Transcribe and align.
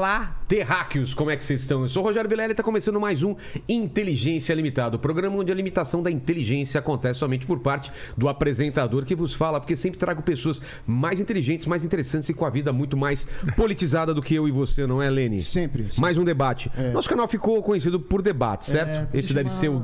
Olá, 0.00 0.34
terráqueos, 0.48 1.12
como 1.12 1.30
é 1.30 1.36
que 1.36 1.44
vocês 1.44 1.60
estão? 1.60 1.82
Eu 1.82 1.88
sou 1.88 2.02
o 2.02 2.06
Rogério 2.06 2.26
Vilela 2.26 2.48
e 2.48 2.52
está 2.52 2.62
começando 2.62 2.98
mais 2.98 3.22
um 3.22 3.36
Inteligência 3.68 4.54
Limitada, 4.54 4.96
o 4.96 4.98
programa 4.98 5.36
onde 5.36 5.52
a 5.52 5.54
limitação 5.54 6.02
da 6.02 6.10
inteligência 6.10 6.78
acontece 6.78 7.20
somente 7.20 7.44
por 7.44 7.58
parte 7.60 7.92
do 8.16 8.26
apresentador 8.26 9.04
que 9.04 9.14
vos 9.14 9.34
fala, 9.34 9.60
porque 9.60 9.76
sempre 9.76 9.98
trago 9.98 10.22
pessoas 10.22 10.58
mais 10.86 11.20
inteligentes, 11.20 11.66
mais 11.66 11.84
interessantes 11.84 12.30
e 12.30 12.32
com 12.32 12.46
a 12.46 12.48
vida 12.50 12.72
muito 12.72 12.96
mais 12.96 13.26
politizada 13.54 14.14
do 14.14 14.22
que 14.22 14.34
eu 14.34 14.48
e 14.48 14.50
você, 14.50 14.86
não 14.86 15.02
é, 15.02 15.10
Lene? 15.10 15.38
Sempre. 15.38 15.82
sempre. 15.82 16.00
Mais 16.00 16.16
um 16.16 16.24
debate. 16.24 16.72
É. 16.78 16.92
Nosso 16.92 17.06
canal 17.10 17.28
ficou 17.28 17.62
conhecido 17.62 18.00
por 18.00 18.22
debate, 18.22 18.70
certo? 18.70 19.14
É, 19.14 19.18
Esse 19.18 19.34
deve 19.34 19.50
ser 19.50 19.68
o 19.68 19.82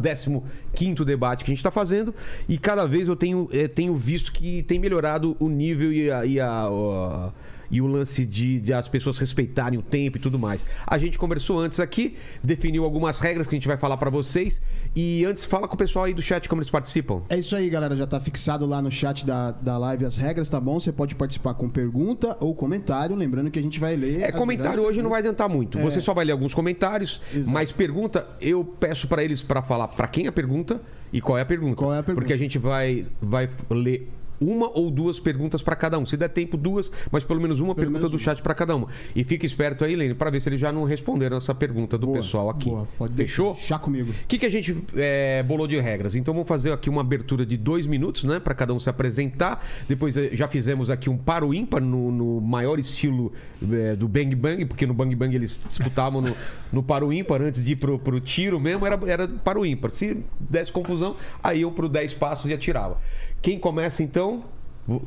15 0.73 1.05
debate 1.05 1.45
que 1.45 1.51
a 1.51 1.53
gente 1.53 1.59
está 1.61 1.71
fazendo 1.71 2.15
e 2.49 2.57
cada 2.57 2.87
vez 2.87 3.07
eu 3.07 3.17
tenho, 3.17 3.51
eh, 3.53 3.69
tenho 3.69 3.95
visto 3.95 4.33
que 4.33 4.63
tem 4.63 4.79
melhorado 4.79 5.37
o 5.39 5.51
nível 5.51 5.93
e, 5.93 6.11
a, 6.11 6.25
e, 6.25 6.41
a- 6.41 6.71
o- 6.71 7.31
e 7.71 7.81
o 7.81 7.87
lance 7.87 8.25
de, 8.25 8.61
de 8.61 8.73
as 8.73 8.89
pessoas 8.89 9.19
respeitarem 9.19 9.79
o 9.79 9.83
tempo 9.83 10.17
e 10.17 10.21
tudo 10.21 10.39
mais. 10.39 10.65
A 10.87 10.99
gente 10.99 11.19
conversou 11.19 11.59
antes 11.59 11.81
aqui, 11.81 12.17
definiu 12.43 12.85
algumas 12.85 13.19
regras 13.19 13.47
que 13.47 13.55
a 13.55 13.59
gente 13.59 13.69
vai 13.69 13.77
falar 13.77 13.97
para 13.97 14.11
vocês 14.11 14.61
e 14.95 15.25
antes 15.25 15.45
fala 15.45 15.69
com 15.69 15.75
o 15.75 15.79
pessoal 15.79 16.05
aí 16.05 16.15
do 16.15 16.23
chat 16.23 16.49
como 16.49 16.61
eles 16.61 16.71
participam. 16.71 17.23
É 17.29 17.39
isso 17.39 17.55
aí, 17.55 17.69
galera. 17.69 17.97
Já 17.97 18.07
tá 18.07 18.21
fixado 18.21 18.67
lá 18.67 18.81
no 18.81 18.91
chat 18.91 19.25
da, 19.25 19.53
da 19.53 19.79
live 19.79 20.05
as 20.05 20.17
regras, 20.17 20.49
tá 20.49 20.61
bom? 20.61 20.79
Você 20.79 20.93
pode 20.93 21.15
participar 21.15 21.55
com 21.55 21.69
pergunta 21.69 22.37
ou 22.41 22.55
comentário. 22.55 23.15
Lembrando 23.17 23.51
que 23.51 23.59
a 23.59 23.63
gente 23.63 23.79
vai 23.79 23.97
ler. 23.97 24.23
É, 24.23 24.33
comentário 24.33 24.83
hoje 24.83 25.03
não 25.03 25.11
vai 25.11 25.21
adiantar 25.21 25.49
muito. 25.49 25.79
É. 25.79 25.83
Você 25.83 26.01
só 26.01 26.15
vai 26.15 26.25
ler 26.25 26.33
alguns 26.33 26.55
comentários, 26.55 27.21
Exato. 27.35 27.51
mas 27.51 27.73
pergunta, 27.73 28.27
eu 28.41 28.65
peço 28.65 29.09
para 29.09 29.23
eles 29.23 29.43
para 29.43 29.63
falar 29.63 29.89
para 29.89 30.07
quem 30.09 30.27
é 30.27 30.29
a 30.29 30.33
pergunta 30.33 30.81
e 31.13 31.21
qual 31.21 31.39
é 31.39 31.43
a 31.43 31.47
pergunta. 31.47 31.77
Qual 31.77 31.95
é 31.95 31.99
a 31.99 32.03
pergunta. 32.03 32.23
Porque 32.23 32.33
a 32.33 32.37
gente 32.37 32.59
vai, 32.59 33.05
vai 33.21 33.49
ler 33.71 34.09
uma 34.41 34.69
ou 34.77 34.91
duas 34.91 35.19
perguntas 35.19 35.63
para 35.63 35.77
cada 35.77 35.99
um. 35.99 36.07
Se 36.07 36.17
der 36.17 36.29
tempo, 36.29 36.57
duas, 36.57 36.91
mas 37.11 37.25
pelo 37.25 37.41
menos 37.41 37.61
uma 37.61 37.75
Pelo 37.75 37.87
pergunta 37.87 37.99
menos 38.09 38.13
do 38.13 38.19
chat 38.19 38.41
para 38.43 38.55
cada 38.55 38.75
uma. 38.75 38.89
E 39.15 39.25
fica 39.25 39.47
esperto 39.47 39.85
aí, 39.85 39.97
Lene, 39.97 40.15
para 40.15 40.31
ver 40.31 40.41
se 40.41 40.49
eles 40.49 40.61
já 40.61 40.73
não 40.73 40.85
responderam 40.85 41.37
essa 41.37 41.55
pergunta 41.55 41.97
do 41.99 42.07
Boa, 42.07 42.19
pessoal 42.19 42.51
aqui. 42.51 42.71
boa. 42.71 42.89
Pode 42.99 43.15
Fechou? 43.15 43.55
deixar. 43.55 43.79
Comigo. 43.79 44.11
O 44.11 44.27
que, 44.27 44.39
que 44.39 44.47
a 44.47 44.51
gente 44.51 44.77
é, 44.97 45.43
bolou 45.43 45.67
de 45.67 45.79
regras? 45.81 46.15
Então 46.15 46.33
vamos 46.35 46.49
fazer 46.49 46.73
aqui 46.73 46.89
uma 46.89 47.01
abertura 47.03 47.45
de 47.45 47.57
dois 47.57 47.87
minutos, 47.87 48.25
né? 48.25 48.41
Para 48.41 48.55
cada 48.55 48.73
um 48.73 48.81
se 48.81 48.89
apresentar. 48.89 49.65
Depois 49.89 50.17
eh, 50.17 50.31
já 50.33 50.49
fizemos 50.49 50.91
aqui 50.91 51.09
um 51.11 51.17
paro 51.17 51.53
ímpar 51.53 51.81
no, 51.83 52.11
no 52.11 52.41
maior 52.41 52.79
estilo 52.79 53.33
eh, 53.63 53.95
do 53.97 54.09
Bang 54.09 54.35
Bang, 54.35 54.65
porque 54.65 54.87
no 54.87 54.95
Bang 54.95 55.15
Bang 55.15 55.35
eles 55.35 55.61
disputavam 55.67 56.21
no, 56.21 56.35
no 56.73 56.83
paro 56.83 57.13
ímpar 57.13 57.43
antes 57.43 57.63
de 57.65 57.73
ir 57.73 57.77
pro, 57.77 57.99
pro 57.99 58.21
tiro 58.21 58.59
mesmo, 58.59 58.87
era, 58.87 58.99
era 59.11 59.29
paro 59.29 59.65
ímpar. 59.65 59.91
Se 59.91 60.19
desse 60.41 60.73
confusão, 60.73 61.17
aí 61.43 61.63
eu 61.63 61.71
pro 61.71 61.89
10 61.89 62.15
passos 62.15 62.51
e 62.51 62.55
atirava. 62.55 62.99
Quem 63.43 63.59
começa 63.59 64.03
então? 64.03 64.45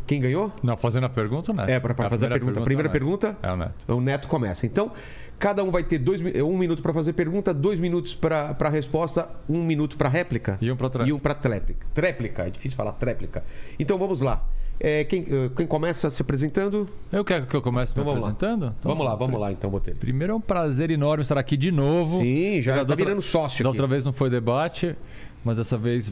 Quem 0.05 0.19
ganhou? 0.19 0.51
Não, 0.61 0.75
fazendo 0.75 1.05
a 1.05 1.09
pergunta, 1.09 1.51
o 1.51 1.55
Neto. 1.55 1.69
É, 1.69 1.79
para 1.79 1.93
fazer 2.09 2.25
a 2.25 2.29
pergunta. 2.29 2.59
A 2.59 2.63
primeira 2.63 2.89
pergunta? 2.89 3.37
É 3.41 3.49
o 3.51 3.55
Neto. 3.55 3.93
O 3.95 4.01
Neto 4.01 4.27
começa. 4.27 4.65
Então, 4.65 4.91
cada 5.37 5.63
um 5.63 5.71
vai 5.71 5.83
ter 5.83 5.97
dois, 5.99 6.21
um 6.21 6.57
minuto 6.57 6.81
para 6.81 6.93
fazer 6.93 7.13
pergunta, 7.13 7.53
dois 7.53 7.79
minutos 7.79 8.13
para 8.13 8.69
resposta, 8.69 9.29
um 9.47 9.63
minuto 9.63 9.95
para 9.95 10.09
réplica. 10.09 10.57
E 10.61 10.69
um 10.69 10.75
pra 10.75 10.89
tréplica. 10.89 11.09
E 11.09 11.13
um 11.13 11.19
para 11.19 11.33
tréplica. 11.33 11.87
Tréplica, 11.93 12.43
é 12.47 12.49
difícil 12.49 12.75
falar 12.75 12.91
tréplica. 12.93 13.41
Então 13.79 13.97
vamos 13.97 14.19
lá. 14.19 14.43
É, 14.81 15.03
quem, 15.03 15.25
eh, 15.29 15.49
quem 15.57 15.67
começa 15.67 16.09
se 16.09 16.21
apresentando? 16.21 16.87
Eu 17.11 17.23
quero 17.25 17.45
que 17.45 17.53
eu 17.53 17.61
comece 17.61 17.93
me 17.93 18.01
Então 18.01 18.13
lá. 18.13 18.19
apresentando? 18.19 18.73
Então, 18.79 18.91
vamos 18.91 19.05
lá, 19.05 19.13
vamos 19.15 19.37
lá 19.39 19.51
então, 19.51 19.69
Botelho. 19.69 19.97
Primeiro 19.97 20.31
é 20.31 20.35
um 20.37 20.39
prazer 20.41 20.89
enorme 20.89 21.21
estar 21.21 21.37
aqui 21.37 21.57
de 21.57 21.69
novo. 21.69 22.17
Sim, 22.19 22.61
já 22.61 22.75
tá 22.75 22.79
outra- 22.81 22.95
virando 22.95 23.21
sócio 23.21 23.61
Da 23.63 23.69
aqui. 23.69 23.77
outra 23.77 23.87
vez 23.87 24.05
não 24.05 24.13
foi 24.13 24.29
debate, 24.29 24.95
mas 25.43 25.57
dessa 25.57 25.77
vez 25.77 26.11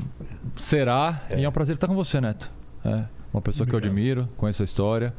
será. 0.56 1.24
E 1.36 1.44
é 1.44 1.50
um 1.50 1.52
prazer 1.52 1.76
estar 1.76 1.88
com 1.88 1.96
você, 1.96 2.20
Neto. 2.22 2.52
É, 2.84 3.04
uma 3.34 3.42
pessoa 3.42 3.68
que 3.68 3.74
eu 3.74 3.78
admiro, 3.78 4.28
conheço 4.38 4.62
a 4.62 4.66
história. 4.66 5.14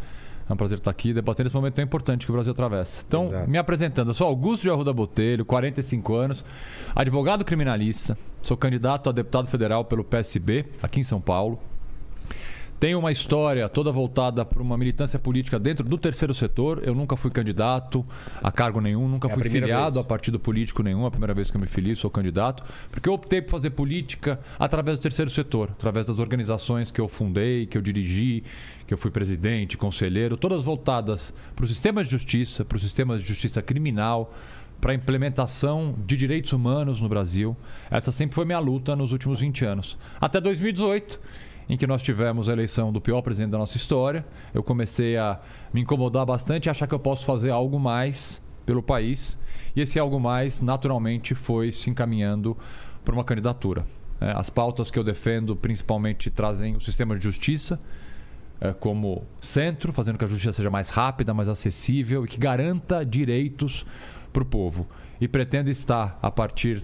É 0.48 0.52
um 0.52 0.56
prazer 0.56 0.78
estar 0.78 0.90
aqui 0.90 1.12
debatendo 1.12 1.48
esse 1.48 1.54
momento 1.56 1.74
tão 1.74 1.84
importante 1.84 2.24
que 2.24 2.32
o 2.32 2.34
Brasil 2.34 2.52
atravessa. 2.52 3.04
Então, 3.06 3.26
Exato. 3.26 3.50
me 3.50 3.58
apresentando, 3.58 4.08
eu 4.08 4.14
sou 4.14 4.26
Augusto 4.26 4.62
de 4.62 4.70
Arruda 4.70 4.92
Botelho, 4.94 5.44
45 5.44 6.14
anos, 6.14 6.44
advogado 6.96 7.44
criminalista, 7.44 8.16
sou 8.40 8.56
candidato 8.56 9.10
a 9.10 9.12
deputado 9.12 9.46
federal 9.48 9.84
pelo 9.84 10.02
PSB, 10.02 10.64
aqui 10.82 11.00
em 11.00 11.04
São 11.04 11.20
Paulo. 11.20 11.60
Tenho 12.78 13.00
uma 13.00 13.10
história 13.10 13.68
toda 13.68 13.90
voltada 13.90 14.44
para 14.44 14.62
uma 14.62 14.78
militância 14.78 15.18
política 15.18 15.58
dentro 15.58 15.84
do 15.84 15.98
terceiro 15.98 16.32
setor. 16.32 16.80
Eu 16.84 16.94
nunca 16.94 17.16
fui 17.16 17.28
candidato 17.28 18.06
a 18.40 18.52
cargo 18.52 18.80
nenhum, 18.80 19.08
nunca 19.08 19.28
É 19.28 19.34
fui 19.34 19.42
filiado 19.48 19.94
vez. 19.94 20.04
a 20.04 20.08
partido 20.08 20.38
político 20.38 20.80
nenhum. 20.80 21.04
A 21.04 21.10
primeira 21.10 21.34
vez 21.34 21.50
que 21.50 21.56
eu 21.56 21.60
me 21.60 21.66
filio, 21.66 21.96
sou 21.96 22.08
candidato. 22.08 22.62
Porque 22.92 23.08
eu 23.08 23.14
optei 23.14 23.42
por 23.42 23.50
fazer 23.50 23.70
política 23.70 24.38
através 24.60 24.96
do 24.96 25.02
terceiro 25.02 25.28
setor, 25.28 25.70
através 25.70 26.06
das 26.06 26.20
organizações 26.20 26.92
que 26.92 27.00
eu 27.00 27.08
fundei, 27.08 27.66
que 27.66 27.76
eu 27.76 27.82
dirigi, 27.82 28.44
que 28.86 28.94
eu 28.94 28.98
fui 28.98 29.10
presidente, 29.10 29.76
conselheiro, 29.76 30.36
todas 30.36 30.62
voltadas 30.62 31.34
para 31.56 31.64
o 31.64 31.68
sistema 31.68 32.04
de 32.04 32.10
justiça, 32.10 32.64
para 32.64 32.76
o 32.76 32.80
sistema 32.80 33.18
de 33.18 33.24
justiça 33.24 33.60
criminal, 33.60 34.32
para 34.80 34.92
a 34.92 34.94
implementação 34.94 35.92
de 36.06 36.16
direitos 36.16 36.52
humanos 36.52 37.00
no 37.00 37.08
Brasil. 37.08 37.56
Essa 37.90 38.12
sempre 38.12 38.36
foi 38.36 38.44
minha 38.44 38.60
luta 38.60 38.94
nos 38.94 39.10
últimos 39.10 39.40
20 39.40 39.64
anos. 39.64 39.98
Até 40.20 40.40
2018, 40.40 41.20
em 41.68 41.76
que 41.76 41.86
nós 41.86 42.02
tivemos 42.02 42.48
a 42.48 42.52
eleição 42.52 42.92
do 42.92 43.00
pior 43.00 43.20
presidente 43.20 43.50
da 43.50 43.58
nossa 43.58 43.76
história, 43.76 44.24
eu 44.54 44.62
comecei 44.62 45.16
a 45.16 45.38
me 45.72 45.82
incomodar 45.82 46.24
bastante 46.24 46.66
e 46.66 46.70
achar 46.70 46.86
que 46.86 46.94
eu 46.94 46.98
posso 46.98 47.26
fazer 47.26 47.50
algo 47.50 47.78
mais 47.78 48.42
pelo 48.64 48.82
país. 48.82 49.38
E 49.76 49.80
esse 49.80 49.98
algo 49.98 50.18
mais, 50.18 50.62
naturalmente, 50.62 51.34
foi 51.34 51.70
se 51.70 51.90
encaminhando 51.90 52.56
para 53.04 53.14
uma 53.14 53.24
candidatura. 53.24 53.86
É, 54.20 54.32
As 54.32 54.48
pautas 54.50 54.90
que 54.90 54.98
eu 54.98 55.04
defendo 55.04 55.54
principalmente 55.54 56.30
trazem 56.30 56.74
o 56.74 56.80
sistema 56.80 57.16
de 57.16 57.22
justiça, 57.22 57.78
eh, 58.60 58.72
como 58.72 59.22
centro, 59.40 59.92
fazendo 59.92 60.18
que 60.18 60.24
a 60.24 60.28
justiça 60.28 60.52
seja 60.52 60.70
mais 60.70 60.90
rápida, 60.90 61.32
mais 61.32 61.48
acessível 61.48 62.24
e 62.24 62.28
que 62.28 62.38
garanta 62.38 63.04
direitos 63.04 63.86
para 64.32 64.42
o 64.42 64.46
povo. 64.46 64.86
E 65.20 65.28
pretendo 65.28 65.70
estar, 65.70 66.18
a 66.20 66.30
partir 66.30 66.82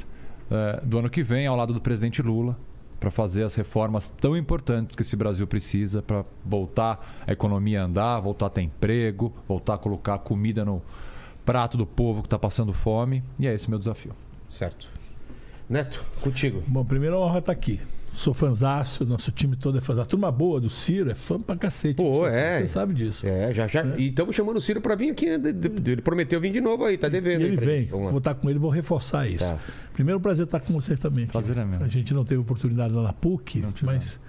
eh, 0.50 0.80
do 0.84 0.98
ano 0.98 1.10
que 1.10 1.22
vem, 1.22 1.46
ao 1.48 1.56
lado 1.56 1.72
do 1.72 1.80
presidente 1.80 2.22
Lula, 2.22 2.56
para 3.04 3.10
fazer 3.10 3.42
as 3.42 3.54
reformas 3.54 4.08
tão 4.08 4.34
importantes 4.34 4.96
que 4.96 5.02
esse 5.02 5.14
Brasil 5.14 5.46
precisa 5.46 6.00
para 6.00 6.24
voltar 6.42 7.22
a 7.26 7.32
economia 7.32 7.82
a 7.82 7.84
andar, 7.84 8.18
voltar 8.20 8.46
a 8.46 8.48
ter 8.48 8.62
emprego, 8.62 9.30
voltar 9.46 9.74
a 9.74 9.78
colocar 9.78 10.16
comida 10.20 10.64
no 10.64 10.80
prato 11.44 11.76
do 11.76 11.84
povo 11.84 12.22
que 12.22 12.28
está 12.28 12.38
passando 12.38 12.72
fome. 12.72 13.22
E 13.38 13.46
é 13.46 13.52
esse 13.52 13.66
o 13.66 13.70
meu 13.70 13.78
desafio. 13.78 14.12
Certo. 14.48 14.88
Neto, 15.68 16.02
contigo. 16.22 16.62
Bom, 16.66 16.82
primeiro 16.82 17.18
honra 17.18 17.40
estar 17.40 17.52
aqui. 17.52 17.78
Sou 18.16 18.32
fãzaço, 18.32 19.04
nosso 19.04 19.32
time 19.32 19.56
todo 19.56 19.76
é 19.76 19.80
fãzaço. 19.80 20.02
A 20.02 20.06
turma 20.06 20.30
boa 20.30 20.60
do 20.60 20.70
Ciro 20.70 21.10
é 21.10 21.14
fã 21.14 21.38
pra 21.40 21.56
cacete. 21.56 21.96
Pô, 21.96 22.12
você, 22.24 22.30
é. 22.30 22.60
Você 22.60 22.68
sabe 22.68 22.94
disso. 22.94 23.26
É, 23.26 23.52
já, 23.52 23.66
já. 23.66 23.84
E 23.98 24.08
estamos 24.08 24.34
chamando 24.36 24.56
o 24.56 24.60
Ciro 24.60 24.80
para 24.80 24.94
vir 24.94 25.10
aqui. 25.10 25.36
né? 25.36 25.50
Ele 25.86 26.00
prometeu 26.00 26.40
vir 26.40 26.52
de 26.52 26.60
novo 26.60 26.84
aí, 26.84 26.96
tá 26.96 27.08
devendo. 27.08 27.42
E 27.42 27.44
ele 27.44 27.56
pra 27.56 27.66
vem. 27.66 27.86
Vou 27.86 28.18
estar 28.18 28.34
com 28.34 28.48
ele 28.48 28.58
vou 28.58 28.70
reforçar 28.70 29.28
isso. 29.28 29.44
Tá. 29.44 29.58
Primeiro, 29.92 30.18
um 30.18 30.22
prazer 30.22 30.44
estar 30.44 30.60
com 30.60 30.72
você 30.72 30.96
também. 30.96 31.26
Prazer 31.26 31.58
é 31.58 31.64
meu. 31.64 31.82
A 31.82 31.88
gente 31.88 32.14
não 32.14 32.24
teve 32.24 32.40
oportunidade 32.40 32.94
lá 32.94 33.02
na 33.02 33.12
PUC, 33.12 33.60
Não 33.60 33.72
mas. 33.82 34.20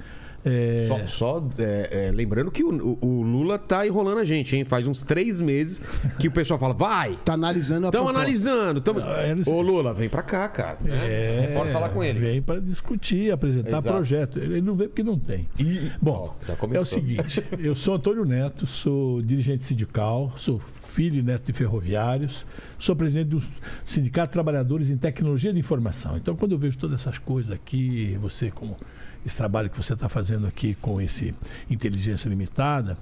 É, 0.45 0.85
Só, 0.88 1.07
só, 1.07 1.47
é, 1.57 2.07
é, 2.07 2.11
lembrando 2.11 2.51
que 2.51 2.63
o, 2.63 2.97
o- 3.01 3.22
Lula 3.23 3.57
tá 3.57 3.85
enrolando 3.88 4.19
a 4.19 4.23
gente, 4.23 4.56
hein? 4.56 4.63
Faz 4.63 4.85
uns 4.88 5.01
três 5.01 5.39
meses 5.39 5.81
que 6.19 6.28
o 6.28 6.31
pessoal 6.31 6.59
fala, 6.59 6.73
vai! 6.73 7.17
Tá 7.25 7.33
analisando 7.33 7.88
a 7.88 7.91
proposta. 7.91 8.17
analisando. 8.17 8.81
Tamo... 8.81 9.00
Não, 9.00 9.22
eles- 9.23 9.47
Ô, 9.47 9.61
Lula, 9.61 9.94
vem 9.94 10.07
pra 10.07 10.22
cá, 10.22 10.47
cara. 10.47 10.78
né? 10.81 10.91
é, 10.94 11.47
Reforça 11.50 11.79
lá 11.79 11.89
com 11.89 12.03
ele. 12.03 12.19
Vem 12.19 12.41
para 12.41 12.59
discutir, 12.61 13.31
apresentar 13.31 13.69
Exato. 13.79 13.88
projeto. 13.88 14.38
Ele 14.39 14.61
não 14.61 14.75
vem 14.75 14.88
porque 14.88 15.03
não 15.03 15.17
tem. 15.17 15.47
E- 15.59 15.91
Bom, 16.01 16.35
Ó, 16.47 16.67
é 16.73 16.79
o 16.79 16.85
seguinte: 16.85 17.44
eu 17.59 17.73
sou 17.75 17.95
Antônio 17.95 18.23
Neto, 18.25 18.67
sou 18.67 19.22
dirigente 19.22 19.63
sindical, 19.63 20.31
sou 20.38 20.62
filho 20.95 21.19
e 21.19 21.22
neto 21.22 21.47
de 21.47 21.51
ferroviários, 21.51 22.45
sou 22.80 22.95
presidente 22.95 23.27
do 23.27 23.44
Sindicato 23.86 24.30
de 24.30 24.31
Trabalhadores 24.31 24.89
em 24.89 24.95
Tecnologia 24.95 25.51
de 25.51 25.59
Informação. 25.59 26.15
Então, 26.15 26.38
quando 26.38 26.53
eu 26.53 26.57
vejo 26.57 26.77
todas 26.77 27.01
essas 27.01 27.18
coisas 27.18 27.51
aqui, 27.51 28.18
você, 28.21 28.50
como 28.50 28.77
esse 29.25 29.36
trabalho 29.36 29.69
que 29.69 29.75
você 29.75 29.92
está 29.92 30.07
fazendo 30.07 30.47
aqui 30.47 30.74
com 30.75 31.01
esse 31.01 31.36
Inteligência 31.69 32.30
Limitada, 32.30 32.97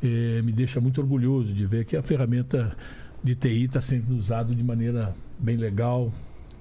eh, 0.00 0.40
me 0.42 0.52
deixa 0.52 0.80
muito 0.80 1.00
orgulhoso 1.00 1.52
de 1.52 1.66
ver 1.66 1.84
que 1.84 1.96
a 1.96 2.02
ferramenta 2.02 2.76
de 3.24 3.34
TI 3.34 3.64
está 3.64 3.80
sendo 3.80 4.14
usada 4.14 4.54
de 4.54 4.62
maneira 4.62 5.12
bem 5.36 5.56
legal, 5.56 6.12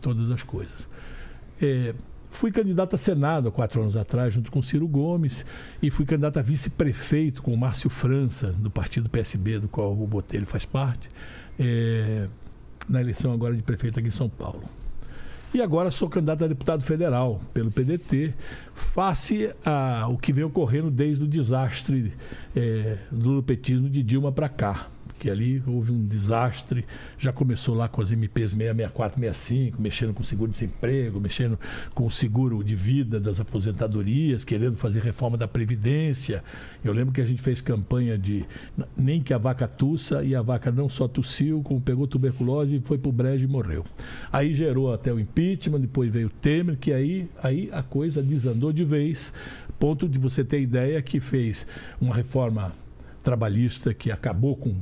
todas 0.01 0.31
as 0.31 0.41
coisas. 0.41 0.89
É, 1.61 1.93
fui 2.31 2.51
candidato 2.51 2.95
a 2.95 2.97
Senado 2.97 3.49
há 3.49 3.51
quatro 3.51 3.81
anos 3.81 3.95
atrás, 3.95 4.33
junto 4.33 4.51
com 4.51 4.61
Ciro 4.61 4.87
Gomes, 4.87 5.45
e 5.81 5.91
fui 5.91 6.05
candidato 6.05 6.39
a 6.39 6.41
vice-prefeito 6.41 7.43
com 7.43 7.53
o 7.53 7.57
Márcio 7.57 7.89
França, 7.89 8.47
do 8.53 8.71
partido 8.71 9.09
PSB, 9.09 9.59
do 9.59 9.67
qual 9.67 9.91
o 9.91 10.07
Botelho 10.07 10.47
faz 10.47 10.65
parte, 10.65 11.09
é, 11.59 12.27
na 12.89 13.01
eleição 13.01 13.31
agora 13.31 13.55
de 13.55 13.61
prefeito 13.61 13.99
aqui 13.99 14.07
em 14.07 14.11
São 14.11 14.29
Paulo. 14.29 14.63
E 15.53 15.61
agora 15.61 15.91
sou 15.91 16.09
candidato 16.09 16.45
a 16.45 16.47
deputado 16.47 16.81
federal 16.81 17.41
pelo 17.53 17.69
PDT, 17.69 18.33
face 18.73 19.53
ao 19.65 20.17
que 20.17 20.31
vem 20.31 20.45
ocorrendo 20.45 20.89
desde 20.89 21.25
o 21.25 21.27
desastre 21.27 22.13
é, 22.55 22.97
do 23.11 23.31
lupetismo 23.31 23.89
de 23.89 24.01
Dilma 24.01 24.31
para 24.31 24.47
cá, 24.47 24.87
ali 25.29 25.61
houve 25.65 25.91
um 25.91 26.05
desastre. 26.05 26.85
Já 27.17 27.31
começou 27.31 27.75
lá 27.75 27.87
com 27.87 28.01
as 28.01 28.11
MPs 28.11 28.51
664, 28.51 29.19
65, 29.19 29.81
mexendo 29.81 30.13
com 30.13 30.23
seguro-desemprego, 30.23 31.19
mexendo 31.19 31.59
com 31.93 32.05
o 32.05 32.11
seguro 32.11 32.63
de 32.63 32.75
vida 32.75 33.19
das 33.19 33.39
aposentadorias, 33.39 34.43
querendo 34.43 34.77
fazer 34.77 35.01
reforma 35.01 35.37
da 35.37 35.47
Previdência. 35.47 36.43
Eu 36.83 36.93
lembro 36.93 37.13
que 37.13 37.21
a 37.21 37.25
gente 37.25 37.41
fez 37.41 37.61
campanha 37.61 38.17
de 38.17 38.45
nem 38.97 39.21
que 39.21 39.33
a 39.33 39.37
vaca 39.37 39.67
tussa 39.67 40.23
e 40.23 40.35
a 40.35 40.41
vaca 40.41 40.71
não 40.71 40.89
só 40.89 41.07
tossiu, 41.07 41.61
como 41.61 41.81
pegou 41.81 42.07
tuberculose 42.07 42.75
e 42.75 42.79
foi 42.79 42.97
pro 42.97 43.11
brejo 43.11 43.45
e 43.45 43.47
morreu. 43.47 43.85
Aí 44.31 44.53
gerou 44.53 44.93
até 44.93 45.13
o 45.13 45.19
impeachment, 45.19 45.81
depois 45.81 46.11
veio 46.11 46.27
o 46.27 46.29
Temer, 46.29 46.77
que 46.77 46.93
aí, 46.93 47.29
aí 47.41 47.69
a 47.71 47.83
coisa 47.83 48.21
desandou 48.21 48.71
de 48.71 48.83
vez, 48.83 49.33
ponto 49.79 50.07
de 50.07 50.19
você 50.19 50.43
ter 50.43 50.61
ideia 50.61 51.01
que 51.01 51.19
fez 51.19 51.65
uma 51.99 52.15
reforma 52.15 52.73
trabalhista 53.23 53.93
que 53.93 54.11
acabou 54.11 54.55
com 54.55 54.75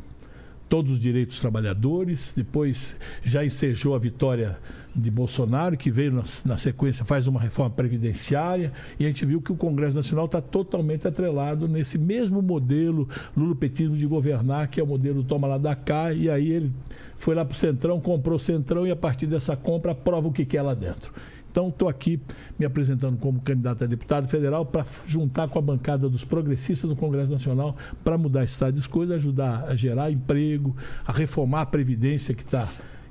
todos 0.69 0.91
os 0.93 0.99
direitos 0.99 1.35
dos 1.35 1.41
trabalhadores, 1.41 2.31
depois 2.35 2.95
já 3.23 3.43
ensejou 3.43 3.95
a 3.95 3.99
vitória 3.99 4.57
de 4.95 5.09
Bolsonaro, 5.09 5.77
que 5.77 5.89
veio 5.89 6.11
na, 6.11 6.23
na, 6.45 6.57
sequência, 6.57 7.03
faz 7.05 7.27
uma 7.27 7.39
reforma 7.39 7.71
previdenciária, 7.71 8.71
e 8.99 9.05
a 9.05 9.07
gente 9.07 9.25
viu 9.25 9.41
que 9.41 9.51
o 9.51 9.55
Congresso 9.55 9.97
Nacional 9.97 10.25
está 10.25 10.41
totalmente 10.41 11.07
atrelado 11.07 11.67
nesse 11.67 11.97
mesmo 11.97 12.41
modelo 12.41 13.07
lulopetismo 13.35 13.95
de 13.95 14.05
governar, 14.05 14.67
que 14.67 14.79
é 14.79 14.83
o 14.83 14.87
modelo 14.87 15.23
toma 15.23 15.47
lá 15.47 15.57
da 15.57 15.75
cá, 15.75 16.13
e 16.13 16.29
aí 16.29 16.51
ele 16.51 16.71
foi 17.17 17.35
lá 17.35 17.43
para 17.43 17.55
o 17.55 17.57
Centrão, 17.57 17.99
comprou 17.99 18.37
o 18.37 18.39
Centrão, 18.39 18.85
e 18.85 18.91
a 18.91 18.95
partir 18.95 19.25
dessa 19.25 19.55
compra 19.55 19.91
aprova 19.91 20.27
o 20.27 20.31
que 20.31 20.45
quer 20.45 20.61
lá 20.61 20.73
dentro. 20.73 21.11
Então, 21.51 21.69
estou 21.69 21.89
aqui 21.89 22.19
me 22.57 22.65
apresentando 22.65 23.17
como 23.17 23.41
candidato 23.41 23.83
a 23.83 23.87
deputado 23.87 24.27
federal 24.27 24.65
para 24.65 24.85
juntar 25.05 25.47
com 25.47 25.59
a 25.59 25.61
bancada 25.61 26.09
dos 26.09 26.23
progressistas 26.23 26.89
no 26.89 26.95
Congresso 26.95 27.31
Nacional 27.31 27.75
para 28.03 28.17
mudar 28.17 28.43
esse 28.43 28.53
estado 28.53 28.79
de 28.79 28.87
coisas, 28.87 29.17
ajudar 29.17 29.65
a 29.65 29.75
gerar 29.75 30.11
emprego, 30.11 30.75
a 31.05 31.11
reformar 31.11 31.61
a 31.61 31.65
Previdência 31.65 32.33
que 32.33 32.43
está 32.43 32.69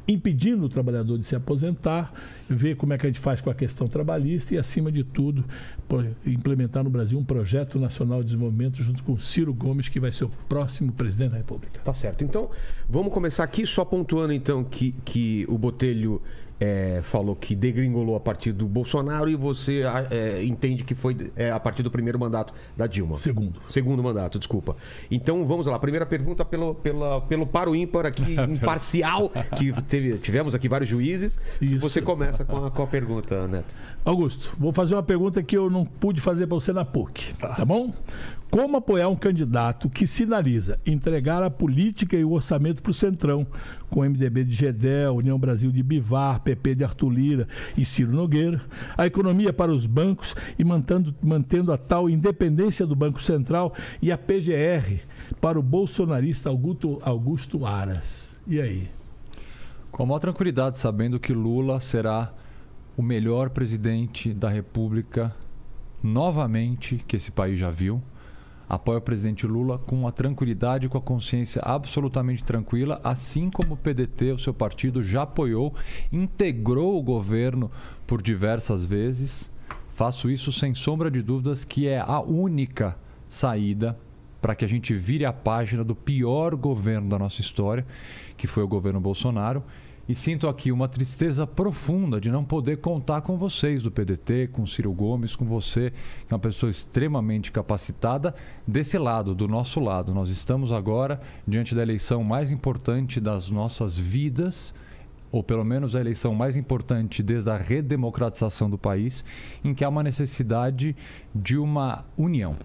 impedindo 0.09 0.65
o 0.65 0.69
trabalhador 0.71 1.19
de 1.19 1.25
se 1.25 1.37
aposentar, 1.37 2.11
ver 2.49 2.77
como 2.77 2.95
é 2.95 2.99
que 2.99 3.07
a 3.07 3.11
gente 3.11 3.21
faz 3.21 3.43
com 3.43 3.51
a 3.51 3.55
questão 3.55 3.87
trabalhista 3.87 4.55
e, 4.55 4.59
acima 4.59 4.91
de 4.91 5.05
tudo, 5.05 5.45
implementar 6.25 6.83
no 6.83 6.89
Brasil 6.89 7.19
um 7.19 7.25
projeto 7.25 7.79
nacional 7.79 8.21
de 8.21 8.27
desenvolvimento 8.27 8.83
junto 8.83 9.03
com 9.03 9.19
Ciro 9.19 9.53
Gomes, 9.53 9.89
que 9.89 10.01
vai 10.01 10.11
ser 10.11 10.25
o 10.25 10.31
próximo 10.49 10.91
presidente 10.93 11.33
da 11.33 11.37
República. 11.37 11.81
Tá 11.85 11.93
certo. 11.93 12.25
Então, 12.25 12.51
vamos 12.89 13.13
começar 13.13 13.45
aqui 13.45 13.67
só 13.67 13.85
pontuando 13.85 14.33
então 14.33 14.65
que, 14.65 14.93
que 15.05 15.45
o 15.47 15.59
Botelho 15.59 16.23
é, 16.61 17.01
falou 17.03 17.37
que 17.37 17.55
degringolou 17.55 18.17
a 18.17 18.21
partir 18.21 18.53
do 18.53 18.67
Bolsonaro 18.67 19.29
e 19.29 19.37
você 19.37 19.83
é, 20.11 20.43
entende 20.45 20.85
que 20.85 20.95
foi 20.95 21.31
é, 21.37 21.51
a 21.51 21.61
partir 21.61 21.83
do 21.83 21.91
primeiro 21.91 22.19
mandato 22.19 22.53
da 22.77 22.87
Dilma. 22.87 23.17
Segundo. 23.17 23.61
Segundo 23.69 24.03
mandato, 24.03 24.39
desculpa. 24.39 24.77
Então 25.11 25.47
vamos 25.47 25.67
lá. 25.67 25.79
Primeira 25.79 26.07
pergunta 26.07 26.45
pelo, 26.45 26.75
pela, 26.75 27.21
pelo 27.23 27.47
paro 27.47 27.75
ímpar 27.75 28.07
aqui, 28.07 28.35
imparcial, 28.51 29.31
que 29.57 29.73
teve, 29.83 30.19
tivemos 30.19 30.55
aqui 30.55 30.69
vários 30.69 30.89
juízes. 30.89 31.39
Isso. 31.61 31.81
Você 31.81 32.03
começa 32.03 32.45
com 32.45 32.67
a, 32.67 32.71
com 32.71 32.83
a 32.83 32.87
pergunta, 32.87 33.47
Neto. 33.47 33.75
Augusto, 34.05 34.55
vou 34.59 34.73
fazer 34.73 34.95
uma 34.95 35.03
pergunta 35.03 35.43
que 35.43 35.57
eu 35.57 35.69
não 35.69 35.85
pude 35.85 36.21
fazer 36.21 36.47
para 36.47 36.55
você 36.55 36.73
na 36.73 36.85
PUC. 36.85 37.35
Tá. 37.35 37.55
tá 37.55 37.65
bom? 37.65 37.93
Como 38.51 38.79
apoiar 38.79 39.11
um 39.11 39.17
candidato 39.17 39.91
que 39.91 40.07
sinaliza 40.07 40.81
entregar 40.87 41.43
a 41.43 41.51
política 41.51 42.17
e 42.17 42.25
o 42.25 42.33
orçamento 42.33 42.83
para 42.83 42.91
o 42.91 42.95
Centrão, 42.95 43.47
com 43.91 44.01
MDB 44.01 44.43
de 44.43 44.55
Gedel, 44.55 45.17
União 45.17 45.39
Brasil 45.39 45.71
de 45.71 45.83
Bivar, 45.83 46.41
PP 46.41 46.77
de 46.77 46.85
Arthur 46.85 47.11
Lira 47.11 47.49
e 47.77 47.85
Ciro 47.85 48.13
Nogueira, 48.13 48.63
a 48.97 49.07
economia 49.07 49.53
para 49.53 49.71
os 49.71 49.87
bancos 49.87 50.35
e 50.59 50.65
mantendo, 50.65 51.15
mantendo 51.23 51.73
a 51.75 51.77
tal 51.77 52.09
independência 52.09 52.87
do 52.87 52.97
Banco 52.97 53.23
Central 53.23 53.75
e 54.01 54.11
a 54.11 54.17
PGR 54.17 55.03
para 55.43 55.59
o 55.59 55.63
bolsonarista 55.63 56.49
Augusto, 56.49 57.03
Augusto 57.03 57.67
Aras? 57.67 58.41
E 58.47 58.59
aí? 58.63 58.89
Com 59.93 60.05
a 60.05 60.07
maior 60.07 60.21
tranquilidade, 60.21 60.79
sabendo 60.79 61.21
que 61.21 61.35
Lula 61.35 61.81
será 61.81 62.33
o 62.97 63.03
melhor 63.03 63.51
presidente 63.51 64.33
da 64.33 64.49
República 64.49 65.35
novamente 66.03 67.05
que 67.07 67.17
esse 67.17 67.31
país 67.31 67.59
já 67.59 67.71
viu 67.71 68.03
apoia 68.69 68.99
o 68.99 69.03
presidente 69.03 69.47
Lula 69.47 69.79
com 69.79 70.07
a 70.07 70.13
tranquilidade 70.13 70.89
com 70.89 70.99
a 70.99 71.01
consciência 71.01 71.63
absolutamente 71.65 72.45
tranquila, 72.45 73.01
assim 73.03 73.51
como 73.51 73.75
o 73.75 73.77
PDT, 73.77 74.33
o 74.33 74.39
seu 74.39 74.53
partido, 74.53 75.03
já 75.03 75.23
apoiou, 75.23 75.75
integrou 76.13 76.99
o 76.99 77.03
governo 77.03 77.71
por 78.07 78.21
diversas 78.21 78.85
vezes. 78.85 79.51
Faço 79.95 80.31
isso 80.31 80.53
sem 80.53 80.75
sombra 80.75 81.11
de 81.11 81.23
dúvidas, 81.23 81.65
que 81.65 81.89
é 81.89 81.99
a 81.99 82.21
única 82.21 82.97
saída 83.29 83.99
para 84.41 84.55
que 84.55 84.65
a 84.65 84.69
gente 84.69 84.95
vire 84.95 85.25
a 85.25 85.33
página 85.33 85.83
do 85.83 85.95
pior 85.95 86.55
governo 86.55 87.09
da 87.09 87.19
nossa 87.19 87.41
história, 87.41 87.85
que 88.37 88.47
foi 88.47 88.63
o 88.63 88.69
governo 88.69 89.01
Bolsonaro 89.01 89.65
e 90.09 90.15
sinto 90.15 90.49
aqui 90.49 90.73
uma 90.73 90.89
tristeza 90.89 91.47
profunda 91.47 92.19
de 92.19 92.31
não 92.31 92.43
poder 92.43 92.79
contar 92.79 93.21
com 93.21 93.37
vocês 93.37 93.83
do 93.83 93.91
PDT, 93.91 94.49
com 94.53 94.65
Ciro 94.65 94.93
Gomes, 94.93 95.37
com 95.37 95.45
você, 95.45 95.91
que 96.27 96.33
é 96.33 96.35
uma 96.35 96.41
pessoa 96.41 96.71
extremamente 96.71 97.53
capacitada, 97.53 98.35
desse 98.67 98.97
lado, 98.97 99.35
do 99.35 99.47
nosso 99.47 99.81
lado. 99.81 100.15
Nós 100.15 100.31
estamos 100.31 100.73
agora 100.73 101.21
diante 101.47 101.75
da 101.75 101.83
eleição 101.83 102.25
mais 102.25 102.51
importante 102.51 103.21
das 103.21 103.51
nossas 103.51 103.99
vidas 103.99 104.75
ou 105.31 105.43
pelo 105.43 105.65
menos 105.65 105.95
a 105.95 106.01
eleição 106.01 106.35
mais 106.35 106.57
importante 106.57 107.23
desde 107.23 107.51
a 107.51 107.57
redemocratização 107.57 108.69
do 108.69 108.79
país, 108.79 109.25
em 109.63 109.75
que 109.75 109.85
há 109.85 109.89
uma 109.89 110.03
necessidade 110.03 110.97
de 111.35 111.57
uma 111.59 112.05
união, 112.17 112.57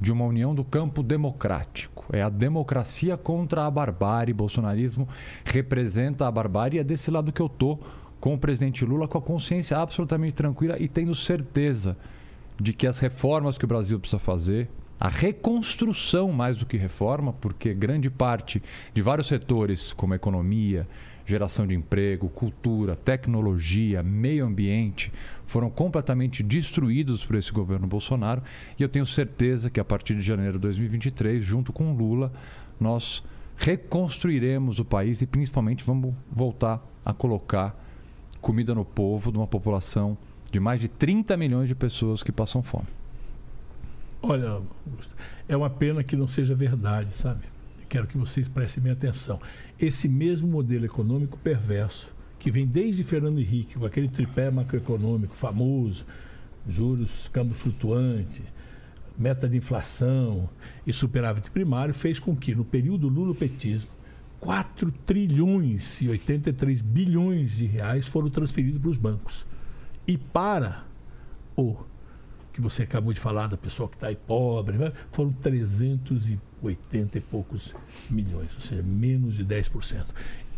de 0.00 0.12
uma 0.12 0.24
união 0.24 0.54
do 0.54 0.64
campo 0.64 1.02
democrático. 1.02 2.04
É 2.12 2.22
a 2.22 2.28
democracia 2.28 3.16
contra 3.16 3.66
a 3.66 3.70
barbárie. 3.70 4.34
Bolsonarismo 4.34 5.08
representa 5.44 6.26
a 6.26 6.30
barbárie 6.30 6.78
e 6.78 6.80
é 6.80 6.84
desse 6.84 7.10
lado 7.10 7.32
que 7.32 7.40
eu 7.40 7.48
tô 7.48 7.78
com 8.20 8.34
o 8.34 8.38
presidente 8.38 8.84
Lula 8.84 9.08
com 9.08 9.16
a 9.16 9.22
consciência 9.22 9.78
absolutamente 9.78 10.34
tranquila 10.34 10.76
e 10.78 10.86
tendo 10.86 11.14
certeza 11.14 11.96
de 12.60 12.74
que 12.74 12.86
as 12.86 12.98
reformas 12.98 13.56
que 13.56 13.64
o 13.64 13.68
Brasil 13.68 13.98
precisa 13.98 14.18
fazer, 14.18 14.68
a 15.00 15.08
reconstrução 15.08 16.30
mais 16.30 16.58
do 16.58 16.66
que 16.66 16.76
reforma, 16.76 17.32
porque 17.32 17.72
grande 17.72 18.10
parte 18.10 18.62
de 18.92 19.00
vários 19.00 19.28
setores, 19.28 19.94
como 19.94 20.12
a 20.12 20.16
economia, 20.16 20.86
geração 21.26 21.66
de 21.66 21.74
emprego, 21.74 22.28
cultura, 22.28 22.96
tecnologia, 22.96 24.02
meio 24.02 24.46
ambiente, 24.46 25.12
foram 25.44 25.70
completamente 25.70 26.42
destruídos 26.42 27.24
por 27.24 27.36
esse 27.36 27.52
governo 27.52 27.86
Bolsonaro. 27.86 28.42
E 28.78 28.82
eu 28.82 28.88
tenho 28.88 29.06
certeza 29.06 29.70
que 29.70 29.80
a 29.80 29.84
partir 29.84 30.14
de 30.14 30.20
janeiro 30.20 30.54
de 30.54 30.60
2023, 30.60 31.44
junto 31.44 31.72
com 31.72 31.92
Lula, 31.92 32.32
nós 32.78 33.22
reconstruiremos 33.56 34.78
o 34.78 34.84
país 34.84 35.20
e 35.20 35.26
principalmente 35.26 35.84
vamos 35.84 36.14
voltar 36.30 36.82
a 37.04 37.12
colocar 37.12 37.78
comida 38.40 38.74
no 38.74 38.84
povo 38.84 39.30
de 39.30 39.36
uma 39.36 39.46
população 39.46 40.16
de 40.50 40.58
mais 40.58 40.80
de 40.80 40.88
30 40.88 41.36
milhões 41.36 41.68
de 41.68 41.74
pessoas 41.74 42.22
que 42.22 42.32
passam 42.32 42.62
fome. 42.62 42.86
Olha, 44.22 44.60
é 45.48 45.56
uma 45.56 45.70
pena 45.70 46.02
que 46.02 46.16
não 46.16 46.28
seja 46.28 46.54
verdade, 46.54 47.12
sabe? 47.12 47.44
Quero 47.90 48.06
que 48.06 48.16
vocês 48.16 48.46
prestem 48.46 48.84
minha 48.84 48.92
atenção. 48.92 49.40
Esse 49.76 50.08
mesmo 50.08 50.46
modelo 50.46 50.84
econômico 50.84 51.36
perverso, 51.36 52.14
que 52.38 52.48
vem 52.48 52.64
desde 52.64 53.02
Fernando 53.02 53.40
Henrique, 53.40 53.74
com 53.74 53.84
aquele 53.84 54.08
tripé 54.08 54.48
macroeconômico 54.48 55.34
famoso, 55.34 56.06
juros, 56.68 57.28
câmbio 57.32 57.54
flutuante, 57.54 58.42
meta 59.18 59.48
de 59.48 59.56
inflação 59.56 60.48
e 60.86 60.92
superávit 60.92 61.50
primário, 61.50 61.92
fez 61.92 62.20
com 62.20 62.34
que, 62.36 62.54
no 62.54 62.64
período 62.64 63.08
Lula-petismo, 63.08 63.90
4 64.38 64.92
trilhões 65.04 66.00
e 66.00 66.08
83 66.08 66.80
bilhões 66.80 67.50
de 67.50 67.66
reais 67.66 68.06
foram 68.06 68.30
transferidos 68.30 68.80
para 68.80 68.90
os 68.90 68.96
bancos. 68.96 69.44
E 70.06 70.16
para 70.16 70.84
o 71.56 71.76
que 72.52 72.60
você 72.60 72.84
acabou 72.84 73.12
de 73.12 73.20
falar, 73.20 73.48
da 73.48 73.56
pessoa 73.56 73.88
que 73.88 73.96
está 73.96 74.06
aí 74.06 74.16
pobre, 74.16 74.78
né? 74.78 74.92
foram 75.10 75.32
380 75.32 76.32
e 76.32 76.49
poucos 77.30 77.74
milhões, 78.08 78.54
ou 78.54 78.60
seja, 78.60 78.82
menos 78.82 79.34
de 79.34 79.44
10%. 79.44 80.06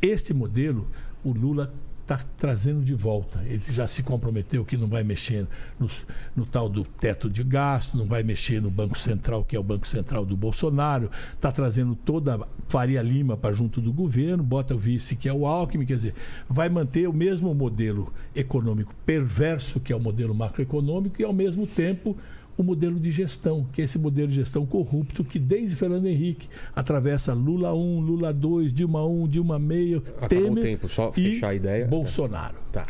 Este 0.01 0.35
modelo, 0.35 0.89
o 1.25 1.33
Lula 1.33 1.73
está 2.03 2.19
trazendo 2.37 2.83
de 2.83 2.95
volta. 2.95 3.43
Ele 3.47 3.63
já 3.69 3.87
se 3.87 4.03
comprometeu 4.03 4.65
que 4.65 4.77
não 4.77 4.89
vai 4.89 5.03
mexer 5.03 5.47
no, 5.79 5.89
no, 6.35 6.45
tal 6.45 6.69
do 6.69 6.85
teto 6.85 7.31
de 7.31 7.43
gasto, 7.43 7.97
não 7.97 8.07
vai 8.07 8.23
mexer 8.23 8.61
no 8.61 8.71
Banco 8.71 8.99
Central, 8.99 9.45
que 9.45 9.57
é 9.57 9.61
o 9.61 9.63
Banco 9.63 9.87
Central 9.87 10.25
do 10.25 10.37
Bolsonaro, 10.37 11.11
está 11.35 11.51
trazendo 11.51 11.95
toda 11.95 12.35
a 12.35 12.47
Faria 12.69 13.03
Lima 13.03 13.37
para 13.37 13.55
junto 13.55 13.81
do 13.81 13.93
governo, 13.93 14.43
bota 14.43 14.75
o 14.75 14.79
vice, 14.79 15.17
que 15.17 15.29
é 15.29 15.33
o 15.33 15.47
Alckmin, 15.47 15.87
quer 15.87 15.97
dizer, 15.97 16.15
vai 16.49 16.69
manter 16.69 17.09
o 17.09 17.13
mesmo 17.13 17.55
modelo 17.55 18.13
econômico 18.35 18.95
perverso, 19.07 19.81
que 19.81 19.93
é 19.93 19.97
o 19.97 20.01
modelo 20.01 20.35
macroeconômico, 20.35 21.21
e 21.21 21.25
ao 21.25 21.33
mesmo 21.33 21.67
tempo 21.67 22.17
o 22.57 22.63
modelo 22.63 22.99
de 22.99 23.11
gestão, 23.11 23.67
que 23.73 23.81
é 23.81 23.85
esse 23.85 23.99
modelo 23.99 24.29
de 24.29 24.37
gestão 24.37 24.65
corrupto 24.67 25.25
que 25.25 25.39
desde 25.39 25.75
Fernando 25.75 26.07
Henrique 26.07 26.49
atravessa 26.75 27.33
Lula 27.33 27.75
1, 27.75 28.01
Lula 28.01 28.33
2, 28.33 28.73
Dilma 28.73 29.05
1, 29.07 29.29
Dilma 29.29 29.59
meio, 29.59 29.99
Acabou 29.99 30.29
Temer 30.29 30.53
o 30.53 30.61
tempo, 30.61 30.89
só 30.89 31.13
fechar 31.13 31.49
a 31.49 31.55
ideia. 31.55 31.87
Bolsonaro. 31.87 32.57
Tá. 32.71 32.87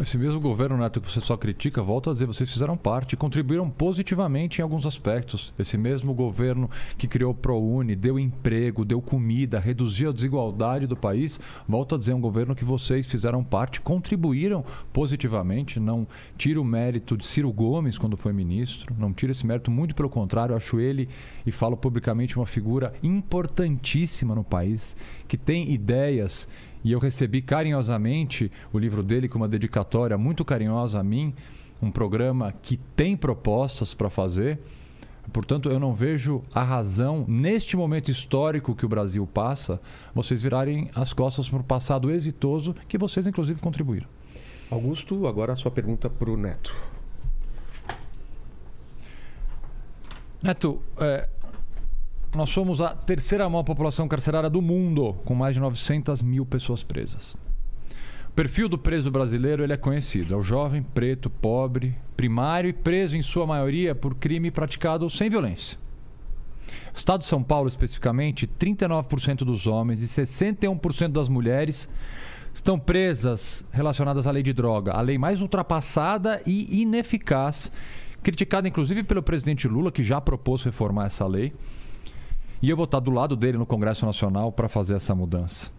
Esse 0.00 0.18
mesmo 0.18 0.40
governo, 0.40 0.76
Neto, 0.76 1.00
que 1.00 1.10
você 1.10 1.20
só 1.20 1.36
critica, 1.36 1.80
volta 1.80 2.10
a 2.10 2.12
dizer, 2.12 2.26
vocês 2.26 2.50
fizeram 2.50 2.76
parte, 2.76 3.16
contribuíram 3.16 3.70
positivamente 3.70 4.58
em 4.58 4.62
alguns 4.62 4.84
aspectos. 4.84 5.54
Esse 5.56 5.78
mesmo 5.78 6.12
governo 6.12 6.68
que 6.98 7.06
criou 7.06 7.30
o 7.30 7.34
ProUni, 7.34 7.94
deu 7.94 8.18
emprego, 8.18 8.84
deu 8.84 9.00
comida, 9.00 9.60
reduziu 9.60 10.10
a 10.10 10.12
desigualdade 10.12 10.88
do 10.88 10.96
país, 10.96 11.38
volta 11.68 11.94
a 11.94 11.98
dizer, 11.98 12.12
um 12.12 12.20
governo 12.20 12.56
que 12.56 12.64
vocês 12.64 13.06
fizeram 13.06 13.44
parte, 13.44 13.80
contribuíram 13.80 14.64
positivamente. 14.92 15.78
Não 15.78 16.08
tira 16.36 16.60
o 16.60 16.64
mérito 16.64 17.16
de 17.16 17.24
Ciro 17.24 17.52
Gomes 17.52 17.96
quando 17.96 18.16
foi 18.16 18.32
ministro, 18.32 18.92
não 18.98 19.12
tira 19.12 19.30
esse 19.30 19.46
mérito, 19.46 19.70
muito 19.70 19.94
pelo 19.94 20.10
contrário, 20.10 20.56
acho 20.56 20.80
ele, 20.80 21.08
e 21.46 21.52
falo 21.52 21.76
publicamente, 21.76 22.36
uma 22.36 22.46
figura 22.46 22.92
importantíssima 23.00 24.34
no 24.34 24.42
país, 24.42 24.96
que 25.28 25.36
tem 25.36 25.70
ideias 25.70 26.48
e 26.84 26.92
eu 26.92 26.98
recebi 26.98 27.40
carinhosamente 27.40 28.52
o 28.72 28.78
livro 28.78 29.02
dele 29.02 29.28
com 29.28 29.38
uma 29.38 29.48
dedicatória 29.48 30.18
muito 30.18 30.44
carinhosa 30.44 31.00
a 31.00 31.02
mim, 31.02 31.34
um 31.80 31.90
programa 31.90 32.52
que 32.52 32.76
tem 32.94 33.16
propostas 33.16 33.94
para 33.94 34.10
fazer. 34.10 34.60
Portanto, 35.32 35.70
eu 35.70 35.80
não 35.80 35.94
vejo 35.94 36.44
a 36.54 36.62
razão, 36.62 37.24
neste 37.26 37.76
momento 37.76 38.10
histórico 38.10 38.74
que 38.74 38.84
o 38.84 38.88
Brasil 38.88 39.26
passa, 39.26 39.80
vocês 40.14 40.42
virarem 40.42 40.90
as 40.94 41.14
costas 41.14 41.48
para 41.48 41.60
o 41.60 41.64
passado 41.64 42.10
exitoso 42.10 42.76
que 42.86 42.98
vocês, 42.98 43.26
inclusive, 43.26 43.58
contribuíram. 43.58 44.06
Augusto, 44.70 45.26
agora 45.26 45.54
a 45.54 45.56
sua 45.56 45.70
pergunta 45.70 46.10
para 46.10 46.30
o 46.30 46.36
Neto. 46.36 46.74
Neto, 50.42 50.82
é, 50.98 51.26
nós 52.36 52.50
somos 52.50 52.80
a 52.80 52.94
terceira 52.94 53.48
maior 53.48 53.62
população 53.62 54.08
carcerária 54.08 54.50
do 54.50 54.60
mundo, 54.60 55.14
com 55.24 55.34
mais 55.34 55.54
de 55.54 55.60
900 55.60 56.22
mil 56.22 56.44
pessoas 56.44 56.82
presas. 56.82 57.36
O 58.28 58.32
perfil 58.34 58.68
do 58.68 58.76
preso 58.76 59.10
brasileiro 59.10 59.62
ele 59.62 59.72
é 59.72 59.76
conhecido. 59.76 60.34
É 60.34 60.36
o 60.36 60.42
jovem, 60.42 60.82
preto, 60.82 61.30
pobre, 61.30 61.96
primário 62.16 62.68
e 62.68 62.72
preso, 62.72 63.16
em 63.16 63.22
sua 63.22 63.46
maioria, 63.46 63.94
por 63.94 64.14
crime 64.14 64.50
praticado 64.50 65.08
sem 65.08 65.30
violência. 65.30 65.78
Estado 66.92 67.20
de 67.20 67.26
São 67.26 67.42
Paulo, 67.42 67.68
especificamente, 67.68 68.46
39% 68.46 69.38
dos 69.38 69.66
homens 69.66 70.02
e 70.02 70.08
61% 70.08 71.08
das 71.08 71.28
mulheres 71.28 71.88
estão 72.52 72.78
presas 72.78 73.64
relacionadas 73.72 74.26
à 74.26 74.30
lei 74.30 74.42
de 74.42 74.52
droga, 74.52 74.92
a 74.92 75.00
lei 75.00 75.18
mais 75.18 75.40
ultrapassada 75.40 76.40
e 76.46 76.82
ineficaz, 76.82 77.70
criticada 78.22 78.68
inclusive 78.68 79.02
pelo 79.02 79.22
presidente 79.22 79.66
Lula, 79.66 79.90
que 79.90 80.02
já 80.02 80.20
propôs 80.20 80.62
reformar 80.62 81.06
essa 81.06 81.26
lei. 81.26 81.52
E 82.64 82.70
eu 82.70 82.76
vou 82.78 82.86
estar 82.86 82.98
do 82.98 83.10
lado 83.10 83.36
dele 83.36 83.58
no 83.58 83.66
Congresso 83.66 84.06
Nacional 84.06 84.50
para 84.50 84.70
fazer 84.70 84.94
essa 84.94 85.14
mudança. 85.14 85.70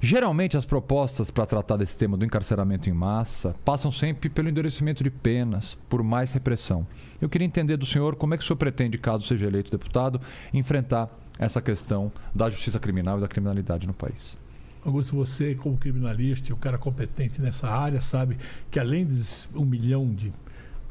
Geralmente, 0.00 0.56
as 0.56 0.66
propostas 0.66 1.30
para 1.30 1.46
tratar 1.46 1.76
desse 1.76 1.96
tema 1.96 2.16
do 2.16 2.24
encarceramento 2.24 2.90
em 2.90 2.92
massa 2.92 3.54
passam 3.64 3.92
sempre 3.92 4.28
pelo 4.28 4.48
endurecimento 4.48 5.04
de 5.04 5.10
penas, 5.10 5.78
por 5.88 6.02
mais 6.02 6.32
repressão. 6.32 6.84
Eu 7.20 7.28
queria 7.28 7.46
entender 7.46 7.76
do 7.76 7.86
senhor 7.86 8.16
como 8.16 8.34
é 8.34 8.36
que 8.36 8.42
o 8.42 8.46
senhor 8.46 8.56
pretende, 8.56 8.98
caso 8.98 9.22
seja 9.22 9.46
eleito 9.46 9.70
deputado, 9.70 10.20
enfrentar 10.52 11.08
essa 11.38 11.62
questão 11.62 12.10
da 12.34 12.50
justiça 12.50 12.80
criminal 12.80 13.18
e 13.18 13.20
da 13.20 13.28
criminalidade 13.28 13.86
no 13.86 13.94
país. 13.94 14.36
Augusto, 14.84 15.14
você, 15.14 15.54
como 15.54 15.78
criminalista, 15.78 16.52
um 16.52 16.56
cara 16.56 16.76
competente 16.76 17.40
nessa 17.40 17.68
área, 17.68 18.00
sabe 18.00 18.36
que 18.68 18.80
além 18.80 19.06
de 19.06 19.22
um 19.54 19.64
milhão 19.64 20.12
de 20.12 20.32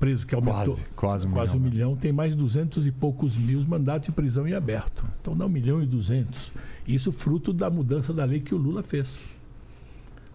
preso 0.05 0.27
que 0.27 0.35
aumentou. 0.35 0.53
Quase, 0.53 0.85
quase 0.95 1.27
um 1.27 1.31
quase 1.31 1.57
milhão. 1.57 1.67
um 1.67 1.71
milhão. 1.71 1.95
Tem 1.95 2.11
mais 2.11 2.33
de 2.33 2.37
200 2.37 2.85
e 2.85 2.91
poucos 2.91 3.35
mil 3.35 3.63
mandatos 3.67 4.05
de 4.07 4.11
prisão 4.11 4.47
em 4.47 4.53
aberto. 4.53 5.03
Então 5.19 5.35
dá 5.35 5.47
um 5.47 5.49
milhão 5.49 5.81
e 5.81 5.85
duzentos. 5.87 6.51
Isso 6.87 7.11
fruto 7.11 7.51
da 7.51 7.71
mudança 7.71 8.13
da 8.13 8.23
lei 8.23 8.39
que 8.39 8.53
o 8.53 8.57
Lula 8.57 8.83
fez. 8.83 9.23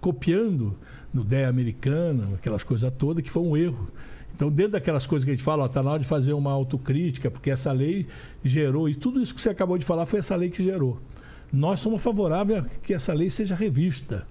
Copiando 0.00 0.76
no 1.14 1.22
DEA 1.22 1.48
americano, 1.48 2.34
aquelas 2.34 2.64
coisas 2.64 2.92
todas, 2.98 3.22
que 3.22 3.30
foi 3.30 3.44
um 3.44 3.56
erro. 3.56 3.88
Então, 4.34 4.50
dentro 4.50 4.72
daquelas 4.72 5.06
coisas 5.06 5.24
que 5.24 5.30
a 5.30 5.34
gente 5.34 5.44
fala, 5.44 5.66
está 5.66 5.82
na 5.82 5.90
hora 5.90 6.00
de 6.00 6.06
fazer 6.06 6.32
uma 6.32 6.50
autocrítica, 6.50 7.30
porque 7.30 7.50
essa 7.50 7.70
lei 7.70 8.06
gerou, 8.42 8.88
e 8.88 8.94
tudo 8.94 9.22
isso 9.22 9.34
que 9.34 9.40
você 9.40 9.50
acabou 9.50 9.76
de 9.76 9.84
falar 9.84 10.06
foi 10.06 10.18
essa 10.18 10.34
lei 10.34 10.50
que 10.50 10.62
gerou. 10.62 10.98
Nós 11.52 11.80
somos 11.80 12.02
favoráveis 12.02 12.60
a 12.60 12.62
que 12.82 12.94
essa 12.94 13.12
lei 13.12 13.28
seja 13.28 13.54
revista 13.54 14.26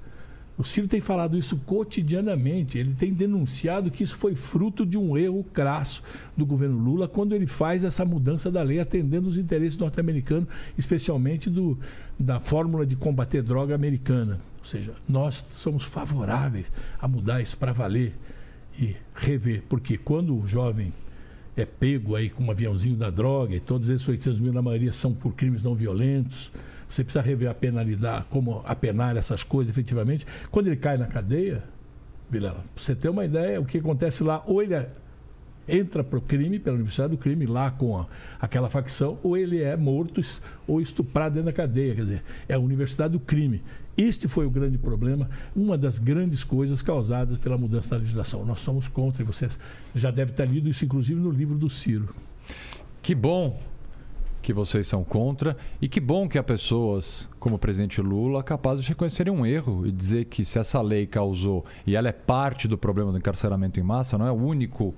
o 0.59 0.63
Ciro 0.65 0.89
tem 0.89 0.99
falado 0.99 1.37
isso 1.37 1.55
cotidianamente. 1.65 2.77
Ele 2.77 2.93
tem 2.93 3.13
denunciado 3.13 3.89
que 3.89 4.03
isso 4.03 4.17
foi 4.17 4.35
fruto 4.35 4.85
de 4.85 4.97
um 4.97 5.17
erro 5.17 5.41
crasso 5.53 6.03
do 6.35 6.45
governo 6.45 6.77
Lula 6.77 7.07
quando 7.07 7.33
ele 7.33 7.47
faz 7.47 7.85
essa 7.85 8.03
mudança 8.03 8.51
da 8.51 8.61
lei 8.61 8.77
atendendo 8.77 9.29
os 9.29 9.37
interesses 9.37 9.77
norte-americanos, 9.77 10.49
especialmente 10.77 11.49
do, 11.49 11.79
da 12.19 12.41
fórmula 12.41 12.85
de 12.85 12.97
combater 12.97 13.41
droga 13.41 13.73
americana. 13.73 14.37
Ou 14.59 14.65
seja, 14.65 14.93
nós 15.07 15.41
somos 15.47 15.85
favoráveis 15.85 16.69
a 16.99 17.07
mudar 17.07 17.41
isso 17.41 17.57
para 17.57 17.71
valer 17.71 18.13
e 18.77 18.97
rever, 19.15 19.63
porque 19.69 19.97
quando 19.97 20.37
o 20.37 20.45
jovem 20.45 20.91
é 21.55 21.65
pego 21.65 22.17
aí 22.17 22.29
com 22.29 22.43
um 22.43 22.51
aviãozinho 22.51 22.97
da 22.97 23.09
droga 23.09 23.55
e 23.55 23.61
todos 23.61 23.87
esses 23.87 24.05
800 24.05 24.41
mil 24.41 24.51
na 24.51 24.61
maioria 24.61 24.91
são 24.91 25.13
por 25.13 25.33
crimes 25.35 25.63
não 25.63 25.73
violentos 25.73 26.51
você 26.89 27.03
precisa 27.03 27.21
rever 27.21 27.49
a 27.49 27.53
penalidade, 27.53 28.25
como 28.29 28.63
apenar 28.65 29.15
essas 29.15 29.43
coisas 29.43 29.69
efetivamente. 29.69 30.25
Quando 30.49 30.67
ele 30.67 30.75
cai 30.75 30.97
na 30.97 31.05
cadeia, 31.05 31.63
Vilela, 32.29 32.63
você 32.75 32.95
ter 32.95 33.09
uma 33.09 33.25
ideia, 33.25 33.61
o 33.61 33.65
que 33.65 33.77
acontece 33.77 34.23
lá, 34.23 34.43
ou 34.45 34.61
ele 34.61 34.73
é, 34.73 34.89
entra 35.67 36.03
para 36.03 36.17
o 36.17 36.21
crime, 36.21 36.59
pela 36.59 36.75
Universidade 36.75 37.11
do 37.11 37.17
Crime, 37.17 37.45
lá 37.45 37.69
com 37.71 37.97
a, 37.97 38.07
aquela 38.39 38.69
facção, 38.69 39.19
ou 39.21 39.37
ele 39.37 39.61
é 39.61 39.77
morto 39.77 40.21
ou 40.67 40.81
estuprado 40.81 41.35
dentro 41.35 41.47
da 41.47 41.53
cadeia. 41.53 41.95
Quer 41.95 42.01
dizer, 42.01 42.23
é 42.47 42.55
a 42.55 42.59
Universidade 42.59 43.13
do 43.13 43.19
Crime. 43.19 43.61
Este 43.95 44.27
foi 44.27 44.45
o 44.45 44.49
grande 44.49 44.77
problema, 44.77 45.29
uma 45.55 45.77
das 45.77 45.99
grandes 45.99 46.43
coisas 46.43 46.81
causadas 46.81 47.37
pela 47.37 47.57
mudança 47.57 47.91
da 47.91 47.97
legislação. 47.97 48.45
Nós 48.45 48.61
somos 48.61 48.87
contra, 48.87 49.21
e 49.21 49.25
vocês 49.25 49.59
já 49.93 50.09
devem 50.09 50.33
ter 50.33 50.47
lido 50.47 50.69
isso, 50.69 50.85
inclusive, 50.85 51.19
no 51.19 51.29
livro 51.29 51.57
do 51.57 51.69
Ciro. 51.69 52.09
Que 53.01 53.13
bom 53.13 53.59
que 54.41 54.53
vocês 54.53 54.87
são 54.87 55.03
contra 55.03 55.57
e 55.81 55.87
que 55.87 55.99
bom 55.99 56.27
que 56.27 56.37
há 56.37 56.43
pessoas 56.43 57.29
como 57.39 57.55
o 57.55 57.59
presidente 57.59 58.01
Lula 58.01 58.43
capazes 58.43 58.83
de 58.83 58.89
reconhecerem 58.89 59.33
um 59.33 59.45
erro 59.45 59.85
e 59.85 59.91
dizer 59.91 60.25
que 60.25 60.45
se 60.45 60.59
essa 60.59 60.81
lei 60.81 61.05
causou 61.05 61.65
e 61.85 61.95
ela 61.95 62.09
é 62.09 62.13
parte 62.13 62.67
do 62.67 62.77
problema 62.77 63.11
do 63.11 63.17
encarceramento 63.17 63.79
em 63.79 63.83
massa, 63.83 64.17
não 64.17 64.25
é 64.25 64.31
o 64.31 64.35
único 64.35 64.93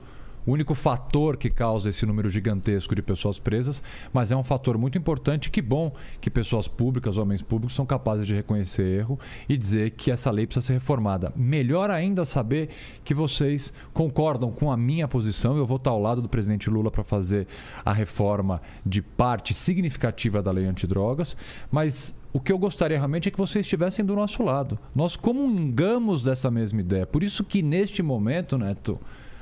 o 0.45 0.51
único 0.51 0.73
fator 0.73 1.37
que 1.37 1.49
causa 1.49 1.89
esse 1.89 2.05
número 2.05 2.29
gigantesco 2.29 2.95
de 2.95 3.01
pessoas 3.01 3.39
presas, 3.39 3.81
mas 4.11 4.31
é 4.31 4.35
um 4.35 4.43
fator 4.43 4.77
muito 4.77 4.97
importante. 4.97 5.49
Que 5.49 5.61
bom 5.61 5.93
que 6.19 6.29
pessoas 6.29 6.67
públicas, 6.67 7.17
homens 7.17 7.41
públicos, 7.41 7.75
são 7.75 7.85
capazes 7.85 8.25
de 8.27 8.33
reconhecer 8.33 8.83
erro 8.83 9.19
e 9.47 9.57
dizer 9.57 9.91
que 9.91 10.11
essa 10.11 10.31
lei 10.31 10.45
precisa 10.45 10.65
ser 10.65 10.73
reformada. 10.73 11.31
Melhor 11.35 11.89
ainda 11.89 12.25
saber 12.25 12.69
que 13.03 13.13
vocês 13.13 13.73
concordam 13.93 14.51
com 14.51 14.71
a 14.71 14.77
minha 14.77 15.07
posição. 15.07 15.57
Eu 15.57 15.65
vou 15.65 15.77
estar 15.77 15.91
ao 15.91 16.01
lado 16.01 16.21
do 16.21 16.29
presidente 16.29 16.69
Lula 16.69 16.91
para 16.91 17.03
fazer 17.03 17.47
a 17.85 17.93
reforma 17.93 18.61
de 18.85 19.01
parte 19.01 19.53
significativa 19.53 20.41
da 20.41 20.51
lei 20.51 20.65
antidrogas, 20.65 21.37
mas 21.71 22.13
o 22.33 22.39
que 22.39 22.51
eu 22.51 22.57
gostaria 22.57 22.97
realmente 22.97 23.27
é 23.27 23.31
que 23.31 23.37
vocês 23.37 23.65
estivessem 23.65 24.05
do 24.05 24.15
nosso 24.15 24.41
lado. 24.41 24.79
Nós 24.95 25.15
comungamos 25.15 26.23
dessa 26.23 26.49
mesma 26.49 26.79
ideia. 26.79 27.05
Por 27.05 27.23
isso 27.23 27.43
que 27.43 27.61
neste 27.61 28.01
momento, 28.01 28.57
Neto, 28.57 28.99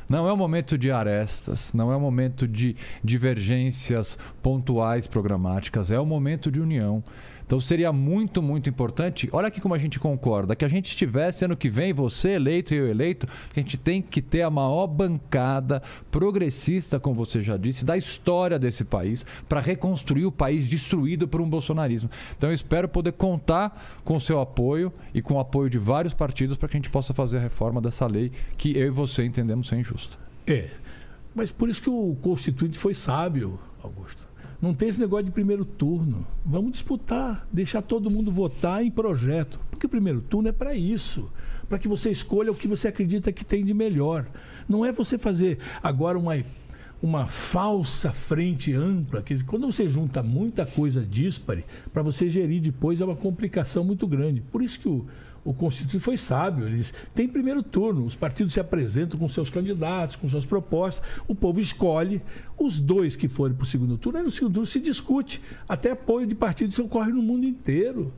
não 0.09 0.27
é 0.27 0.33
o 0.33 0.37
momento 0.37 0.75
de 0.77 0.91
arestas, 0.91 1.71
não 1.71 1.91
é 1.91 1.95
o 1.95 1.99
momento 2.01 2.47
de 2.47 2.75
divergências 3.03 4.17
pontuais 4.41 5.05
programáticas, 5.05 5.91
é 5.91 5.99
o 5.99 6.05
momento 6.05 6.51
de 6.51 6.59
união. 6.59 7.03
Então 7.49 7.59
seria 7.59 7.91
muito, 7.91 8.43
muito 8.43 8.69
importante. 8.69 9.27
Olha 9.31 9.47
aqui 9.47 9.59
como 9.59 9.73
a 9.73 9.77
gente 9.79 9.99
concorda: 9.99 10.55
que 10.55 10.63
a 10.63 10.67
gente 10.67 10.85
estivesse 10.85 11.43
ano 11.43 11.57
que 11.57 11.67
vem, 11.67 11.91
você 11.91 12.33
eleito 12.33 12.75
e 12.75 12.77
eu 12.77 12.87
eleito, 12.87 13.25
que 13.51 13.59
a 13.59 13.63
gente 13.63 13.75
tem 13.75 14.03
que 14.03 14.21
ter 14.21 14.43
a 14.43 14.51
maior 14.51 14.85
bancada 14.85 15.81
progressista, 16.11 16.99
como 16.99 17.15
você 17.15 17.41
já 17.41 17.57
disse, 17.57 17.83
da 17.83 17.97
história 17.97 18.59
desse 18.59 18.85
país, 18.85 19.25
para 19.47 19.59
reconstruir 19.61 20.27
o 20.27 20.31
país 20.31 20.67
destruído 20.69 21.27
por 21.27 21.41
um 21.41 21.49
bolsonarismo. 21.49 22.11
Então 22.37 22.51
eu 22.51 22.53
espero 22.53 22.87
poder 22.87 23.13
contar 23.13 23.99
com 24.05 24.17
o 24.17 24.21
seu 24.21 24.39
apoio 24.39 24.93
e 25.11 25.19
com 25.19 25.33
o 25.33 25.39
apoio 25.39 25.71
de 25.71 25.79
vários 25.79 26.13
partidos 26.13 26.55
para 26.55 26.69
que 26.69 26.77
a 26.77 26.79
gente 26.79 26.91
possa 26.91 27.15
fazer 27.15 27.37
a 27.37 27.41
reforma 27.41 27.81
dessa 27.81 28.05
lei 28.05 28.31
que 28.59 28.77
eu 28.77 28.85
e 28.85 28.91
você 28.91 29.25
entendemos 29.25 29.69
ser 29.69 29.77
injusta. 29.77 30.17
É. 30.45 30.69
Mas 31.33 31.51
por 31.51 31.67
isso 31.67 31.81
que 31.81 31.89
o 31.89 32.15
Constituinte 32.21 32.77
foi 32.77 32.93
sábio, 32.93 33.59
Augusto. 33.81 34.29
Não 34.61 34.73
tem 34.73 34.89
esse 34.89 34.99
negócio 34.99 35.25
de 35.25 35.31
primeiro 35.31 35.63
turno. 35.63 36.27
Vamos 36.45 36.73
disputar, 36.73 37.47
deixar 37.51 37.81
todo 37.81 38.09
mundo 38.09 38.31
votar 38.31 38.83
em 38.83 38.91
projeto. 38.91 39.59
Porque 39.71 39.85
o 39.85 39.89
primeiro 39.89 40.21
turno 40.21 40.49
é 40.49 40.51
para 40.51 40.75
isso 40.75 41.29
para 41.69 41.77
que 41.77 41.87
você 41.87 42.09
escolha 42.09 42.51
o 42.51 42.55
que 42.55 42.67
você 42.67 42.87
acredita 42.87 43.31
que 43.31 43.45
tem 43.45 43.63
de 43.63 43.73
melhor. 43.73 44.25
Não 44.67 44.83
é 44.83 44.91
você 44.91 45.17
fazer 45.17 45.59
agora 45.83 46.17
uma, 46.17 46.33
uma 47.01 47.27
falsa 47.27 48.11
frente 48.11 48.73
ampla. 48.73 49.21
Que 49.21 49.41
quando 49.43 49.71
você 49.71 49.87
junta 49.87 50.23
muita 50.23 50.65
coisa 50.65 51.05
díspare, 51.05 51.63
para 51.93 52.01
você 52.01 52.27
gerir 52.29 52.59
depois 52.59 52.99
é 52.99 53.05
uma 53.05 53.15
complicação 53.15 53.83
muito 53.83 54.07
grande. 54.07 54.41
Por 54.41 54.63
isso 54.63 54.79
que 54.79 54.89
o 54.89 55.05
o 55.49 55.53
Constituinte 55.53 55.99
foi 55.99 56.15
sábio. 56.15 56.67
Ele 56.67 56.77
disse, 56.77 56.93
tem 57.15 57.27
primeiro 57.27 57.63
turno, 57.63 58.05
os 58.05 58.15
partidos 58.15 58.53
se 58.53 58.59
apresentam 58.59 59.19
com 59.19 59.27
seus 59.27 59.49
candidatos, 59.49 60.15
com 60.15 60.29
suas 60.29 60.45
propostas, 60.45 61.03
o 61.27 61.33
povo 61.33 61.59
escolhe 61.59 62.21
os 62.55 62.79
dois 62.79 63.15
que 63.15 63.27
forem 63.27 63.55
para 63.55 63.63
o 63.63 63.67
segundo 63.67 63.97
turno, 63.97 64.19
aí 64.19 64.23
no 64.23 64.29
segundo 64.29 64.53
turno 64.53 64.67
se 64.67 64.79
discute. 64.79 65.41
Até 65.67 65.89
apoio 65.89 66.27
de 66.27 66.35
partidos 66.35 66.77
ocorre 66.77 67.11
no 67.11 67.23
mundo 67.23 67.47
inteiro. 67.47 68.13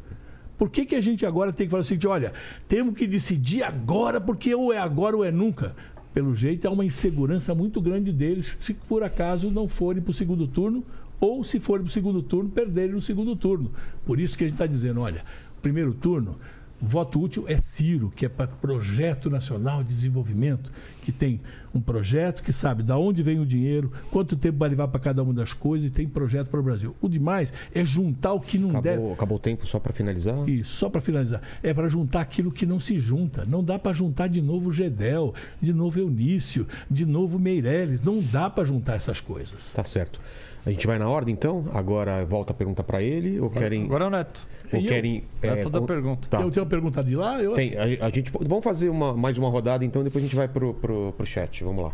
Por 0.57 0.69
que, 0.69 0.85
que 0.85 0.93
a 0.93 0.99
gente 0.99 1.25
agora 1.25 1.53
tem 1.53 1.67
que 1.67 1.71
falar 1.71 1.81
assim, 1.81 1.97
olha, 2.05 2.33
temos 2.67 2.95
que 2.95 3.07
decidir 3.07 3.63
agora, 3.63 4.19
porque 4.19 4.53
ou 4.53 4.73
é 4.73 4.77
agora 4.77 5.15
ou 5.15 5.23
é 5.23 5.31
nunca? 5.31 5.73
Pelo 6.13 6.35
jeito, 6.35 6.67
há 6.67 6.71
uma 6.71 6.83
insegurança 6.83 7.55
muito 7.55 7.79
grande 7.79 8.11
deles 8.11 8.57
se 8.59 8.73
por 8.73 9.03
acaso 9.03 9.49
não 9.49 9.69
forem 9.69 10.01
para 10.01 10.11
o 10.11 10.13
segundo 10.13 10.45
turno 10.49 10.83
ou 11.17 11.45
se 11.45 11.61
forem 11.61 11.83
para 11.83 11.89
o 11.89 11.93
segundo 11.93 12.21
turno, 12.21 12.49
perderem 12.49 12.91
no 12.91 13.01
segundo 13.01 13.37
turno. 13.37 13.71
Por 14.05 14.19
isso 14.19 14.37
que 14.37 14.43
a 14.43 14.47
gente 14.47 14.55
está 14.55 14.65
dizendo, 14.65 14.99
olha, 14.99 15.23
primeiro 15.61 15.93
turno, 15.93 16.37
voto 16.81 17.21
útil 17.21 17.45
é 17.47 17.57
Ciro, 17.57 18.11
que 18.15 18.25
é 18.25 18.29
para 18.29 18.47
Projeto 18.47 19.29
Nacional 19.29 19.83
de 19.83 19.89
Desenvolvimento, 19.89 20.71
que 21.01 21.11
tem 21.11 21.39
um 21.73 21.79
projeto 21.79 22.43
que 22.43 22.51
sabe 22.51 22.83
de 22.83 22.91
onde 22.91 23.23
vem 23.23 23.39
o 23.39 23.45
dinheiro, 23.45 23.91
quanto 24.09 24.35
tempo 24.35 24.57
vai 24.57 24.69
levar 24.69 24.87
para 24.87 24.99
cada 24.99 25.23
uma 25.23 25.33
das 25.33 25.53
coisas 25.53 25.89
e 25.89 25.91
tem 25.91 26.07
projeto 26.07 26.49
para 26.49 26.59
o 26.59 26.63
Brasil. 26.63 26.95
O 26.99 27.07
demais 27.07 27.53
é 27.73 27.83
juntar 27.85 28.33
o 28.33 28.39
que 28.39 28.57
não 28.57 28.71
Acabou, 28.71 28.81
deve. 28.83 29.13
acabou 29.13 29.37
o 29.37 29.39
tempo 29.39 29.65
só 29.65 29.79
para 29.79 29.93
finalizar? 29.93 30.47
Isso, 30.49 30.75
só 30.77 30.89
para 30.89 31.01
finalizar. 31.01 31.41
É 31.63 31.73
para 31.73 31.87
juntar 31.87 32.21
aquilo 32.21 32.51
que 32.51 32.65
não 32.65 32.79
se 32.79 32.99
junta. 32.99 33.45
Não 33.45 33.63
dá 33.63 33.79
para 33.79 33.93
juntar 33.93 34.27
de 34.27 34.41
novo 34.41 34.71
Gedel, 34.71 35.33
de 35.61 35.73
novo 35.73 35.99
Eunício, 35.99 36.67
de 36.89 37.05
novo 37.05 37.39
Meirelles. 37.39 38.01
Não 38.01 38.19
dá 38.21 38.49
para 38.49 38.65
juntar 38.65 38.95
essas 38.95 39.19
coisas. 39.19 39.71
Tá 39.73 39.83
certo. 39.83 40.19
A 40.65 40.69
gente 40.69 40.85
vai 40.85 40.99
na 40.99 41.09
ordem, 41.09 41.33
então? 41.33 41.65
Agora 41.73 42.23
volta 42.25 42.51
a 42.51 42.55
pergunta 42.55 42.83
para 42.83 43.01
ele? 43.01 43.39
Ou 43.39 43.49
querem. 43.49 43.83
Agora 43.85 44.05
é 44.05 44.07
o 44.07 44.11
Neto. 44.11 44.45
ou 44.71 44.79
E 44.79 44.83
eu? 44.85 44.89
querem 44.89 45.23
Neto 45.41 45.69
da 45.69 45.79
con- 45.79 45.85
pergunta. 45.87 46.27
Tá. 46.29 46.41
Eu 46.41 46.51
tenho 46.51 46.63
uma 46.63 46.69
pergunta 46.69 47.03
de 47.03 47.15
lá? 47.15 47.41
Eu 47.41 47.53
Tem, 47.53 47.73
a, 47.77 48.05
a 48.05 48.09
gente, 48.09 48.31
vamos 48.31 48.63
fazer 48.63 48.89
uma, 48.89 49.13
mais 49.15 49.37
uma 49.37 49.49
rodada, 49.49 49.83
então 49.83 50.03
depois 50.03 50.23
a 50.23 50.27
gente 50.27 50.35
vai 50.35 50.47
pro, 50.47 50.73
pro, 50.75 51.13
pro 51.13 51.25
chat. 51.25 51.63
Vamos 51.63 51.85
lá. 51.85 51.93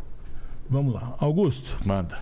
Vamos 0.69 0.93
lá. 0.93 1.15
Augusto, 1.19 1.77
Manda. 1.86 2.17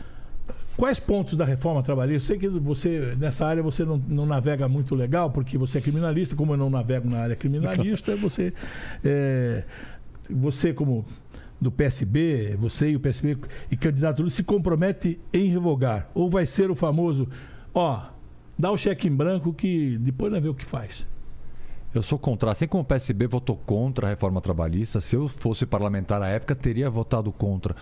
quais 0.78 1.00
pontos 1.00 1.36
da 1.36 1.46
reforma 1.46 1.82
trabalhista? 1.82 2.34
Eu 2.34 2.38
sei 2.38 2.38
que 2.38 2.48
você, 2.60 3.16
nessa 3.18 3.48
área, 3.48 3.64
você 3.64 3.84
não, 3.84 3.98
não 4.08 4.26
navega 4.28 4.68
muito 4.70 4.94
legal, 4.94 5.32
porque 5.32 5.58
você 5.58 5.80
é 5.80 5.82
criminalista, 5.82 6.36
como 6.36 6.54
eu 6.54 6.58
não 6.58 6.70
navego 6.70 7.10
na 7.10 7.22
área 7.22 7.36
criminalista, 7.36 8.16
você. 8.16 8.54
é, 9.04 9.64
você, 10.30 10.74
como 10.74 11.06
do 11.60 11.72
PSB, 11.72 12.56
você 12.60 12.92
e 12.92 12.96
o 12.96 13.00
PSB 13.00 13.38
e 13.72 13.78
candidato 13.78 14.20
Lula 14.20 14.32
se 14.32 14.44
compromete 14.44 15.20
em 15.34 15.50
revogar. 15.50 16.10
Ou 16.14 16.30
vai 16.30 16.46
ser 16.46 16.70
o 16.70 16.76
famoso, 16.76 17.28
ó, 17.74 18.02
dá 18.58 18.72
o 18.72 18.78
cheque 18.78 19.08
em 19.08 19.16
branco 19.16 19.54
que 19.54 19.98
depois 19.98 20.32
nós 20.32 20.42
vê 20.42 20.50
o 20.50 20.54
que 20.54 20.66
faz. 20.66 21.08
Eu 21.96 22.04
sou 22.04 22.20
contra. 22.20 22.52
Assim 22.52 22.68
como 22.68 22.84
o 22.84 22.86
PSB 22.86 23.26
votou 23.26 23.56
contra 23.56 24.08
a 24.08 24.10
reforma 24.10 24.42
trabalhista, 24.42 25.00
se 25.00 25.16
eu 25.16 25.30
fosse 25.30 25.66
parlamentar 25.66 26.22
à 26.22 26.28
época, 26.28 26.54
teria 26.54 26.90
votado 26.90 27.32
contra. 27.32 27.74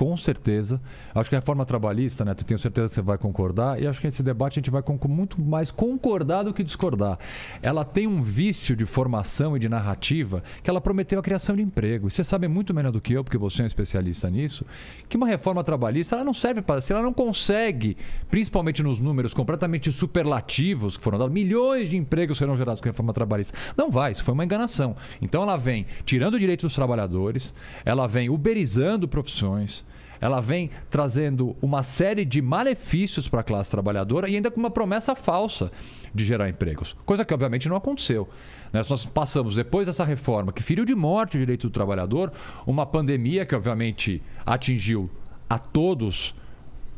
Com 0.00 0.16
certeza. 0.16 0.80
Acho 1.14 1.28
que 1.28 1.36
a 1.36 1.40
reforma 1.40 1.66
trabalhista, 1.66 2.24
eu 2.24 2.34
tenho 2.34 2.58
certeza 2.58 2.88
que 2.88 2.94
você 2.94 3.02
vai 3.02 3.18
concordar, 3.18 3.78
e 3.82 3.86
acho 3.86 4.00
que 4.00 4.06
esse 4.06 4.22
debate 4.22 4.54
a 4.54 4.60
gente 4.60 4.70
vai 4.70 4.82
muito 5.06 5.38
mais 5.38 5.70
concordar 5.70 6.42
do 6.42 6.54
que 6.54 6.64
discordar. 6.64 7.18
Ela 7.60 7.84
tem 7.84 8.06
um 8.06 8.22
vício 8.22 8.74
de 8.74 8.86
formação 8.86 9.58
e 9.58 9.60
de 9.60 9.68
narrativa 9.68 10.42
que 10.62 10.70
ela 10.70 10.80
prometeu 10.80 11.20
a 11.20 11.22
criação 11.22 11.54
de 11.54 11.60
emprego. 11.60 12.08
E 12.08 12.10
você 12.10 12.24
sabe 12.24 12.48
muito 12.48 12.72
melhor 12.72 12.92
do 12.92 12.98
que 12.98 13.12
eu, 13.12 13.22
porque 13.22 13.36
você 13.36 13.60
é 13.60 13.64
um 13.64 13.66
especialista 13.66 14.30
nisso, 14.30 14.64
que 15.06 15.18
uma 15.18 15.26
reforma 15.26 15.62
trabalhista 15.62 16.16
ela 16.16 16.24
não 16.24 16.32
serve 16.32 16.62
para. 16.62 16.80
Se 16.80 16.94
ela 16.94 17.02
não 17.02 17.12
consegue, 17.12 17.94
principalmente 18.30 18.82
nos 18.82 18.98
números 18.98 19.34
completamente 19.34 19.92
superlativos 19.92 20.96
que 20.96 21.02
foram 21.02 21.18
dados, 21.18 21.34
milhões 21.34 21.90
de 21.90 21.98
empregos 21.98 22.38
serão 22.38 22.56
gerados 22.56 22.80
com 22.80 22.88
a 22.88 22.92
reforma 22.92 23.12
trabalhista. 23.12 23.52
Não 23.76 23.90
vai, 23.90 24.12
isso 24.12 24.24
foi 24.24 24.32
uma 24.32 24.46
enganação. 24.46 24.96
Então 25.20 25.42
ela 25.42 25.58
vem 25.58 25.84
tirando 26.06 26.36
o 26.36 26.38
direito 26.38 26.62
dos 26.62 26.74
trabalhadores, 26.74 27.52
ela 27.84 28.06
vem 28.06 28.30
uberizando 28.30 29.06
profissões, 29.06 29.84
ela 30.20 30.40
vem 30.40 30.70
trazendo 30.88 31.56
uma 31.62 31.82
série 31.82 32.24
de 32.24 32.42
malefícios 32.42 33.28
para 33.28 33.40
a 33.40 33.44
classe 33.44 33.70
trabalhadora 33.70 34.28
e 34.28 34.36
ainda 34.36 34.50
com 34.50 34.60
uma 34.60 34.70
promessa 34.70 35.14
falsa 35.14 35.72
de 36.14 36.24
gerar 36.24 36.48
empregos. 36.48 36.96
Coisa 37.06 37.24
que 37.24 37.32
obviamente 37.32 37.68
não 37.68 37.76
aconteceu. 37.76 38.28
Né? 38.72 38.82
Nós 38.88 39.06
passamos, 39.06 39.54
depois 39.54 39.86
dessa 39.86 40.04
reforma, 40.04 40.52
que 40.52 40.62
feriu 40.62 40.84
de 40.84 40.94
morte 40.94 41.36
o 41.36 41.40
direito 41.40 41.68
do 41.68 41.72
trabalhador, 41.72 42.32
uma 42.66 42.84
pandemia 42.84 43.46
que 43.46 43.54
obviamente 43.54 44.22
atingiu 44.44 45.08
a 45.48 45.58
todos 45.58 46.34